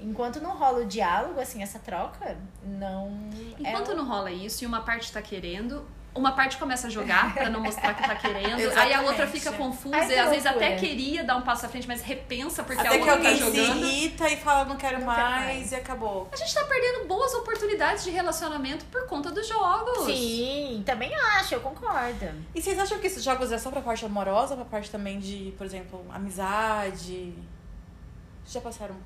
Enquanto 0.00 0.40
não 0.40 0.56
rola 0.56 0.80
o 0.80 0.86
diálogo, 0.86 1.40
assim, 1.40 1.62
essa 1.62 1.78
troca, 1.78 2.36
não. 2.64 3.30
Enquanto 3.58 3.92
é 3.92 3.94
não 3.94 4.06
rola 4.06 4.30
isso 4.30 4.64
e 4.64 4.66
uma 4.66 4.80
parte 4.82 5.12
tá 5.12 5.20
querendo, 5.22 5.86
uma 6.18 6.32
parte 6.32 6.56
começa 6.58 6.88
a 6.88 6.90
jogar 6.90 7.32
pra 7.32 7.48
não 7.48 7.60
mostrar 7.60 7.94
que 7.94 8.02
tá 8.06 8.14
querendo, 8.16 8.58
aí 8.76 8.92
a 8.92 9.02
outra 9.02 9.26
fica 9.26 9.52
confusa 9.52 9.96
Ai, 9.96 10.06
que 10.06 10.12
e 10.12 10.18
às 10.18 10.30
vezes 10.30 10.46
até 10.46 10.74
queria 10.76 11.22
dar 11.24 11.36
um 11.36 11.42
passo 11.42 11.64
à 11.66 11.68
frente, 11.68 11.86
mas 11.86 12.02
repensa 12.02 12.62
porque 12.64 12.80
Até 12.80 12.88
a 12.88 12.92
que 12.92 12.98
outra 12.98 13.12
tá 13.16 13.28
alguém 13.28 13.36
se 13.36 13.40
jogando. 13.64 13.84
irrita 13.86 14.28
e 14.28 14.36
fala, 14.36 14.64
não 14.64 14.76
quero 14.76 14.98
Não 14.98 15.06
mais, 15.06 15.18
quero 15.24 15.44
mais. 15.54 15.72
e 15.72 15.74
acabou. 15.76 16.28
A 16.32 16.36
gente 16.36 16.52
tá 16.52 16.64
perdendo 16.64 17.06
boas 17.06 17.32
oportunidades 17.34 18.04
de 18.04 18.10
relacionamento 18.10 18.84
por 18.86 19.06
conta 19.06 19.30
dos 19.30 19.46
jogos. 19.46 20.06
Sim, 20.06 20.82
também 20.84 21.14
acho, 21.14 21.54
eu 21.54 21.60
concordo. 21.60 22.26
E 22.54 22.60
vocês 22.60 22.78
acham 22.78 22.98
que 22.98 23.06
esses 23.06 23.22
jogos 23.22 23.52
é 23.52 23.58
só 23.58 23.70
pra 23.70 23.80
parte 23.80 24.04
amorosa, 24.04 24.56
pra 24.56 24.64
parte 24.64 24.90
também 24.90 25.18
de, 25.20 25.54
por 25.56 25.64
exemplo, 25.64 26.04
amizade? 26.12 27.32
Vocês 28.44 28.52
já 28.54 28.60
passaram 28.60 28.96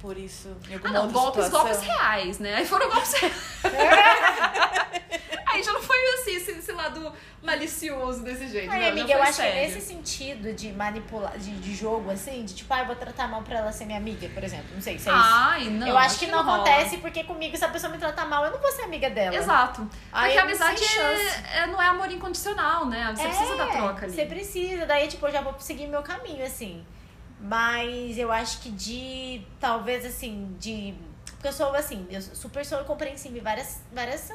por 0.00 0.18
isso 0.18 0.48
em 0.68 0.74
alguma 0.74 0.90
Ah, 0.90 0.92
não, 0.92 1.02
outra 1.04 1.20
golpes, 1.20 1.44
situação? 1.44 1.68
golpes 1.70 1.86
reais, 1.86 2.38
né? 2.40 2.54
Aí 2.56 2.66
foram 2.66 2.90
golpes 2.90 3.12
reais. 3.14 3.34
Aí 5.52 5.62
já 5.62 5.72
não 5.72 5.82
foi 5.82 5.96
assim, 6.14 6.36
esse, 6.36 6.50
esse 6.52 6.72
lado 6.72 7.12
malicioso 7.42 8.22
desse 8.22 8.48
jeito. 8.48 8.70
Ai, 8.70 8.80
não, 8.80 8.88
amiga, 8.88 9.12
eu 9.12 9.22
acho 9.22 9.34
sério. 9.34 9.52
que 9.52 9.74
nesse 9.74 9.86
sentido 9.86 10.52
de 10.54 10.72
manipular, 10.72 11.36
de, 11.36 11.50
de 11.58 11.74
jogo, 11.74 12.10
assim, 12.10 12.44
de 12.44 12.54
tipo, 12.54 12.72
ah, 12.72 12.80
eu 12.80 12.86
vou 12.86 12.96
tratar 12.96 13.28
mal 13.28 13.42
pra 13.42 13.58
ela 13.58 13.72
ser 13.72 13.84
minha 13.84 13.98
amiga, 13.98 14.28
por 14.28 14.42
exemplo. 14.42 14.66
Não 14.74 14.80
sei 14.80 14.98
se 14.98 15.08
é 15.08 15.12
isso. 15.12 15.22
Ai, 15.22 15.64
não. 15.70 15.86
eu 15.86 15.98
acho 15.98 16.18
que 16.18 16.26
não 16.26 16.42
rola. 16.42 16.62
acontece 16.62 16.98
porque 16.98 17.24
comigo, 17.24 17.56
se 17.56 17.64
a 17.64 17.68
pessoa 17.68 17.92
me 17.92 17.98
tratar 17.98 18.26
mal, 18.26 18.44
eu 18.44 18.52
não 18.52 18.58
vou 18.58 18.70
ser 18.72 18.82
amiga 18.82 19.10
dela. 19.10 19.36
Exato. 19.36 19.88
Aí 20.12 20.32
Porque 20.32 20.38
a 20.38 20.42
amizade 20.42 20.82
é, 20.84 21.58
é- 21.58 21.66
não 21.66 21.80
é 21.80 21.86
amor 21.86 22.10
incondicional, 22.10 22.86
né? 22.86 23.12
Você 23.14 23.24
precisa 23.24 23.56
da 23.56 23.66
troca 23.66 24.06
ali. 24.06 24.14
Você 24.14 24.26
precisa, 24.26 24.86
daí, 24.86 25.08
tipo, 25.08 25.26
eu 25.26 25.32
já 25.32 25.40
vou 25.40 25.54
seguir 25.58 25.86
meu 25.86 26.02
caminho, 26.02 26.44
assim. 26.44 26.84
Mas 27.40 28.16
eu 28.16 28.30
acho 28.30 28.60
que 28.60 28.70
de, 28.70 29.44
talvez, 29.58 30.04
assim, 30.06 30.54
de 30.60 30.94
Porque 31.26 31.48
eu 31.48 31.52
sou 31.52 31.74
assim, 31.74 32.06
eu 32.08 32.22
super 32.22 32.64
sou 32.64 32.84
compreensiva 32.84 33.36
em 33.36 33.40
várias, 33.40 33.82
várias 33.92 34.30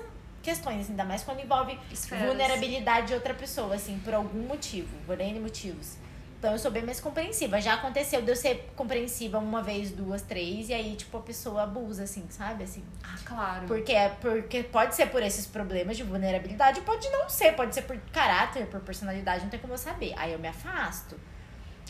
questões, 0.51 0.89
ainda 0.89 1.03
mais 1.03 1.23
quando 1.23 1.41
envolve 1.41 1.77
Esferas. 1.91 2.25
vulnerabilidade 2.25 3.07
de 3.07 3.13
outra 3.13 3.33
pessoa, 3.33 3.75
assim, 3.75 3.99
por 3.99 4.13
algum 4.13 4.47
motivo, 4.47 4.87
por 5.05 5.19
N 5.19 5.41
motivos. 5.41 5.97
Então 6.39 6.53
eu 6.53 6.57
sou 6.59 6.71
bem 6.71 6.83
mais 6.83 7.01
compreensiva. 7.01 7.59
Já 7.59 7.73
aconteceu 7.73 8.21
de 8.21 8.31
eu 8.31 8.35
ser 8.35 8.71
compreensiva 8.73 9.39
uma 9.39 9.61
vez, 9.61 9.91
duas, 9.91 10.21
três, 10.21 10.69
e 10.69 10.73
aí, 10.73 10.95
tipo, 10.95 11.17
a 11.17 11.21
pessoa 11.21 11.63
abusa, 11.63 12.03
assim, 12.03 12.25
sabe? 12.29 12.63
Assim. 12.63 12.81
Ah, 13.03 13.17
claro. 13.25 13.67
Porque, 13.67 13.91
é- 13.91 14.09
porque 14.21 14.63
pode 14.63 14.95
ser 14.95 15.07
por 15.07 15.21
esses 15.21 15.45
problemas 15.47 15.97
de 15.97 16.03
vulnerabilidade, 16.03 16.79
pode 16.81 17.09
não 17.09 17.27
ser, 17.27 17.53
pode 17.53 17.73
ser 17.75 17.81
por 17.81 17.97
caráter, 18.13 18.67
por 18.67 18.79
personalidade, 18.79 19.43
não 19.43 19.49
tem 19.49 19.59
como 19.59 19.73
eu 19.73 19.77
saber. 19.77 20.13
Aí 20.15 20.31
eu 20.31 20.39
me 20.39 20.47
afasto. 20.47 21.19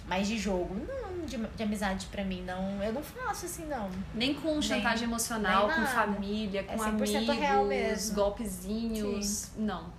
Mas 0.07 0.27
de 0.27 0.37
jogo, 0.37 0.73
não, 0.75 1.25
de, 1.25 1.37
de 1.37 1.63
amizade 1.63 2.07
pra 2.07 2.23
mim, 2.23 2.41
não. 2.43 2.81
Eu 2.81 2.93
não 2.93 3.03
faço 3.03 3.45
assim, 3.45 3.65
não. 3.65 3.89
Nem 4.13 4.33
com 4.33 4.61
chantagem 4.61 5.05
emocional, 5.05 5.67
nem 5.67 5.75
com 5.75 5.85
família, 5.85 6.61
É 6.61 6.63
com 6.63 6.77
100% 6.77 7.15
amigos, 7.17 7.35
real 7.37 7.65
mesmo. 7.65 8.15
golpezinhos. 8.15 9.51
Não. 9.57 9.91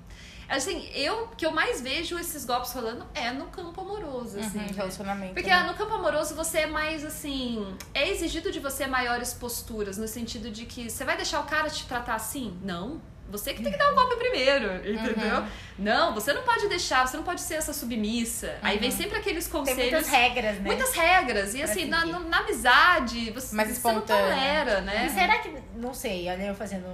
Assim, 0.49 0.89
eu 0.95 1.29
que 1.37 1.45
eu 1.45 1.53
mais 1.53 1.83
vejo 1.83 2.19
esses 2.19 2.47
golpes 2.47 2.73
rolando 2.73 3.05
é 3.15 3.31
no 3.31 3.49
campo 3.49 3.79
amoroso, 3.83 4.41
assim. 4.41 4.61
Uhum, 4.61 4.75
relacionamento. 4.75 5.35
Porque 5.35 5.51
né? 5.51 5.63
no 5.65 5.75
campo 5.75 5.93
amoroso 5.93 6.35
você 6.35 6.61
é 6.61 6.67
mais 6.67 7.05
assim. 7.05 7.77
É 7.93 8.09
exigido 8.09 8.51
de 8.51 8.59
você 8.59 8.87
maiores 8.87 9.35
posturas, 9.35 9.99
no 9.99 10.09
sentido 10.09 10.51
de 10.51 10.65
que 10.65 10.89
você 10.89 11.05
vai 11.05 11.17
deixar 11.17 11.41
o 11.41 11.45
cara 11.45 11.69
te 11.69 11.87
tratar 11.87 12.15
assim? 12.15 12.59
Não. 12.63 12.99
Você 13.29 13.53
que 13.53 13.63
tem 13.63 13.71
que 13.71 13.79
dar 13.79 13.93
o 13.93 13.95
golpe 13.95 14.17
primeiro, 14.17 14.77
entendeu? 14.77 15.45
Não, 15.79 16.15
você 16.15 16.33
não 16.33 16.43
pode 16.43 16.67
deixar, 16.69 17.07
você 17.07 17.17
não 17.17 17.25
pode 17.25 17.43
ser 17.43 17.55
essa 17.55 17.73
submissa. 17.75 18.57
Aí 18.63 18.79
vem 18.79 18.91
sempre 18.91 19.19
aqueles 19.19 19.45
Tem 19.47 19.53
conselhos. 19.53 19.81
muitas 19.93 20.09
regras, 20.09 20.55
né? 20.57 20.63
Muitas 20.63 20.95
regras. 20.95 21.55
E 21.55 21.59
Pra 21.59 21.71
assim, 21.71 21.85
na, 21.85 22.05
na 22.07 22.39
amizade, 22.39 23.31
você, 23.31 23.55
Mais 23.55 23.69
você 23.77 23.93
não 23.93 24.01
tolera, 24.01 24.81
né? 24.81 25.07
E 25.07 25.11
será 25.11 25.39
que. 25.39 25.55
Não 25.77 25.93
sei, 25.93 26.29
olha 26.29 26.45
eu 26.45 26.55
fazendo. 26.55 26.87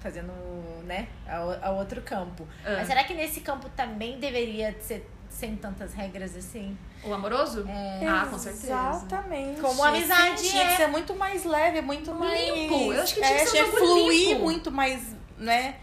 Fazendo, 0.00 0.30
né? 0.84 1.08
A, 1.26 1.70
outro 1.72 2.00
campo. 2.02 2.46
Ah. 2.64 2.74
Mas 2.76 2.86
será 2.86 3.02
que 3.04 3.14
nesse 3.14 3.40
campo 3.40 3.68
também 3.70 4.20
deveria 4.20 4.76
ser 4.80 5.10
sem 5.28 5.56
tantas 5.56 5.92
regras 5.94 6.36
assim? 6.36 6.76
O 7.02 7.12
amoroso? 7.12 7.66
É. 7.68 8.06
Ah, 8.06 8.26
com 8.30 8.38
certeza. 8.38 8.66
Exatamente. 8.66 9.60
Como 9.60 9.82
amizade 9.82 10.40
Sim, 10.40 10.50
tinha 10.50 10.62
é. 10.62 10.66
que 10.68 10.76
ser 10.76 10.86
muito 10.86 11.14
mais 11.16 11.44
leve, 11.44 11.80
muito 11.80 12.14
mais. 12.14 12.40
Limpo. 12.40 12.92
Eu 12.92 13.02
acho 13.02 13.14
que 13.14 13.20
tinha 13.20 13.36
é, 13.36 13.44
que 13.44 13.50
ser 13.50 13.64
um 13.64 13.72
fluir 13.72 14.28
limpo. 14.28 14.42
muito 14.42 14.70
mais, 14.70 15.02
né? 15.38 15.76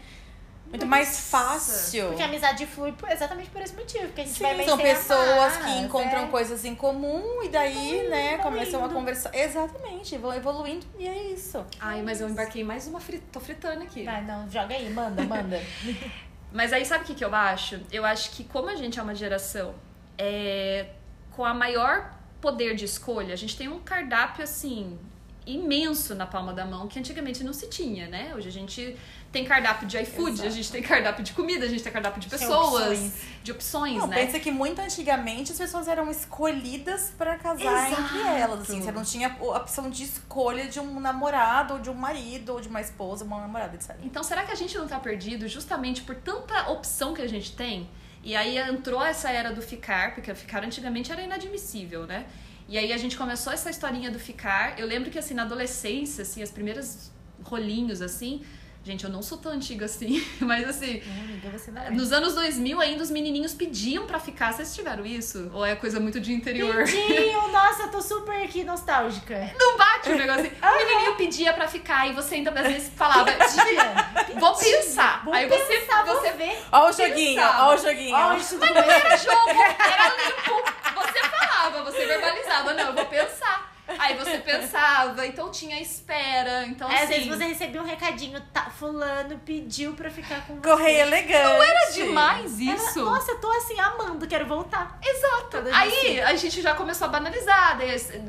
Muito 0.68 0.86
mais 0.86 1.30
fácil. 1.30 2.08
Porque 2.08 2.22
a 2.22 2.26
amizade 2.26 2.66
flui 2.66 2.92
exatamente 3.10 3.50
por 3.50 3.60
esse 3.60 3.74
motivo. 3.74 4.06
Porque 4.06 4.22
a 4.22 4.24
gente 4.24 4.36
Sim, 4.36 4.42
vai 4.42 4.64
são 4.64 4.76
vencer 4.76 4.96
pessoas 4.96 5.56
amarras, 5.56 5.56
que 5.64 5.78
encontram 5.78 6.24
é. 6.24 6.26
coisas 6.28 6.64
em 6.64 6.74
comum 6.74 7.42
e 7.44 7.48
daí, 7.48 8.08
né, 8.08 8.36
vão 8.36 8.46
começam 8.46 8.84
a 8.84 8.88
conversar. 8.88 9.34
Exatamente, 9.34 10.16
vão 10.16 10.34
evoluindo 10.34 10.84
e 10.98 11.06
é 11.06 11.32
isso. 11.32 11.64
Ai, 11.78 12.02
mas 12.02 12.20
eu 12.20 12.28
embarquei 12.28 12.62
em 12.62 12.64
mais 12.64 12.88
uma 12.88 12.98
fri... 12.98 13.18
tô 13.30 13.38
fritando 13.38 13.82
aqui. 13.82 14.04
Vai, 14.04 14.24
não, 14.24 14.50
joga 14.50 14.74
aí, 14.74 14.90
manda, 14.90 15.22
manda. 15.22 15.62
Mas 16.54 16.72
aí 16.72 16.86
sabe 16.86 17.02
o 17.02 17.06
que, 17.08 17.16
que 17.16 17.24
eu 17.24 17.34
acho? 17.34 17.80
Eu 17.90 18.04
acho 18.04 18.30
que 18.30 18.44
como 18.44 18.68
a 18.68 18.76
gente 18.76 19.00
é 19.00 19.02
uma 19.02 19.14
geração 19.14 19.74
é, 20.16 20.86
com 21.32 21.44
a 21.44 21.52
maior 21.52 22.14
poder 22.40 22.76
de 22.76 22.84
escolha, 22.84 23.34
a 23.34 23.36
gente 23.36 23.56
tem 23.56 23.66
um 23.66 23.80
cardápio 23.80 24.44
assim 24.44 24.96
imenso 25.44 26.14
na 26.14 26.26
palma 26.26 26.52
da 26.52 26.64
mão 26.64 26.86
que 26.86 26.96
antigamente 26.96 27.42
não 27.42 27.52
se 27.52 27.68
tinha, 27.68 28.06
né? 28.06 28.32
Hoje 28.36 28.48
a 28.48 28.52
gente 28.52 28.96
tem 29.34 29.44
cardápio 29.44 29.88
de 29.88 29.98
iFood, 29.98 30.46
a 30.46 30.48
gente 30.48 30.70
tem 30.70 30.80
cardápio 30.80 31.24
de 31.24 31.32
comida, 31.32 31.66
a 31.66 31.68
gente 31.68 31.82
tem 31.82 31.92
cardápio 31.92 32.20
de 32.20 32.28
pessoas, 32.28 32.92
opções. 32.92 33.12
de 33.42 33.50
opções, 33.50 33.98
Não, 33.98 34.06
né? 34.06 34.14
pensa 34.24 34.38
que 34.38 34.52
muito 34.52 34.80
antigamente 34.80 35.50
as 35.50 35.58
pessoas 35.58 35.88
eram 35.88 36.08
escolhidas 36.08 37.12
pra 37.18 37.36
casar 37.36 37.90
Exato. 37.90 38.00
entre 38.00 38.20
elas. 38.20 38.60
Assim, 38.60 38.80
você 38.80 38.92
não 38.92 39.02
tinha 39.02 39.36
a 39.40 39.56
opção 39.56 39.90
de 39.90 40.04
escolha 40.04 40.68
de 40.68 40.78
um 40.78 41.00
namorado, 41.00 41.74
ou 41.74 41.80
de 41.80 41.90
um 41.90 41.94
marido, 41.94 42.50
ou 42.50 42.60
de 42.60 42.68
uma 42.68 42.80
esposa, 42.80 43.24
uma 43.24 43.40
namorada, 43.40 43.74
etc. 43.74 43.96
Então, 44.04 44.22
será 44.22 44.44
que 44.44 44.52
a 44.52 44.54
gente 44.54 44.78
não 44.78 44.86
tá 44.86 45.00
perdido 45.00 45.48
justamente 45.48 46.02
por 46.02 46.14
tanta 46.14 46.70
opção 46.70 47.12
que 47.12 47.20
a 47.20 47.28
gente 47.28 47.56
tem? 47.56 47.90
E 48.22 48.36
aí 48.36 48.56
entrou 48.56 49.04
essa 49.04 49.30
era 49.30 49.52
do 49.52 49.60
ficar, 49.60 50.14
porque 50.14 50.30
o 50.30 50.36
ficar 50.36 50.62
antigamente 50.62 51.10
era 51.10 51.20
inadmissível, 51.20 52.06
né? 52.06 52.24
E 52.68 52.78
aí 52.78 52.92
a 52.92 52.96
gente 52.96 53.16
começou 53.16 53.52
essa 53.52 53.68
historinha 53.68 54.12
do 54.12 54.20
ficar. 54.20 54.78
Eu 54.78 54.86
lembro 54.86 55.10
que 55.10 55.18
assim, 55.18 55.34
na 55.34 55.42
adolescência, 55.42 56.22
assim, 56.22 56.40
as 56.40 56.52
primeiras 56.52 57.10
rolinhos 57.42 58.00
assim, 58.00 58.42
gente, 58.84 59.04
eu 59.04 59.10
não 59.10 59.22
sou 59.22 59.38
tão 59.38 59.50
antiga 59.52 59.86
assim, 59.86 60.24
mas 60.40 60.68
assim, 60.68 61.02
Não, 61.06 61.24
amiga, 61.24 61.50
você 61.50 61.70
não 61.70 61.82
é. 61.82 61.90
nos 61.90 62.12
anos 62.12 62.34
2000 62.34 62.80
ainda 62.80 63.02
os 63.02 63.10
menininhos 63.10 63.54
pediam 63.54 64.06
pra 64.06 64.18
ficar. 64.20 64.52
Vocês 64.52 64.74
tiveram 64.74 65.04
isso? 65.06 65.50
Ou 65.54 65.64
é 65.64 65.74
coisa 65.74 65.98
muito 65.98 66.20
de 66.20 66.32
interior? 66.32 66.84
Pediu, 66.84 67.48
nossa, 67.48 67.84
eu 67.84 67.90
tô 67.90 68.00
super 68.02 68.42
aqui 68.44 68.62
nostálgica. 68.62 69.52
Não 69.58 69.76
bate 69.78 70.10
o 70.10 70.16
negócio 70.16 70.42
assim. 70.42 70.52
O 70.62 70.76
menininho 70.76 71.16
pedia 71.16 71.52
pra 71.54 71.66
ficar 71.66 72.08
e 72.08 72.12
você 72.12 72.34
ainda 72.36 72.50
às 72.50 72.66
vezes 72.66 72.92
falava, 72.94 73.30
Tia, 73.32 74.38
vou 74.38 74.54
pensar. 74.54 75.24
vou 75.24 75.32
aí 75.34 75.48
você, 75.48 75.64
pensar, 75.80 76.04
vou 76.04 76.20
você 76.20 76.32
ver. 76.32 76.58
Ó 76.70 76.88
o 76.88 76.92
joguinho, 76.92 77.42
ó 77.42 77.74
o 77.74 77.76
joguinho. 77.78 78.14
Ó, 78.16 78.34
isso 78.34 78.58
do 78.58 78.64
Era 78.64 79.16
jogo, 79.16 79.50
era 79.50 80.08
limpo. 80.28 80.62
Você 80.94 81.18
falava, 81.28 81.82
você 81.84 82.06
verbalizava, 82.06 82.74
não, 82.74 82.86
eu 82.88 82.92
vou 82.94 83.06
pensar. 83.06 83.63
Aí 83.98 84.16
você 84.16 84.38
pensava, 84.38 85.26
então 85.26 85.50
tinha 85.50 85.80
espera, 85.80 86.66
então 86.66 86.88
às 86.88 87.02
assim... 87.02 87.08
vezes 87.08 87.28
você 87.28 87.44
recebia 87.44 87.82
um 87.82 87.86
recadinho, 87.86 88.40
tá, 88.52 88.70
fulano 88.70 89.38
pediu 89.44 89.94
pra 89.94 90.10
ficar 90.10 90.46
com 90.46 90.56
você. 90.56 90.68
Correio 90.68 91.00
elegante. 91.00 91.44
Não 91.44 91.62
Era 91.62 91.90
demais 91.92 92.58
isso. 92.60 93.04
Nossa, 93.04 93.32
eu 93.32 93.40
tô 93.40 93.50
assim, 93.50 93.78
amando, 93.78 94.26
quero 94.26 94.46
voltar. 94.46 94.98
Exato. 95.02 95.58
Aí 95.72 96.20
a 96.20 96.34
gente 96.36 96.60
já 96.60 96.74
começou 96.74 97.06
a 97.06 97.10
banalizar, 97.10 97.78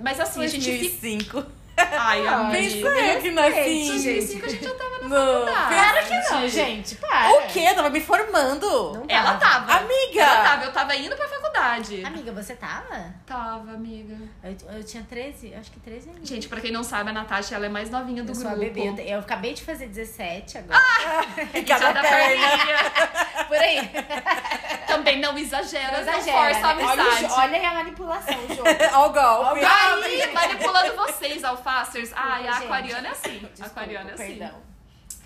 mas 0.01 0.19
assim, 0.19 0.43
a 0.43 0.47
gente 0.47 0.65
fica... 0.65 1.05
2005. 1.05 1.64
Ai, 1.77 2.25
amiga. 2.27 2.51
Pensa 2.57 2.87
eu 2.87 3.21
que 3.21 3.31
nasci. 3.31 3.87
2005 3.87 4.45
a 4.45 4.49
gente 4.49 4.63
já 4.63 4.73
tava 4.75 4.89
na 4.89 5.09
faculdade. 5.09 5.73
Claro 5.73 6.07
que 6.07 6.29
não, 6.33 6.47
gente, 6.49 6.95
para. 6.95 7.29
O 7.31 7.47
quê? 7.47 7.59
Eu 7.67 7.75
tava 7.75 7.89
me 7.89 7.99
formando. 8.01 8.93
Não 8.93 9.05
Ela 9.09 9.35
tava. 9.35 9.73
Amiga. 9.73 10.21
Ela 10.21 10.43
tava, 10.43 10.65
eu 10.65 10.71
tava 10.71 10.95
indo 10.95 11.15
pra 11.15 11.27
faculdade. 11.27 12.03
Amiga, 12.05 12.31
você 12.31 12.55
tava? 12.55 13.13
Tava, 13.25 13.71
amiga. 13.73 14.15
Eu, 14.43 14.55
eu 14.77 14.83
tinha 14.83 15.03
13, 15.03 15.53
acho 15.55 15.71
que 15.71 15.79
13 15.79 16.09
anos. 16.09 16.27
Gente, 16.27 16.47
pra 16.47 16.61
quem 16.61 16.71
não 16.71 16.83
sabe, 16.83 17.09
a 17.09 17.13
Natasha, 17.13 17.55
ela 17.55 17.65
é 17.65 17.69
mais 17.69 17.89
novinha 17.89 18.23
do 18.23 18.31
eu 18.31 18.35
sou 18.35 18.49
grupo. 18.51 18.61
a 18.61 18.65
bebê. 18.65 18.87
Eu, 18.87 19.15
eu 19.15 19.19
acabei 19.19 19.53
de 19.53 19.63
fazer 19.63 19.87
17 19.87 20.57
agora. 20.59 20.79
Em 21.53 21.65
Já 21.65 21.79
cada 21.79 22.01
da 22.01 22.01
perna. 22.01 23.24
Aí. 23.65 23.91
Também 24.87 25.19
não 25.19 25.37
exagera, 25.37 25.91
não, 25.91 25.99
exagera, 25.99 26.37
força 26.37 26.67
a 26.67 26.75
né? 26.75 26.85
olha, 26.85 27.03
o 27.03 27.07
amizade. 27.07 27.33
olha 27.33 27.57
aí 27.57 27.65
a 27.65 27.73
manipulação, 27.73 28.45
o 28.45 28.55
jogo. 28.55 28.69
Ó 28.93 29.05
o 29.07 29.13
golpe. 29.13 29.65
Aí, 29.65 30.33
manipulando 30.33 30.95
vocês, 30.95 31.43
alfacers. 31.43 32.11
Ai, 32.15 32.47
a 32.47 32.53
gente. 32.53 32.63
aquariana 32.65 33.07
é 33.07 33.11
assim. 33.11 33.39
Desculpa, 33.39 33.65
aquariana 33.65 34.11
é 34.11 34.13
assim. 34.13 34.37
Perdão. 34.37 34.74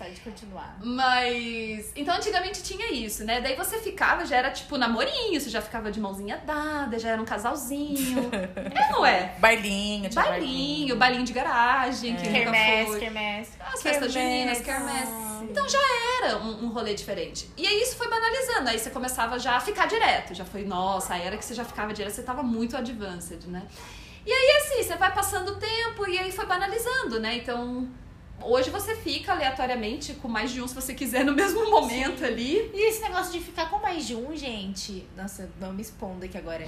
Pode 0.00 0.18
continuar. 0.22 0.78
Mas. 0.82 1.92
Então, 1.94 2.16
antigamente 2.16 2.62
tinha 2.62 2.90
isso, 2.90 3.22
né? 3.22 3.38
Daí 3.42 3.54
você 3.54 3.78
ficava, 3.78 4.24
já 4.24 4.34
era 4.38 4.50
tipo 4.50 4.78
namorinho, 4.78 5.38
você 5.38 5.50
já 5.50 5.60
ficava 5.60 5.92
de 5.92 6.00
mãozinha 6.00 6.40
dada, 6.46 6.98
já 6.98 7.10
era 7.10 7.20
um 7.20 7.24
casalzinho. 7.26 8.30
é, 8.56 8.92
não 8.92 9.04
é? 9.04 9.34
Bailinho, 9.38 10.08
tinha 10.08 10.24
Bailinho, 10.24 10.96
bailinho 10.96 11.22
de 11.22 11.34
garagem, 11.34 12.16
que 12.16 12.22
nunca 12.22 12.32
Quermesse, 12.32 12.90
foi. 12.90 12.98
quermesse. 12.98 13.50
As 13.60 13.82
festas 13.82 14.10
juninas, 14.10 14.60
Quermesse. 14.62 14.96
quermesse. 14.96 15.44
Então 15.44 15.68
já 15.68 15.78
era 16.22 16.38
um, 16.38 16.64
um 16.64 16.68
rolê 16.70 16.94
diferente. 16.94 17.50
E 17.54 17.66
aí 17.66 17.82
isso 17.82 17.96
foi 17.96 18.08
banalizando. 18.08 18.70
Aí 18.70 18.78
você 18.78 18.88
começava 18.88 19.38
já 19.38 19.56
a 19.58 19.60
ficar 19.60 19.84
direto. 19.84 20.32
Já 20.32 20.46
foi, 20.46 20.64
nossa, 20.64 21.12
a 21.12 21.18
era 21.18 21.36
que 21.36 21.44
você 21.44 21.52
já 21.52 21.64
ficava 21.66 21.92
direto, 21.92 22.14
você 22.14 22.22
tava 22.22 22.42
muito 22.42 22.74
advanced, 22.74 23.44
né? 23.48 23.66
E 24.24 24.32
aí 24.32 24.56
assim, 24.62 24.82
você 24.82 24.96
vai 24.96 25.12
passando 25.12 25.50
o 25.50 25.56
tempo 25.56 26.08
e 26.08 26.18
aí 26.18 26.32
foi 26.32 26.46
banalizando, 26.46 27.20
né? 27.20 27.36
Então. 27.36 27.86
Hoje 28.42 28.70
você 28.70 28.94
fica 28.96 29.32
aleatoriamente 29.32 30.14
com 30.14 30.28
mais 30.28 30.50
de 30.50 30.62
um 30.62 30.68
se 30.68 30.74
você 30.74 30.94
quiser 30.94 31.24
no 31.24 31.32
mesmo 31.32 31.70
momento 31.70 32.24
ali. 32.24 32.70
E 32.74 32.88
esse 32.88 33.00
negócio 33.02 33.32
de 33.32 33.40
ficar 33.40 33.68
com 33.68 33.78
mais 33.78 34.06
de 34.06 34.14
um, 34.14 34.34
gente. 34.36 35.06
Nossa, 35.16 35.50
não 35.60 35.72
me 35.72 35.82
expondo 35.82 36.24
aqui 36.24 36.38
agora. 36.38 36.66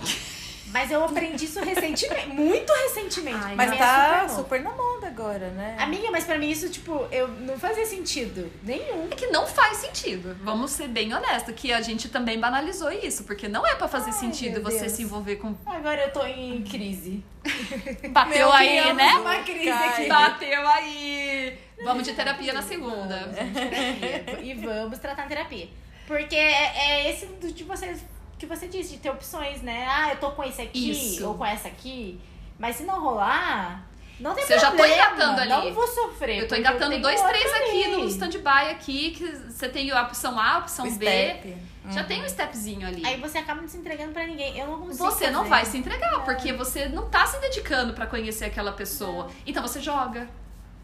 Mas 0.66 0.90
eu 0.90 1.04
aprendi 1.04 1.44
isso 1.44 1.60
recentemente. 1.60 2.28
Muito 2.32 2.72
recentemente. 2.72 3.38
Ai, 3.42 3.54
Mas 3.56 3.76
tá 3.76 4.22
é 4.24 4.28
super 4.28 4.42
super, 4.42 4.62
na 4.62 4.70
moda 4.70 5.06
agora, 5.08 5.50
né? 5.50 5.76
Amiga, 5.78 6.10
mas 6.10 6.24
pra 6.24 6.38
mim 6.38 6.50
isso, 6.50 6.68
tipo, 6.68 7.06
eu 7.10 7.28
não 7.28 7.58
fazia 7.58 7.84
sentido 7.84 8.50
nenhum. 8.62 9.08
É 9.10 9.14
que 9.14 9.26
não 9.26 9.46
faz 9.46 9.78
sentido. 9.78 10.36
Vamos 10.42 10.70
ser 10.70 10.88
bem 10.88 11.12
honestos, 11.12 11.54
que 11.54 11.72
a 11.72 11.80
gente 11.82 12.08
também 12.08 12.38
banalizou 12.38 12.90
isso, 12.90 13.24
porque 13.24 13.48
não 13.48 13.66
é 13.66 13.74
pra 13.74 13.88
fazer 13.88 14.10
Ai, 14.10 14.18
sentido 14.18 14.62
você 14.62 14.80
Deus. 14.80 14.92
se 14.92 15.02
envolver 15.02 15.36
com. 15.36 15.54
Agora 15.66 16.04
eu 16.04 16.12
tô 16.12 16.24
em 16.24 16.62
crise. 16.62 17.22
Bateu 18.10 18.38
Meu 18.38 18.52
aí, 18.52 18.92
né? 18.94 19.14
Uma 19.16 19.36
crise 19.38 19.70
aqui. 19.70 20.08
Bateu 20.08 20.66
aí! 20.68 21.58
Vamos 21.84 22.04
de 22.04 22.12
terapia 22.12 22.52
na 22.52 22.62
segunda. 22.62 23.18
Vamos, 23.32 23.52
terapia. 23.52 24.40
e 24.42 24.54
vamos 24.54 24.98
tratar 24.98 25.24
a 25.24 25.26
terapia. 25.26 25.68
Porque 26.06 26.36
é, 26.36 26.72
é 26.76 27.10
esse 27.10 27.26
do 27.26 27.52
de 27.52 27.64
vocês 27.64 28.04
que 28.38 28.46
você 28.46 28.66
disse, 28.66 28.92
de 28.94 28.98
ter 28.98 29.10
opções, 29.10 29.62
né? 29.62 29.86
Ah, 29.88 30.10
eu 30.10 30.16
tô 30.16 30.30
com 30.32 30.42
esse 30.42 30.60
aqui 30.60 30.90
Isso. 30.90 31.26
ou 31.26 31.34
com 31.34 31.46
essa 31.46 31.68
aqui. 31.68 32.20
Mas 32.58 32.76
se 32.76 32.84
não 32.84 33.00
rolar, 33.00 33.86
não 34.18 34.34
tem 34.34 34.44
Se 34.44 34.52
eu 34.52 34.58
já 34.58 34.70
tô 34.70 34.76
problema. 34.76 34.94
engatando 34.96 35.40
ali. 35.40 35.50
Não 35.50 35.74
vou 35.74 35.86
sofrer. 35.86 36.40
Eu 36.42 36.48
tô 36.48 36.54
engatando 36.54 36.90
tenho 36.90 37.02
dois, 37.02 37.20
três 37.20 37.52
aqui 37.54 37.84
ali. 37.84 37.96
no 37.96 38.04
stand-by 38.06 38.70
aqui, 38.70 39.10
que 39.12 39.26
você 39.26 39.68
tem 39.68 39.90
a 39.90 40.02
opção 40.02 40.38
A, 40.38 40.52
a 40.54 40.58
opção 40.58 40.86
O 40.86 40.90
B. 40.92 41.06
step. 41.06 41.56
Já 41.90 42.04
tem 42.04 42.22
um 42.22 42.28
stepzinho 42.28 42.86
ali. 42.86 43.04
Aí 43.04 43.20
você 43.20 43.38
acaba 43.38 43.60
não 43.60 43.68
se 43.68 43.76
entregando 43.76 44.12
pra 44.12 44.26
ninguém. 44.26 44.56
Eu 44.58 44.66
não 44.66 44.78
consigo. 44.78 45.04
Você 45.04 45.30
não 45.30 45.40
fazer. 45.40 45.50
vai 45.50 45.64
se 45.66 45.78
entregar, 45.78 46.24
porque 46.24 46.52
você 46.52 46.88
não 46.88 47.08
tá 47.08 47.26
se 47.26 47.40
dedicando 47.40 47.92
pra 47.92 48.06
conhecer 48.06 48.44
aquela 48.44 48.72
pessoa. 48.72 49.30
Então 49.46 49.62
você 49.62 49.80
joga. 49.80 50.28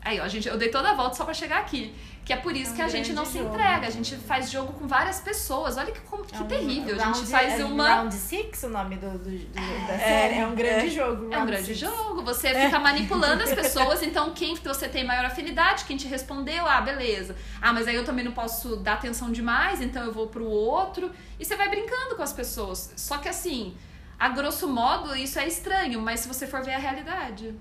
Aí, 0.09 0.19
ó, 0.21 0.25
a 0.25 0.29
gente, 0.29 0.49
eu 0.49 0.57
dei 0.57 0.71
toda 0.71 0.91
a 0.91 0.95
volta 0.95 1.15
só 1.17 1.25
pra 1.25 1.35
chegar 1.35 1.59
aqui. 1.59 1.95
Que 2.25 2.33
é 2.35 2.37
por 2.37 2.55
isso 2.55 2.71
É 2.71 2.75
um 2.75 2.77
que 2.77 2.83
a 2.83 2.89
gente 2.89 3.13
não 3.15 3.25
se 3.25 3.39
jogo. 3.39 3.55
entrega. 3.55 3.87
A 3.87 3.91
gente 3.91 4.15
faz 4.17 4.51
jogo 4.51 4.75
com 4.75 4.87
várias 4.87 5.19
pessoas. 5.19 5.79
Olha 5.79 5.91
que, 5.91 6.01
como- 6.01 6.25
que 6.25 6.35
É 6.37 6.41
um- 6.41 6.47
terrível. 6.47 6.95
A 7.01 7.05
round- 7.05 7.19
gente 7.21 7.31
faz 7.31 7.59
é 7.59 7.65
uma. 7.65 7.89
Round 7.89 8.15
Six, 8.15 8.63
o 8.65 8.69
nome 8.69 8.97
do, 8.97 9.11
do, 9.19 9.31
do- 9.31 9.87
da 9.89 9.99
série. 9.99 10.35
É 10.39 10.47
um 10.47 10.55
grande 10.55 10.91
jogo. 10.91 11.33
É 11.33 11.39
um 11.39 11.47
grande 11.47 11.67
Six. 11.75 11.79
jogo. 11.79 12.23
Você 12.23 12.49
fica 12.55 12.79
manipulando 12.79 13.43
as 13.43 13.55
pessoas. 13.55 14.03
Então, 14.03 14.33
quem 14.35 14.55
você 14.57 14.87
tem 14.89 15.05
maior 15.05 15.25
afinidade, 15.25 15.85
quem 15.87 15.97
te 15.97 16.07
respondeu, 16.07 16.67
ah, 16.69 16.81
beleza. 16.83 17.35
Ah, 17.63 17.73
mas 17.73 17.89
aí 17.89 17.95
eu 17.95 18.05
também 18.05 18.25
não 18.25 18.33
posso 18.33 18.77
dar 18.77 18.95
atenção 18.95 19.33
demais, 19.33 19.81
então 19.81 20.03
eu 20.05 20.13
vou 20.13 20.27
pro 20.27 20.45
outro. 20.47 21.11
E 21.41 21.45
você 21.47 21.57
vai 21.57 21.69
brincando 21.71 22.15
com 22.15 22.23
as 22.23 22.33
pessoas. 22.35 22.93
Só 22.95 23.17
que 23.17 23.29
assim, 23.31 23.75
a 24.19 24.29
grosso 24.29 24.69
modo, 24.69 25.17
isso 25.17 25.39
é 25.39 25.47
estranho, 25.49 25.99
mas 26.03 26.21
se 26.21 26.29
você 26.29 26.47
for 26.47 26.63
ver 26.63 26.75
a 26.75 26.79
realidade. 26.79 27.55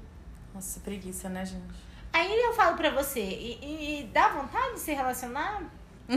Nossa, 0.53 0.81
preguiça, 0.81 1.29
né, 1.29 1.45
gente? 1.45 1.88
Aí 2.17 2.41
eu 2.41 2.53
falo 2.53 2.75
pra 2.75 2.89
você, 2.89 3.19
e, 3.21 3.60
e- 4.01 4.10
dá 4.12 4.30
vontade 4.30 4.73
de 4.73 4.80
se 4.80 4.93
relacionar? 4.93 5.62
Se 6.10 6.15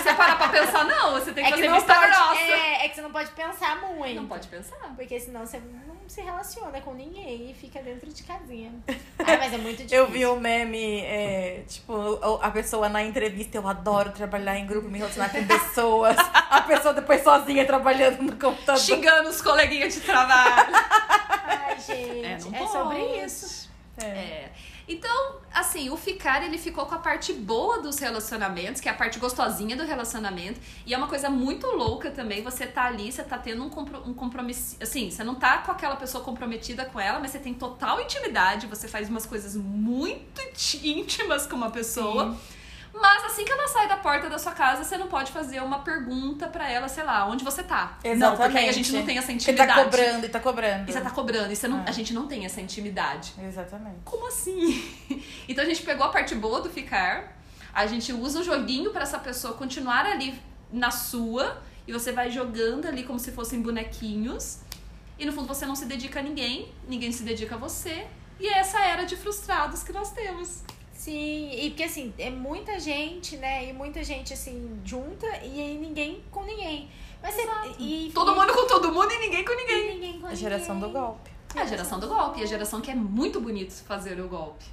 você 0.00 0.14
parar 0.14 0.36
pra 0.38 0.48
pensar, 0.48 0.84
não, 0.84 1.12
você 1.12 1.32
tem 1.32 1.42
que 1.44 1.50
é 1.50 1.52
que 1.52 1.56
fazer 1.58 1.68
não 1.68 1.74
vista 1.76 1.92
pode, 1.94 2.06
grossa. 2.06 2.40
é, 2.40 2.84
é 2.84 2.88
que 2.88 2.94
você 2.94 3.02
não 3.02 3.10
pode 3.10 3.30
pensar 3.32 3.76
muito. 3.80 4.14
Não 4.14 4.26
pode 4.26 4.46
pensar. 4.48 4.76
Porque 4.96 5.18
senão 5.18 5.44
você 5.44 5.58
não 5.58 5.96
se 6.08 6.20
relaciona 6.20 6.80
com 6.80 6.94
ninguém 6.94 7.50
e 7.50 7.54
fica 7.54 7.82
dentro 7.82 8.08
de 8.12 8.22
casinha. 8.22 8.72
Ai, 9.18 9.38
mas 9.38 9.52
é 9.52 9.58
muito 9.58 9.78
difícil. 9.78 9.98
Eu 9.98 10.06
vi 10.06 10.24
um 10.24 10.38
meme, 10.38 11.00
é, 11.00 11.64
tipo, 11.66 11.92
a 12.40 12.50
pessoa 12.52 12.88
na 12.88 13.02
entrevista, 13.02 13.56
eu 13.56 13.66
adoro 13.66 14.12
trabalhar 14.12 14.56
em 14.56 14.66
grupo, 14.66 14.88
me 14.88 14.98
relacionar 14.98 15.30
com 15.30 15.44
pessoas. 15.46 16.16
A 16.50 16.60
pessoa 16.62 16.94
depois 16.94 17.22
sozinha 17.24 17.66
trabalhando 17.66 18.22
no 18.22 18.36
computador. 18.36 18.80
Xingando 18.80 19.28
os 19.30 19.42
coleguinhas 19.42 19.94
de 19.94 20.00
trabalho. 20.00 20.72
Ai, 20.72 21.76
gente, 21.80 22.24
É, 22.24 22.32
é, 22.32 22.38
não 22.38 22.68
sobre 22.68 22.98
isso. 23.24 23.68
É. 24.00 24.06
É. 24.06 24.50
Então, 24.92 25.36
assim, 25.54 25.88
o 25.88 25.96
ficar, 25.96 26.42
ele 26.42 26.58
ficou 26.58 26.84
com 26.84 26.96
a 26.96 26.98
parte 26.98 27.32
boa 27.32 27.80
dos 27.80 28.00
relacionamentos, 28.00 28.80
que 28.80 28.88
é 28.88 28.90
a 28.90 28.94
parte 28.94 29.20
gostosinha 29.20 29.76
do 29.76 29.84
relacionamento. 29.84 30.58
E 30.84 30.92
é 30.92 30.98
uma 30.98 31.06
coisa 31.06 31.30
muito 31.30 31.68
louca 31.68 32.10
também, 32.10 32.42
você 32.42 32.66
tá 32.66 32.86
ali, 32.86 33.12
você 33.12 33.22
tá 33.22 33.38
tendo 33.38 33.62
um, 33.62 33.70
compro 33.70 34.02
um 34.04 34.12
compromisso. 34.12 34.76
Assim, 34.82 35.08
você 35.08 35.22
não 35.22 35.36
tá 35.36 35.58
com 35.58 35.70
aquela 35.70 35.94
pessoa 35.94 36.24
comprometida 36.24 36.84
com 36.86 36.98
ela, 36.98 37.20
mas 37.20 37.30
você 37.30 37.38
tem 37.38 37.54
total 37.54 38.00
intimidade, 38.00 38.66
você 38.66 38.88
faz 38.88 39.08
umas 39.08 39.24
coisas 39.24 39.54
muito 39.54 40.42
ínti- 40.42 40.88
íntimas 40.88 41.46
com 41.46 41.54
uma 41.54 41.70
pessoa. 41.70 42.36
Mas 42.92 43.24
assim 43.24 43.44
que 43.44 43.52
ela 43.52 43.68
sai 43.68 43.88
da 43.88 43.96
porta 43.96 44.28
da 44.28 44.38
sua 44.38 44.52
casa, 44.52 44.82
você 44.84 44.96
não 44.98 45.06
pode 45.06 45.30
fazer 45.32 45.60
uma 45.62 45.78
pergunta 45.80 46.48
pra 46.48 46.68
ela, 46.68 46.88
sei 46.88 47.04
lá, 47.04 47.26
onde 47.28 47.44
você 47.44 47.62
tá. 47.62 47.98
Não, 48.16 48.36
porque 48.36 48.58
aí 48.58 48.68
a 48.68 48.72
gente 48.72 48.92
não 48.92 49.04
tem 49.06 49.16
essa 49.16 49.28
Porque 49.28 49.50
intimidade. 49.50 49.72
tá 49.74 49.84
cobrando 49.84 50.26
e 50.26 50.28
tá 50.28 50.40
cobrando. 50.40 50.90
E 50.90 50.92
você 50.92 51.00
tá 51.00 51.10
cobrando, 51.10 51.52
e 51.52 51.56
você 51.56 51.68
não, 51.68 51.78
Ah. 51.80 51.84
a 51.86 51.92
gente 51.92 52.12
não 52.12 52.26
tem 52.26 52.44
essa 52.44 52.60
intimidade. 52.60 53.32
Exatamente. 53.42 53.98
Como 54.04 54.26
assim? 54.26 54.82
Então 55.48 55.64
a 55.64 55.66
gente 55.66 55.82
pegou 55.82 56.04
a 56.06 56.08
parte 56.10 56.34
boa 56.34 56.60
do 56.60 56.70
ficar, 56.70 57.36
a 57.72 57.86
gente 57.86 58.12
usa 58.12 58.40
o 58.40 58.42
joguinho 58.42 58.90
pra 58.90 59.02
essa 59.02 59.18
pessoa 59.18 59.54
continuar 59.54 60.04
ali 60.06 60.40
na 60.72 60.90
sua, 60.90 61.62
e 61.86 61.92
você 61.92 62.12
vai 62.12 62.30
jogando 62.30 62.86
ali 62.86 63.04
como 63.04 63.18
se 63.18 63.30
fossem 63.32 63.60
bonequinhos, 63.62 64.58
e 65.18 65.24
no 65.24 65.32
fundo 65.32 65.46
você 65.48 65.64
não 65.66 65.74
se 65.76 65.86
dedica 65.86 66.20
a 66.20 66.22
ninguém, 66.22 66.72
ninguém 66.88 67.10
se 67.12 67.22
dedica 67.22 67.54
a 67.54 67.58
você, 67.58 68.06
e 68.38 68.46
é 68.48 68.58
essa 68.58 68.80
era 68.80 69.04
de 69.04 69.16
frustrados 69.16 69.82
que 69.82 69.92
nós 69.92 70.10
temos. 70.12 70.62
Sim, 71.00 71.50
e 71.54 71.70
porque 71.70 71.84
assim, 71.84 72.12
é 72.18 72.28
muita 72.28 72.78
gente, 72.78 73.38
né? 73.38 73.64
E 73.66 73.72
muita 73.72 74.04
gente 74.04 74.34
assim, 74.34 74.78
junta 74.84 75.26
e 75.42 75.58
aí 75.58 75.78
ninguém 75.78 76.22
com 76.30 76.44
ninguém. 76.44 76.90
Mas 77.22 77.34
você, 77.34 77.48
e, 77.78 78.10
Todo 78.14 78.32
e- 78.32 78.34
mundo 78.34 78.52
com 78.52 78.66
todo 78.66 78.92
mundo 78.92 79.10
e 79.10 79.18
ninguém 79.18 79.42
com 79.42 79.52
e 79.52 79.56
ninguém. 79.56 79.94
ninguém 79.94 80.20
com 80.20 80.26
A 80.26 80.34
geração 80.34 80.78
do 80.78 80.90
golpe. 80.90 81.30
É 81.54 81.60
a 81.62 81.64
geração 81.64 81.98
do 81.98 82.06
golpe, 82.06 82.40
e 82.40 82.42
a 82.42 82.46
geração 82.46 82.82
que 82.82 82.90
é 82.90 82.94
muito 82.94 83.40
bonito 83.40 83.72
fazer 83.84 84.20
o 84.20 84.28
golpe. 84.28 84.66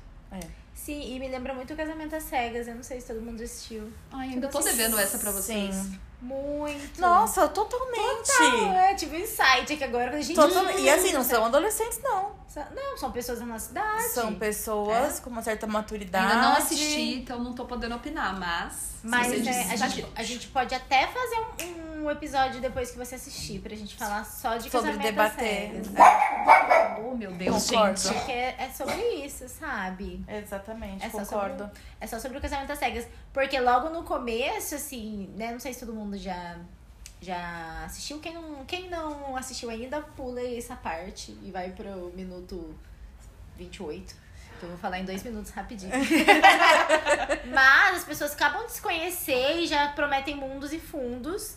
Sim, 0.73 1.15
e 1.15 1.17
me 1.19 1.27
lembra 1.29 1.53
muito 1.53 1.73
o 1.73 1.77
Casamento 1.77 2.15
às 2.15 2.23
Cegas. 2.23 2.67
Eu 2.67 2.75
não 2.75 2.83
sei 2.83 2.99
se 3.01 3.07
todo 3.07 3.21
mundo 3.21 3.41
assistiu. 3.41 3.91
Ai, 4.11 4.29
ainda 4.29 4.47
tô 4.49 4.59
devendo 4.59 4.97
essa 4.99 5.17
pra 5.17 5.31
vocês. 5.31 5.73
Sim. 5.75 5.99
Muito. 6.21 6.99
Nossa, 7.01 7.47
totalmente. 7.47 8.31
Não, 8.39 8.73
é 8.73 8.93
tipo 8.95 9.15
insight 9.15 9.73
aqui 9.73 9.83
agora. 9.83 10.07
falei, 10.07 10.23
Gente, 10.23 10.35
Totalmente. 10.35 10.81
E 10.81 10.89
assim, 10.89 11.13
não 11.13 11.23
são 11.23 11.45
adolescentes, 11.45 11.99
não. 12.03 12.31
Não, 12.73 12.97
são 12.97 13.11
pessoas 13.11 13.39
da 13.39 13.45
nossa 13.45 13.69
idade. 13.71 14.03
São 14.09 14.33
pessoas 14.35 15.19
com 15.19 15.29
uma 15.29 15.41
certa 15.43 15.67
maturidade. 15.67 16.25
Ainda 16.33 16.41
não 16.41 16.53
assisti, 16.57 17.15
então 17.19 17.43
não 17.43 17.53
tô 17.53 17.65
podendo 17.65 17.95
opinar, 17.95 18.37
mas. 18.39 18.73
se 19.01 19.07
Mas 19.07 19.27
você 19.27 19.35
é, 19.35 19.39
diz, 19.39 19.57
a, 19.57 19.77
tá 19.85 19.87
gente, 19.89 20.07
a 20.15 20.23
gente 20.23 20.47
pode 20.47 20.73
até 20.73 21.05
fazer 21.07 21.37
um, 21.65 22.05
um 22.05 22.11
episódio 22.11 22.59
depois 22.59 22.89
que 22.89 22.97
você 22.97 23.15
assistir, 23.15 23.59
pra 23.59 23.75
gente 23.75 23.95
falar 23.95 24.23
só 24.25 24.57
de 24.57 24.69
Sobre 24.71 24.87
casamento 24.91 25.01
debater. 25.03 25.71
às 25.77 25.85
cegas. 25.87 26.97
Oh, 27.05 27.15
meu 27.15 27.31
Deus, 27.33 27.69
Concordo. 27.69 27.99
gente. 27.99 28.13
Porque 28.15 28.31
é, 28.31 28.55
é 28.59 28.69
sobre 28.71 29.01
isso, 29.25 29.47
sabe? 29.49 30.23
Exatamente, 30.27 31.05
É 31.05 31.09
só 31.09 31.19
concordo. 31.19 31.63
sobre- 31.65 31.79
É 32.01 32.07
só 32.07 32.19
sobre 32.19 32.37
o 32.37 32.41
casamento 32.41 32.71
às 32.71 32.79
cegas. 32.79 33.07
Porque 33.33 33.59
logo 33.59 33.89
no 33.89 34.03
começo, 34.03 34.73
assim, 34.75 35.29
né? 35.35 35.51
Não 35.51 35.59
sei 35.59 35.73
se 35.73 35.81
todo 35.81 35.93
mundo 35.93 36.17
já, 36.17 36.57
já 37.21 37.83
assistiu. 37.85 38.19
Quem 38.19 38.33
não, 38.33 38.65
quem 38.65 38.89
não 38.89 39.35
assistiu 39.35 39.69
ainda, 39.69 40.01
pula 40.01 40.41
essa 40.41 40.75
parte 40.75 41.37
e 41.43 41.51
vai 41.51 41.71
pro 41.71 42.11
minuto 42.15 42.75
28. 43.57 44.15
Que 44.59 44.63
eu 44.63 44.69
vou 44.69 44.77
falar 44.79 44.99
em 44.99 45.05
dois 45.05 45.21
minutos 45.23 45.51
rapidinho. 45.51 45.91
Mas 47.53 47.97
as 47.97 48.03
pessoas 48.03 48.33
acabam 48.33 48.65
de 48.65 48.71
se 48.73 48.81
conhecer 48.81 49.57
e 49.59 49.67
já 49.67 49.89
prometem 49.89 50.35
mundos 50.35 50.73
e 50.73 50.79
fundos. 50.79 51.55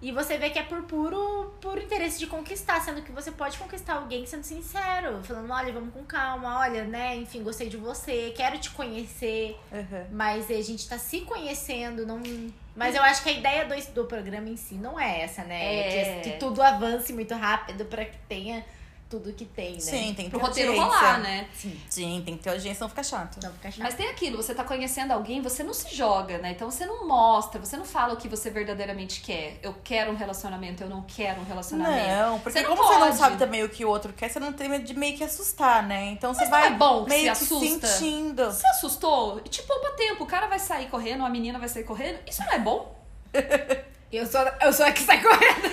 E 0.00 0.10
você 0.10 0.36
vê 0.36 0.50
que 0.50 0.58
é 0.58 0.64
por 0.64 0.82
puro, 0.82 1.54
puro 1.60 1.80
interesse 1.80 2.18
de 2.18 2.26
conquistar, 2.26 2.80
sendo 2.80 3.02
que 3.02 3.12
você 3.12 3.30
pode 3.30 3.56
conquistar 3.56 3.94
alguém 3.94 4.26
sendo 4.26 4.42
sincero, 4.42 5.22
falando, 5.22 5.48
olha, 5.52 5.72
vamos 5.72 5.94
com 5.94 6.02
calma, 6.04 6.58
olha, 6.58 6.82
né, 6.82 7.14
enfim, 7.16 7.40
gostei 7.44 7.68
de 7.68 7.76
você, 7.76 8.32
quero 8.36 8.58
te 8.58 8.70
conhecer, 8.70 9.56
Uhum. 9.70 10.06
mas 10.10 10.50
a 10.50 10.60
gente 10.60 10.88
tá 10.88 10.98
se 10.98 11.20
conhecendo, 11.20 12.04
não. 12.04 12.20
Mas 12.74 12.94
eu 12.94 13.02
acho 13.02 13.22
que 13.22 13.28
a 13.28 13.32
ideia 13.32 13.64
do, 13.66 13.74
do 13.92 14.04
programa 14.06 14.48
em 14.48 14.56
si 14.56 14.74
não 14.74 14.98
é 14.98 15.20
essa, 15.20 15.44
né? 15.44 16.16
É. 16.16 16.20
Que, 16.20 16.30
que 16.30 16.38
tudo 16.38 16.62
avance 16.62 17.12
muito 17.12 17.34
rápido 17.34 17.84
pra 17.84 18.04
que 18.04 18.16
tenha 18.28 18.64
tudo 19.12 19.30
que 19.34 19.44
tem, 19.44 19.74
né? 19.74 19.80
Sim, 19.80 20.14
tem 20.14 20.24
que 20.24 20.30
Pro 20.30 20.40
ter 20.40 20.46
roteiro 20.46 20.70
audiência. 20.72 20.98
rolar, 20.98 21.18
né? 21.20 21.48
Sim. 21.54 21.80
Sim, 21.90 22.22
tem 22.24 22.34
que 22.36 22.42
ter 22.42 22.48
audiência, 22.48 22.74
senão 22.76 22.88
fica 22.88 23.02
chato. 23.02 23.38
Não 23.42 23.52
fica 23.52 23.70
chato. 23.70 23.82
Mas 23.82 23.94
tem 23.94 24.08
aquilo, 24.08 24.38
você 24.38 24.54
tá 24.54 24.64
conhecendo 24.64 25.12
alguém, 25.12 25.42
você 25.42 25.62
não 25.62 25.74
se 25.74 25.94
joga, 25.94 26.38
né? 26.38 26.52
Então 26.52 26.70
você 26.70 26.86
não 26.86 27.06
mostra, 27.06 27.60
você 27.60 27.76
não 27.76 27.84
fala 27.84 28.14
o 28.14 28.16
que 28.16 28.26
você 28.26 28.48
verdadeiramente 28.48 29.20
quer. 29.20 29.58
Eu 29.62 29.74
quero 29.84 30.10
um 30.12 30.16
relacionamento, 30.16 30.82
eu 30.82 30.88
não 30.88 31.02
quero 31.02 31.42
um 31.42 31.44
relacionamento. 31.44 32.06
Não, 32.08 32.38
porque 32.40 32.58
Você 32.58 32.66
não 32.66 32.74
como 32.76 32.88
você 32.88 32.94
não 32.98 33.06
pode. 33.08 33.16
sabe 33.18 33.36
também 33.36 33.62
o 33.62 33.68
que 33.68 33.84
o 33.84 33.88
outro 33.88 34.14
quer, 34.14 34.30
você 34.30 34.40
não 34.40 34.52
tem 34.54 34.68
medo 34.70 34.84
de 34.84 34.94
meio 34.94 35.14
que 35.14 35.24
assustar, 35.24 35.82
né? 35.82 36.06
Então 36.06 36.32
você 36.32 36.44
não 36.44 36.50
vai 36.50 36.68
é 36.68 36.70
bom 36.70 37.04
que 37.04 37.10
meio 37.10 37.34
se 37.36 37.46
que 37.46 37.78
sentindo. 37.78 38.46
Você 38.50 38.66
assustou? 38.68 39.40
Te 39.40 39.60
poupa 39.62 39.90
tempo. 39.90 40.24
O 40.24 40.26
cara 40.26 40.46
vai 40.46 40.58
sair 40.58 40.86
correndo, 40.88 41.22
a 41.24 41.28
menina 41.28 41.58
vai 41.58 41.68
sair 41.68 41.84
correndo. 41.84 42.18
Isso 42.26 42.42
não 42.46 42.52
é 42.54 42.58
bom? 42.58 42.98
Eu 44.12 44.26
sou, 44.26 44.42
eu 44.60 44.70
sou 44.74 44.84
a 44.84 44.92
que 44.92 45.00
sai 45.00 45.22
correndo. 45.22 45.72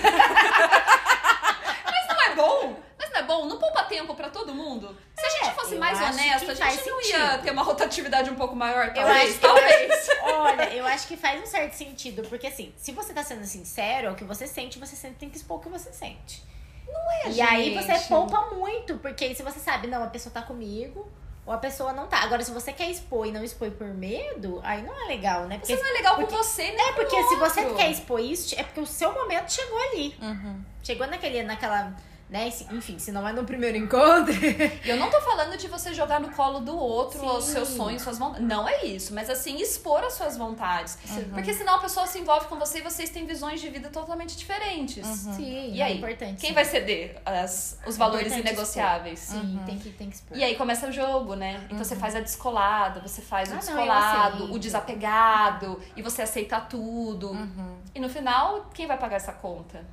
Mas 1.84 2.08
não 2.08 2.22
é 2.22 2.34
bom? 2.34 2.76
É 3.20 3.22
bom? 3.24 3.46
Não 3.46 3.58
poupa 3.58 3.82
tempo 3.84 4.14
pra 4.14 4.28
todo 4.30 4.54
mundo? 4.54 4.96
Se 5.16 5.24
a 5.26 5.28
gente 5.30 5.54
fosse 5.54 5.74
eu 5.74 5.80
mais 5.80 5.98
acho 6.00 6.12
honesto, 6.12 6.46
que 6.46 6.62
a 6.62 6.70
gente 6.70 6.88
não 6.90 7.02
sentido. 7.02 7.18
ia 7.18 7.38
ter 7.38 7.50
uma 7.52 7.62
rotatividade 7.62 8.30
um 8.30 8.34
pouco 8.34 8.56
maior, 8.56 8.86
Eu 8.88 8.94
talvez? 8.94 9.22
acho 9.24 9.32
que- 9.34 9.38
talvez. 9.40 10.08
Olha, 10.22 10.74
eu 10.74 10.86
acho 10.86 11.06
que 11.06 11.16
faz 11.16 11.40
um 11.42 11.46
certo 11.46 11.72
sentido, 11.74 12.22
porque 12.28 12.46
assim, 12.46 12.72
se 12.76 12.92
você 12.92 13.12
tá 13.12 13.22
sendo 13.22 13.44
sincero, 13.44 14.08
é 14.08 14.10
o 14.10 14.14
que 14.14 14.24
você 14.24 14.46
sente, 14.46 14.78
você 14.78 14.96
sempre 14.96 15.18
tem 15.18 15.30
que 15.30 15.36
expor 15.36 15.58
o 15.58 15.60
que 15.60 15.68
você 15.68 15.92
sente. 15.92 16.42
Não 16.86 17.12
é, 17.12 17.30
E 17.30 17.40
aí 17.40 17.74
gente. 17.74 17.84
você 17.86 18.08
poupa 18.08 18.46
muito, 18.54 18.96
porque 18.98 19.24
aí 19.24 19.34
se 19.34 19.42
você 19.42 19.60
sabe, 19.60 19.86
não, 19.86 20.02
a 20.02 20.08
pessoa 20.08 20.32
tá 20.32 20.42
comigo, 20.42 21.08
ou 21.46 21.52
a 21.52 21.58
pessoa 21.58 21.92
não 21.92 22.06
tá. 22.06 22.18
Agora, 22.22 22.42
se 22.42 22.50
você 22.52 22.72
quer 22.72 22.90
expor 22.90 23.26
e 23.26 23.32
não 23.32 23.44
expor 23.44 23.70
por 23.70 23.86
medo, 23.88 24.60
aí 24.64 24.82
não 24.82 24.92
é 25.04 25.06
legal, 25.06 25.46
né? 25.46 25.58
Porque, 25.58 25.76
Você 25.76 25.82
não 25.82 25.88
é 25.90 25.92
legal 25.92 26.16
porque- 26.16 26.34
com 26.34 26.42
você, 26.42 26.70
né? 26.72 26.82
é 26.88 26.92
porque 26.92 27.22
se 27.24 27.36
você 27.36 27.64
quer 27.74 27.90
expor 27.90 28.20
isso, 28.20 28.54
é 28.58 28.62
porque 28.64 28.80
o 28.80 28.86
seu 28.86 29.12
momento 29.12 29.52
chegou 29.52 29.78
ali. 29.90 30.16
Uhum. 30.20 30.64
Chegou 30.82 31.06
naquele, 31.06 31.42
naquela, 31.44 31.94
né? 32.30 32.48
Enfim, 32.70 32.98
se 32.98 33.10
não 33.10 33.26
é 33.26 33.32
no 33.32 33.44
primeiro 33.44 33.76
encontro. 33.76 34.32
Eu 34.86 34.96
não 34.96 35.10
tô 35.10 35.20
falando 35.20 35.56
de 35.56 35.66
você 35.66 35.92
jogar 35.92 36.20
no 36.20 36.30
colo 36.30 36.60
do 36.60 36.78
outro 36.78 37.18
Sim. 37.18 37.26
os 37.26 37.44
seus 37.44 37.68
sonhos, 37.68 38.02
suas 38.02 38.18
vontades. 38.18 38.46
Não 38.46 38.68
é 38.68 38.84
isso, 38.86 39.12
mas 39.12 39.28
assim, 39.28 39.56
expor 39.60 40.04
as 40.04 40.12
suas 40.14 40.36
vontades. 40.36 40.96
Uhum. 41.10 41.30
Porque 41.34 41.52
senão 41.52 41.74
a 41.74 41.78
pessoa 41.78 42.06
se 42.06 42.18
envolve 42.20 42.46
com 42.46 42.56
você 42.56 42.78
e 42.78 42.82
vocês 42.82 43.10
têm 43.10 43.26
visões 43.26 43.60
de 43.60 43.68
vida 43.68 43.88
totalmente 43.90 44.36
diferentes. 44.36 45.04
Sim, 45.06 45.72
E 45.74 45.82
aí? 45.82 45.92
é 45.92 45.96
importante. 45.96 46.40
Quem 46.40 46.52
vai 46.54 46.64
ceder 46.64 47.20
as, 47.26 47.78
os 47.84 47.96
É 47.96 47.98
valores 47.98 48.32
inegociáveis? 48.32 49.18
Sim, 49.18 49.60
tem, 49.66 49.78
que, 49.78 49.90
tem 49.90 50.08
que 50.08 50.14
expor. 50.14 50.36
E 50.38 50.44
aí 50.44 50.54
começa 50.54 50.86
o 50.86 50.92
jogo, 50.92 51.34
né? 51.34 51.60
Então 51.68 51.82
você 51.84 51.96
faz 51.96 52.14
a 52.14 52.20
descolada, 52.20 53.00
você 53.00 53.20
faz 53.20 53.48
o 53.50 53.52
Ah, 53.52 53.54
não, 53.56 53.60
eu 53.62 53.66
descolado, 53.66 54.36
aceito. 54.36 54.54
o 54.54 54.58
desapegado, 54.58 55.80
e 55.96 56.02
você 56.02 56.22
aceita 56.22 56.60
tudo. 56.60 57.30
Uhum. 57.30 57.76
E 57.94 57.98
no 58.00 58.08
final, 58.08 58.70
quem 58.72 58.86
vai 58.86 58.96
pagar 58.98 59.16
essa 59.16 59.32
conta? 59.32 59.84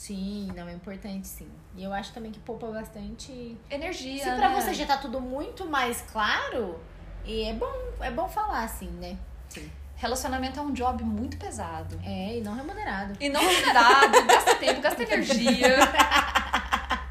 Sim, 0.00 0.50
não, 0.56 0.66
é 0.66 0.72
importante 0.72 1.28
sim. 1.28 1.46
E 1.76 1.84
eu 1.84 1.92
acho 1.92 2.10
também 2.14 2.32
que 2.32 2.38
poupa 2.38 2.66
bastante. 2.68 3.54
Energia. 3.70 4.24
Se 4.24 4.30
pra 4.30 4.48
né? 4.48 4.58
você 4.58 4.72
já 4.72 4.86
tá 4.86 4.96
tudo 4.96 5.20
muito 5.20 5.66
mais 5.66 6.00
claro, 6.10 6.80
e 7.22 7.42
é 7.42 7.52
bom, 7.52 7.70
é 8.00 8.10
bom 8.10 8.26
falar 8.26 8.64
assim, 8.64 8.88
né? 8.92 9.18
Relacionamento 9.96 10.58
é 10.58 10.62
um 10.62 10.72
job 10.72 11.04
muito 11.04 11.36
pesado. 11.36 12.00
É, 12.02 12.38
e 12.38 12.40
não 12.40 12.54
remunerado. 12.54 13.12
E 13.20 13.28
não 13.28 13.46
remunerado, 13.46 14.24
gasta 14.26 14.54
tempo, 14.54 14.80
gasta 14.80 15.02
energia. 15.02 15.76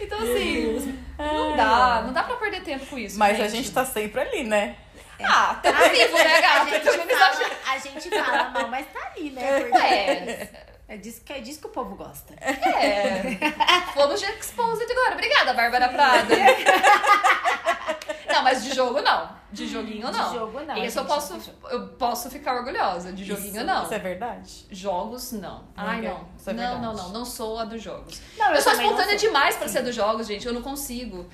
Então, 0.00 0.18
assim, 0.20 0.98
não 1.18 1.56
dá, 1.56 2.02
não 2.02 2.12
dá 2.12 2.22
pra 2.22 2.36
perder 2.36 2.62
tempo 2.62 2.86
com 2.86 2.96
isso. 2.96 3.18
Mas 3.18 3.38
a 3.40 3.48
gente 3.48 3.70
tá 3.72 3.84
sempre 3.84 4.20
ali, 4.20 4.44
né? 4.44 4.76
Ah, 5.20 5.58
tá 5.60 5.70
vivo, 5.70 6.16
né, 6.16 6.36
A 6.38 6.64
gente, 6.64 6.84
fala, 6.84 7.50
a 7.66 7.78
gente 7.78 8.10
fala 8.10 8.50
mal, 8.50 8.68
mas 8.68 8.86
tá 8.92 9.12
ali, 9.12 9.30
né? 9.30 9.60
Porque 9.60 9.76
É, 9.76 10.67
é 10.88 10.96
disso 10.96 11.20
que, 11.24 11.32
é 11.32 11.40
disso 11.40 11.60
que 11.60 11.66
o 11.66 11.70
povo 11.70 11.94
gosta. 11.96 12.34
é. 12.40 13.36
Fomos 13.94 14.18
de 14.20 14.26
exposed 14.26 14.90
agora. 14.90 15.14
Obrigada, 15.14 15.52
Bárbara 15.54 15.88
Prada. 15.90 16.34
Não, 18.32 18.42
mas 18.42 18.62
de 18.64 18.74
jogo 18.74 19.00
não. 19.00 19.36
De 19.50 19.66
joguinho 19.66 20.10
não. 20.10 20.28
De 20.30 20.34
jogo 20.38 20.60
não. 20.60 20.76
Isso 20.76 20.98
eu 20.98 21.04
posso, 21.06 21.38
eu 21.70 21.88
posso 21.88 22.30
ficar 22.30 22.54
orgulhosa. 22.56 23.12
De 23.12 23.24
joguinho 23.24 23.56
Isso- 23.56 23.64
não. 23.64 23.84
Isso 23.84 23.94
é 23.94 23.98
verdade? 23.98 24.66
Jogos 24.70 25.32
não. 25.32 25.64
Ai, 25.76 25.98
Amiga, 25.98 26.08
não. 26.14 26.28
isso 26.38 26.50
é 26.50 26.52
não, 26.52 26.62
verdade. 26.62 26.82
não, 26.82 26.94
não. 26.94 27.08
Não 27.10 27.24
sou 27.24 27.58
a 27.58 27.64
dos 27.64 27.82
jogos. 27.82 28.20
Não, 28.36 28.50
eu, 28.54 28.60
sou 28.60 28.72
também 28.72 28.86
não 28.86 28.92
espontânea 28.94 29.18
sou. 29.18 29.28
demais 29.28 29.56
pra 29.56 29.66
Sim. 29.66 29.72
ser 29.74 29.82
dos 29.82 29.94
jogos, 29.94 30.26
gente. 30.26 30.46
Eu 30.46 30.52
não 30.52 30.62
consigo. 30.62 31.26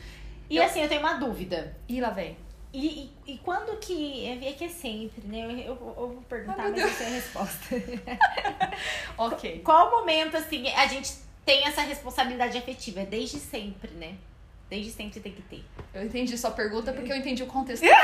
E 0.49 0.61
assim, 0.61 0.81
eu 0.83 0.89
tenho 0.89 1.01
uma 1.01 1.15
dúvida. 1.15 1.77
Ih, 1.89 2.01
lá 2.01 2.11
vem. 2.11 2.37
E, 2.77 3.13
e, 3.27 3.35
e 3.35 3.39
quando 3.39 3.79
que. 3.79 4.27
É 4.27 4.53
que 4.53 4.65
é 4.65 4.69
sempre, 4.69 5.23
né? 5.29 5.45
Eu, 5.45 5.51
eu, 5.59 5.75
vou- 5.77 5.89
eu 5.97 6.09
vou 6.15 6.23
perguntar, 6.29 6.65
meu 6.65 6.73
mas 6.73 6.81
eu 6.83 6.91
sei 6.91 7.07
a 7.07 7.11
resposta. 7.11 7.75
Ok. 9.17 9.61
Qual 9.65 9.91
momento, 9.93 10.37
assim, 10.37 10.69
a 10.71 10.87
gente 10.89 11.13
tem 11.47 11.65
essa 11.67 11.83
responsabilidade 11.83 12.59
afetiva? 12.59 13.01
É 13.03 13.07
desde 13.07 13.39
sempre, 13.39 13.91
né? 13.93 14.17
Desde 14.69 14.91
sempre 14.91 15.21
tem 15.21 15.33
que 15.33 15.43
ter. 15.43 15.65
Eu 15.95 16.05
entendi 16.05 16.37
sua 16.37 16.51
pergunta 16.51 16.93
porque 16.93 17.13
eu 17.13 17.17
entendi 17.17 17.43
o 17.45 17.47
contexto. 17.47 17.85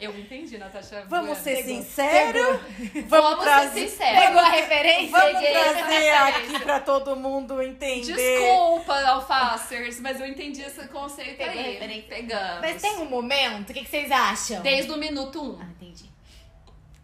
eu 0.00 0.18
entendi, 0.18 0.58
Natasha. 0.58 1.04
Vamos 1.08 1.38
ser 1.38 1.62
sinceros? 1.64 2.60
Vamos 3.06 3.42
trazer- 3.44 3.80
ser 3.80 3.88
sinceros. 3.88 4.24
Pegou 4.24 4.40
a 4.40 4.48
referência? 4.50 5.10
Vamos 5.18 5.32
Peguei 5.38 5.52
trazer 5.52 5.82
referência. 5.82 6.26
aqui 6.26 6.58
pra 6.60 6.80
todo 6.80 7.16
mundo 7.16 7.62
entender. 7.62 8.14
Desculpa, 8.14 9.00
alfacers, 9.06 10.00
mas 10.00 10.20
eu 10.20 10.26
entendi 10.26 10.62
esse 10.62 10.86
conceito 10.88 11.36
Pegou 11.38 11.60
a 11.60 11.64
aí. 11.64 11.72
referência. 11.72 12.08
Pegamos. 12.08 12.60
Mas 12.60 12.82
tem 12.82 12.96
um 12.98 13.04
momento? 13.06 13.70
O 13.70 13.74
que, 13.74 13.82
que 13.84 13.90
vocês 13.90 14.10
acham? 14.10 14.62
Desde 14.62 14.90
o 14.92 14.96
minuto 14.96 15.42
um. 15.42 15.58
Ah, 15.60 15.64
entendi. 15.80 16.04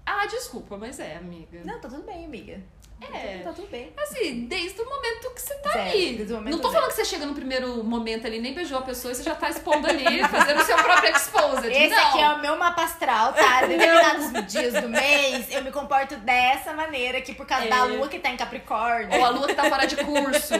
Ah, 0.06 0.26
desculpa, 0.26 0.76
mas 0.76 0.98
é, 0.98 1.16
amiga. 1.16 1.61
Não, 1.64 1.80
tá 1.80 1.88
tudo 1.88 2.02
bem, 2.02 2.24
amiga. 2.24 2.61
É. 3.00 3.38
Tá 3.38 3.52
tudo 3.52 3.66
bem. 3.68 3.92
Assim, 3.96 4.44
desde 4.46 4.80
o 4.80 4.84
momento 4.84 5.30
que 5.34 5.40
você 5.40 5.54
tá 5.56 5.72
Certo, 5.72 5.88
ali. 5.90 6.14
desde 6.16 6.32
o 6.32 6.36
momento 6.36 6.52
Não 6.54 6.60
tô 6.60 6.70
falando 6.70 6.88
que 6.90 6.94
você 6.96 7.04
chega 7.04 7.24
no 7.26 7.34
primeiro 7.34 7.82
momento 7.82 8.26
ali, 8.26 8.38
nem 8.40 8.52
beijou 8.54 8.78
a 8.78 8.82
pessoa 8.82 9.12
e 9.12 9.14
você 9.14 9.22
já 9.22 9.34
tá 9.34 9.48
expondo 9.48 9.86
ali, 9.88 10.22
fazendo 10.28 10.60
o 10.60 10.64
seu 10.64 10.76
próprio 10.76 11.10
exposed. 11.16 11.66
Esse 11.72 11.88
não. 11.94 12.08
aqui 12.08 12.20
é 12.20 12.28
o 12.30 12.38
meu 12.40 12.56
mapa 12.58 12.82
astral, 12.84 13.32
tá? 13.32 13.62
Determinados 13.66 14.52
dias 14.52 14.74
do 14.82 14.88
mês, 14.88 15.46
eu 15.50 15.64
me 15.64 15.70
comporto 15.72 16.16
dessa 16.16 16.72
maneira 16.74 17.18
aqui 17.18 17.34
por 17.34 17.46
causa 17.46 17.66
É. 17.66 17.68
da 17.68 17.84
lua 17.84 18.08
que 18.08 18.18
tá 18.18 18.28
em 18.30 18.36
Capricórnio. 18.36 19.18
Ou 19.18 19.24
a 19.24 19.28
lua 19.30 19.46
que 19.46 19.54
tá 19.54 19.64
fora 19.64 19.86
de 19.86 19.96
curso. 19.96 20.54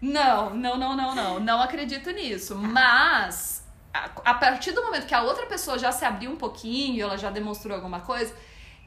Não, 0.00 0.50
não, 0.50 0.76
não, 0.76 0.96
não, 0.96 1.14
não. 1.14 1.40
Não 1.40 1.60
acredito 1.62 2.10
nisso. 2.10 2.54
Mas, 2.56 3.62
a, 3.92 4.10
a 4.24 4.34
partir 4.34 4.72
do 4.72 4.82
momento 4.82 5.06
que 5.06 5.14
a 5.14 5.22
outra 5.22 5.46
pessoa 5.46 5.78
já 5.78 5.92
se 5.92 6.04
abriu 6.04 6.30
um 6.30 6.36
pouquinho, 6.36 7.04
ela 7.04 7.16
já 7.16 7.30
demonstrou 7.30 7.74
alguma 7.76 8.00
coisa, 8.00 8.34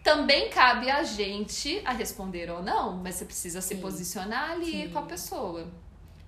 também 0.03 0.49
cabe 0.49 0.89
a 0.89 1.03
gente 1.03 1.81
a 1.85 1.91
responder 1.91 2.49
ou 2.49 2.61
não. 2.61 2.97
Mas 2.97 3.15
você 3.15 3.25
precisa 3.25 3.61
se 3.61 3.75
Sim. 3.75 3.81
posicionar 3.81 4.51
ali 4.51 4.83
Sim. 4.83 4.89
com 4.89 4.99
a 4.99 5.03
pessoa. 5.03 5.67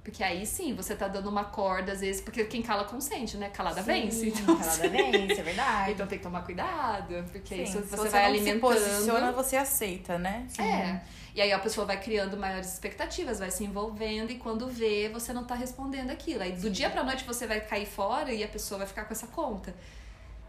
Porque 0.04 0.24
aí 0.24 0.46
sim, 0.46 0.74
você 0.74 0.96
tá 0.96 1.08
dando 1.08 1.30
uma 1.30 1.44
corda, 1.44 1.92
às 1.92 2.00
vezes, 2.00 2.22
porque 2.22 2.44
quem 2.46 2.64
cala 2.64 2.84
consente, 2.84 3.38
né? 3.38 3.50
Calada 3.50 3.82
vence. 3.82 4.30
Então, 4.30 4.58
Calada 4.58 4.90
vence, 4.90 5.40
é 5.40 5.44
verdade. 5.44 5.92
então 5.94 6.08
tem 6.08 6.18
que 6.18 6.24
tomar 6.24 6.42
cuidado, 6.44 7.24
porque 7.32 7.58
Sim, 7.58 7.64
isso 7.64 7.74
se 7.74 7.90
você, 7.90 7.98
você 7.98 8.10
vai 8.10 8.26
alimentando. 8.26 8.74
se 8.74 8.80
posiciona, 8.80 9.32
você 9.32 9.56
aceita, 9.58 10.18
né? 10.18 10.48
É. 10.58 11.02
E 11.36 11.42
aí 11.42 11.52
a 11.52 11.60
pessoa 11.60 11.86
vai 11.86 12.02
criando 12.02 12.36
maiores 12.38 12.74
expectativas, 12.74 13.40
vai 13.40 13.52
se 13.52 13.64
envolvendo 13.64 14.32
e 14.32 14.36
quando 14.36 14.68
vê, 14.68 15.10
você 15.10 15.32
não 15.32 15.44
tá 15.44 15.54
respondendo 15.54 16.10
aquilo. 16.10 16.42
Aí 16.42 16.54
do 16.54 16.70
dia 16.70 16.90
pra 16.90 17.04
noite 17.04 17.24
você 17.24 17.46
vai 17.46 17.62
cair 17.62 17.86
fora 17.86 18.34
e 18.34 18.44
a 18.44 18.48
pessoa 18.48 18.80
vai 18.80 18.88
ficar 18.88 19.06
com 19.06 19.14
essa 19.14 19.28
conta. 19.28 19.76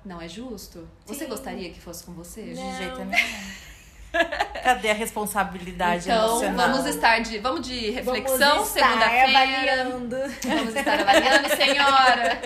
Não 0.04 0.20
é 0.20 0.28
justo? 0.28 0.88
Você 1.06 1.24
Sim. 1.24 1.30
gostaria 1.30 1.70
que 1.70 1.80
fosse 1.80 2.04
com 2.04 2.12
você? 2.12 2.42
De 2.42 2.54
Não. 2.60 2.76
jeito 2.76 3.04
nenhum. 3.04 3.70
Cadê 4.64 4.90
a 4.90 4.94
responsabilidade 4.94 6.04
Então, 6.10 6.42
emocional? 6.42 6.68
vamos 6.68 6.86
estar 6.86 7.20
de. 7.20 7.38
Vamos 7.38 7.66
de 7.66 7.90
reflexão, 7.90 8.38
Vamos 8.56 8.68
estar 8.68 8.88
segunda-feira. 8.88 9.38
avaliando. 9.38 10.16
Vamos 10.44 10.74
estar 10.74 11.00
avaliando, 11.00 11.48
senhora. 11.56 12.40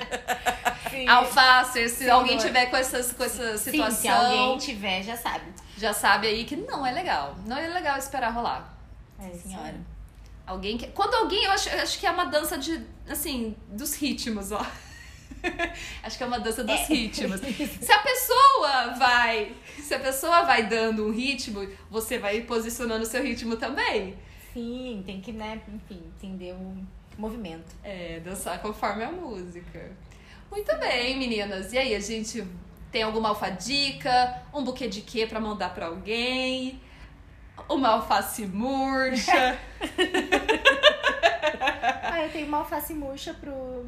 Sim. 0.90 1.08
Alface, 1.08 1.88
se 1.88 2.04
Sim, 2.04 2.10
alguém 2.10 2.36
tiver 2.36 2.66
com, 2.66 2.76
essas, 2.76 3.12
com 3.12 3.24
essa 3.24 3.56
Sim, 3.56 3.70
situação, 3.70 4.00
se 4.00 4.08
alguém 4.08 4.58
tiver, 4.58 5.02
já 5.02 5.16
sabe. 5.16 5.44
já 5.78 5.92
sabe 5.94 6.26
aí 6.26 6.44
que 6.44 6.54
não 6.54 6.84
é 6.86 6.92
legal. 6.92 7.34
Não 7.46 7.56
é 7.56 7.66
legal 7.68 7.96
esperar 7.98 8.30
rolar. 8.34 8.76
É. 9.18 9.30
Senhora. 9.30 9.74
Alguém 10.46 10.76
que. 10.76 10.88
Quando 10.88 11.14
alguém, 11.14 11.44
eu 11.44 11.50
acho, 11.52 11.70
eu 11.70 11.82
acho 11.82 11.98
que 11.98 12.06
é 12.06 12.10
uma 12.10 12.26
dança 12.26 12.58
de. 12.58 12.84
Assim, 13.08 13.56
dos 13.68 13.94
ritmos, 13.94 14.52
ó. 14.52 14.64
acho 16.02 16.16
que 16.16 16.22
é 16.22 16.26
uma 16.26 16.40
dança 16.40 16.64
dos 16.64 16.80
ritmos. 16.88 17.40
Se 17.80 17.92
a 17.92 17.98
pessoa 17.98 18.94
vai. 18.98 19.52
Se 19.78 19.94
a 19.94 19.98
pessoa 19.98 20.42
vai 20.42 20.66
dando 20.66 21.06
um 21.06 21.12
ritmo, 21.12 21.68
você 21.90 22.18
vai 22.18 22.40
posicionando 22.42 23.02
o 23.02 23.06
seu 23.06 23.22
ritmo 23.22 23.56
também. 23.56 24.16
Sim, 24.52 25.02
tem 25.04 25.20
que, 25.20 25.32
né, 25.32 25.60
enfim, 25.68 26.02
entender 26.16 26.52
o 26.52 26.76
movimento. 27.18 27.74
É, 27.82 28.20
dançar 28.20 28.60
conforme 28.60 29.04
a 29.04 29.10
música. 29.10 29.90
Muito 30.50 30.76
bem, 30.78 31.18
meninas. 31.18 31.72
E 31.72 31.78
aí, 31.78 31.94
a 31.94 32.00
gente 32.00 32.46
tem 32.92 33.02
alguma 33.02 33.30
alfadica? 33.30 34.42
Um 34.52 34.62
buquê 34.62 34.88
de 34.88 35.00
quê 35.00 35.26
pra 35.26 35.40
mandar 35.40 35.74
pra 35.74 35.86
alguém? 35.86 36.80
Uma 37.68 37.88
alface 37.90 38.46
murcha? 38.46 39.58
Ah, 42.02 42.22
eu 42.22 42.30
tenho 42.30 42.46
uma 42.46 42.58
alface 42.58 42.94
murcha 42.94 43.34
pro, 43.34 43.86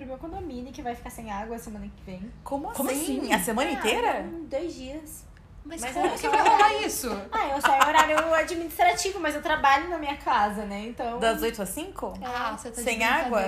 pro 0.00 0.06
meu 0.06 0.18
condomínio, 0.18 0.72
que 0.72 0.80
vai 0.82 0.94
ficar 0.94 1.10
sem 1.10 1.30
água 1.30 1.58
semana 1.58 1.86
que 1.94 2.02
vem. 2.10 2.32
Como, 2.42 2.70
Como 2.72 2.90
assim? 2.90 3.18
assim? 3.20 3.32
A 3.32 3.38
semana 3.38 3.70
Ah, 3.70 3.72
inteira? 3.74 4.24
dois 4.48 4.74
dias. 4.74 5.24
Mas, 5.62 5.82
Mas 5.82 5.92
como 5.92 6.06
é 6.06 6.16
que 6.16 6.28
vai 6.28 6.40
rolar 6.48 6.74
isso? 6.82 7.08
Ah, 7.30 7.48
eu 7.48 7.60
saio 7.60 7.82
em 7.82 7.86
horário 7.86 8.34
administrativo, 8.34 9.20
mas 9.20 9.34
eu 9.34 9.42
trabalho 9.42 9.90
na 9.90 9.98
minha 9.98 10.16
casa, 10.16 10.64
né? 10.64 10.86
Então. 10.86 11.20
Das 11.20 11.42
8 11.42 11.60
às 11.62 11.68
5? 11.68 12.14
Ah, 12.24 12.56
você 12.56 12.70
tá 12.70 12.80
Sem 12.82 13.04
água? 13.04 13.42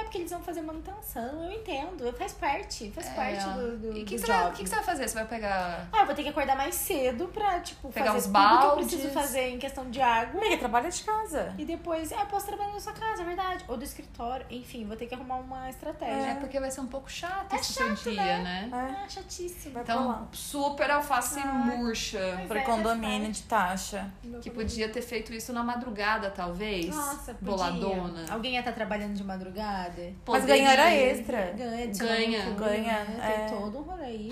É 0.00 0.02
porque 0.04 0.18
eles 0.18 0.30
vão 0.30 0.40
fazer 0.42 0.62
manutenção, 0.62 1.44
eu 1.44 1.52
entendo. 1.52 2.10
Faz 2.14 2.32
parte, 2.32 2.90
faz 2.90 3.06
É. 3.08 3.10
parte 3.10 3.44
do, 3.50 3.78
do, 3.78 3.86
E 3.98 4.02
o 4.02 4.04
que, 4.06 4.16
que, 4.16 4.26
vai- 4.26 4.50
que 4.52 4.66
você 4.66 4.74
vai 4.76 4.84
fazer? 4.84 5.08
Você 5.08 5.14
vai 5.14 5.26
pegar. 5.26 5.86
Ah, 5.92 6.00
eu 6.00 6.06
vou 6.06 6.14
ter 6.14 6.22
que 6.22 6.28
acordar 6.30 6.56
mais 6.56 6.74
cedo 6.74 7.28
pra, 7.28 7.60
tipo, 7.60 7.90
Pegar 7.90 8.06
fazer 8.12 8.18
os 8.18 8.24
tudo 8.24 8.32
que 8.38 8.38
eu 8.38 8.58
baldes. 8.68 8.86
preciso 8.88 9.12
fazer 9.12 9.48
em 9.50 9.58
questão 9.58 9.90
de 9.90 10.00
água. 10.00 10.40
Amiga, 10.40 10.56
trabalha 10.58 10.90
de 10.90 11.02
casa. 11.02 11.54
E 11.58 11.64
depois, 11.64 12.10
é, 12.12 12.16
eu 12.20 12.26
posso 12.26 12.46
trabalhar 12.46 12.72
na 12.72 12.80
sua 12.80 12.92
casa, 12.94 13.22
é 13.22 13.24
verdade. 13.24 13.64
Ou 13.68 13.76
do 13.76 13.84
escritório. 13.84 14.46
Enfim, 14.50 14.86
vou 14.86 14.96
ter 14.96 15.06
que 15.06 15.14
arrumar 15.14 15.36
uma 15.36 15.68
estratégia. 15.68 16.30
É 16.30 16.34
porque 16.36 16.58
vai 16.58 16.70
ser 16.70 16.80
um 16.80 16.86
pouco 16.86 17.10
chato 17.10 17.52
É 17.52 17.56
esse 17.56 17.72
seu 17.74 17.88
chato, 17.94 18.10
dia, 18.10 18.38
né? 18.38 18.68
É, 18.72 18.76
Ah, 19.04 19.08
chatíssimo. 19.08 19.74
vai 19.74 19.84
pra 19.84 19.94
lá. 19.96 20.02
Então, 20.02 20.28
super 20.32 20.90
alface 20.90 21.38
Ai. 21.40 21.46
murcha. 21.76 22.42
Pro 22.48 22.58
é, 22.58 22.62
condomínio 22.62 23.30
de 23.30 23.42
taxa. 23.42 24.10
Meu 24.24 24.40
Que 24.40 24.50
podia 24.50 24.88
ter 24.88 25.02
feito 25.02 25.32
isso 25.32 25.52
na 25.52 25.62
madrugada, 25.62 26.30
talvez. 26.30 26.94
Nossa, 26.94 27.34
podia. 27.34 27.50
Boladona. 27.50 28.24
Alguém 28.30 28.54
ia 28.54 28.60
estar 28.60 28.72
trabalhando 28.72 29.14
de 29.14 29.22
madrugada? 29.24 29.89
Mas 30.26 30.44
ganhar 30.44 30.72
hora 30.72 30.94
extra. 30.94 31.52
Ganha, 31.56 31.86
Ganha. 31.86 32.50
Ganha, 32.50 33.04
né? 33.04 33.18
é. 33.22 33.46
Tem 33.46 33.58
todo 33.58 33.78
um 33.78 33.82
rolê 33.82 34.04
aí. 34.04 34.30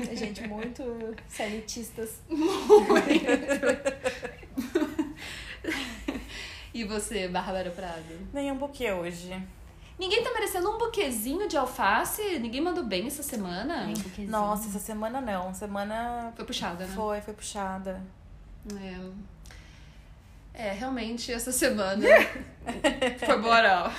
É. 0.00 0.16
gente 0.16 0.46
muito 0.48 0.82
sanitistas. 1.28 2.20
E 6.74 6.82
você, 6.82 7.28
Bárbara 7.28 7.70
Prado? 7.70 8.02
Nenhum 8.32 8.56
buquê 8.56 8.90
hoje. 8.90 9.40
Ninguém 9.96 10.24
tá 10.24 10.32
merecendo 10.32 10.68
um 10.68 10.76
buquezinho 10.76 11.48
de 11.48 11.56
alface? 11.56 12.40
Ninguém 12.40 12.60
mandou 12.60 12.82
bem 12.82 13.06
essa 13.06 13.22
semana? 13.22 13.86
Buquezinho. 13.96 14.28
Nossa, 14.28 14.68
essa 14.68 14.80
semana 14.80 15.20
não. 15.20 15.54
Semana 15.54 16.32
Foi 16.34 16.44
puxada, 16.44 16.84
né? 16.84 16.92
foi, 16.92 17.20
foi 17.20 17.32
puxada. 17.32 18.02
É. 18.74 18.98
É, 20.54 20.70
realmente, 20.72 21.32
essa 21.32 21.50
semana 21.50 22.06
foi 23.26 23.36
moral. 23.38 23.92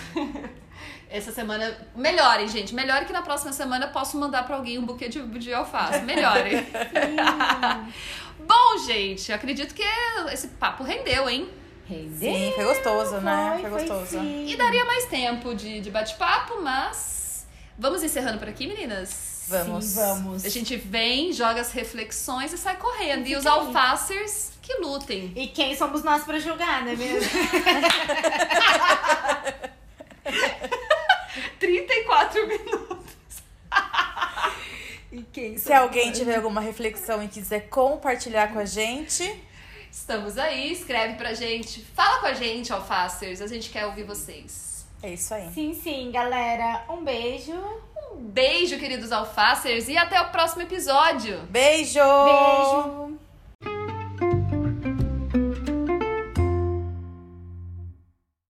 Essa 1.10 1.32
semana. 1.32 1.76
Melhorem, 1.96 2.48
gente. 2.48 2.74
Melhore 2.74 3.06
que 3.06 3.14
na 3.14 3.22
próxima 3.22 3.52
semana 3.52 3.88
eu 3.88 3.92
posso 3.92 4.18
mandar 4.18 4.44
pra 4.44 4.56
alguém 4.56 4.80
um 4.80 4.86
buquê 4.86 5.10
de, 5.10 5.22
de 5.38 5.54
alface. 5.54 6.02
Melhorem. 6.04 6.56
Bom, 8.40 8.78
gente, 8.86 9.34
acredito 9.34 9.74
que 9.74 9.84
esse 10.32 10.48
papo 10.50 10.84
rendeu, 10.84 11.30
hein? 11.30 11.50
Rendeu. 11.86 12.34
Sim, 12.34 12.52
foi 12.56 12.64
gostoso, 12.66 13.18
né? 13.18 13.58
Foi, 13.62 13.70
Foi 13.70 13.80
gostoso. 13.80 14.20
sim. 14.20 14.48
E 14.48 14.56
daria 14.56 14.86
mais 14.86 15.06
tempo 15.06 15.54
de, 15.54 15.82
de 15.82 15.92
bate-papo, 15.92 16.62
mas. 16.62 17.46
Vamos 17.78 18.02
encerrando 18.02 18.40
por 18.40 18.48
aqui, 18.48 18.66
meninas? 18.66 19.46
Vamos. 19.48 19.86
Sim, 19.86 19.96
vamos. 19.96 20.46
A 20.46 20.50
gente 20.50 20.76
vem, 20.78 21.32
joga 21.32 21.62
as 21.62 21.72
reflexões 21.72 22.52
e 22.54 22.58
sai 22.58 22.78
correndo. 22.78 23.28
E 23.28 23.36
os 23.36 23.44
Fica 23.44 23.54
aí. 23.54 23.60
alfacers 23.60 24.52
que 24.66 24.74
lutem. 24.82 25.32
E 25.36 25.48
quem 25.48 25.76
somos 25.76 26.04
nós 26.04 26.24
pra 26.24 26.40
julgar, 26.40 26.84
não 26.84 26.92
é 26.92 26.96
mesmo? 26.96 27.30
34 31.60 32.48
minutos. 32.48 33.06
E 35.12 35.22
quem 35.32 35.58
Se 35.58 35.72
alguém 35.72 36.12
tiver 36.12 36.38
alguma 36.38 36.60
reflexão 36.60 37.24
e 37.24 37.28
quiser 37.28 37.70
compartilhar 37.70 38.52
com 38.52 38.60
a 38.60 38.66
gente, 38.66 39.44
Estamos 39.92 40.38
aí, 40.38 40.74
escreve 40.74 41.14
pra 41.14 41.34
gente. 41.34 41.82
Fala 41.96 42.20
com 42.20 42.26
a 42.26 42.34
gente, 42.34 42.74
alfacers. 42.74 43.40
A 43.40 43.48
gente 43.48 43.70
quer 43.70 43.86
ouvir 43.86 44.04
vocês. 44.04 44.86
É 45.02 45.14
isso 45.14 45.34
aí. 45.34 45.50
Sim, 45.54 45.74
sim, 45.74 46.12
galera. 46.12 46.84
Um 46.90 47.02
beijo. 47.02 47.54
Um 48.12 48.18
beijo, 48.18 48.78
queridos 48.78 49.14
alfacers, 49.14 49.88
e 49.88 49.98
até 49.98 50.20
o 50.20 50.32
próximo 50.32 50.64
episódio. 50.64 51.40
Beijo! 51.50 52.00
Beijo. 52.02 53.15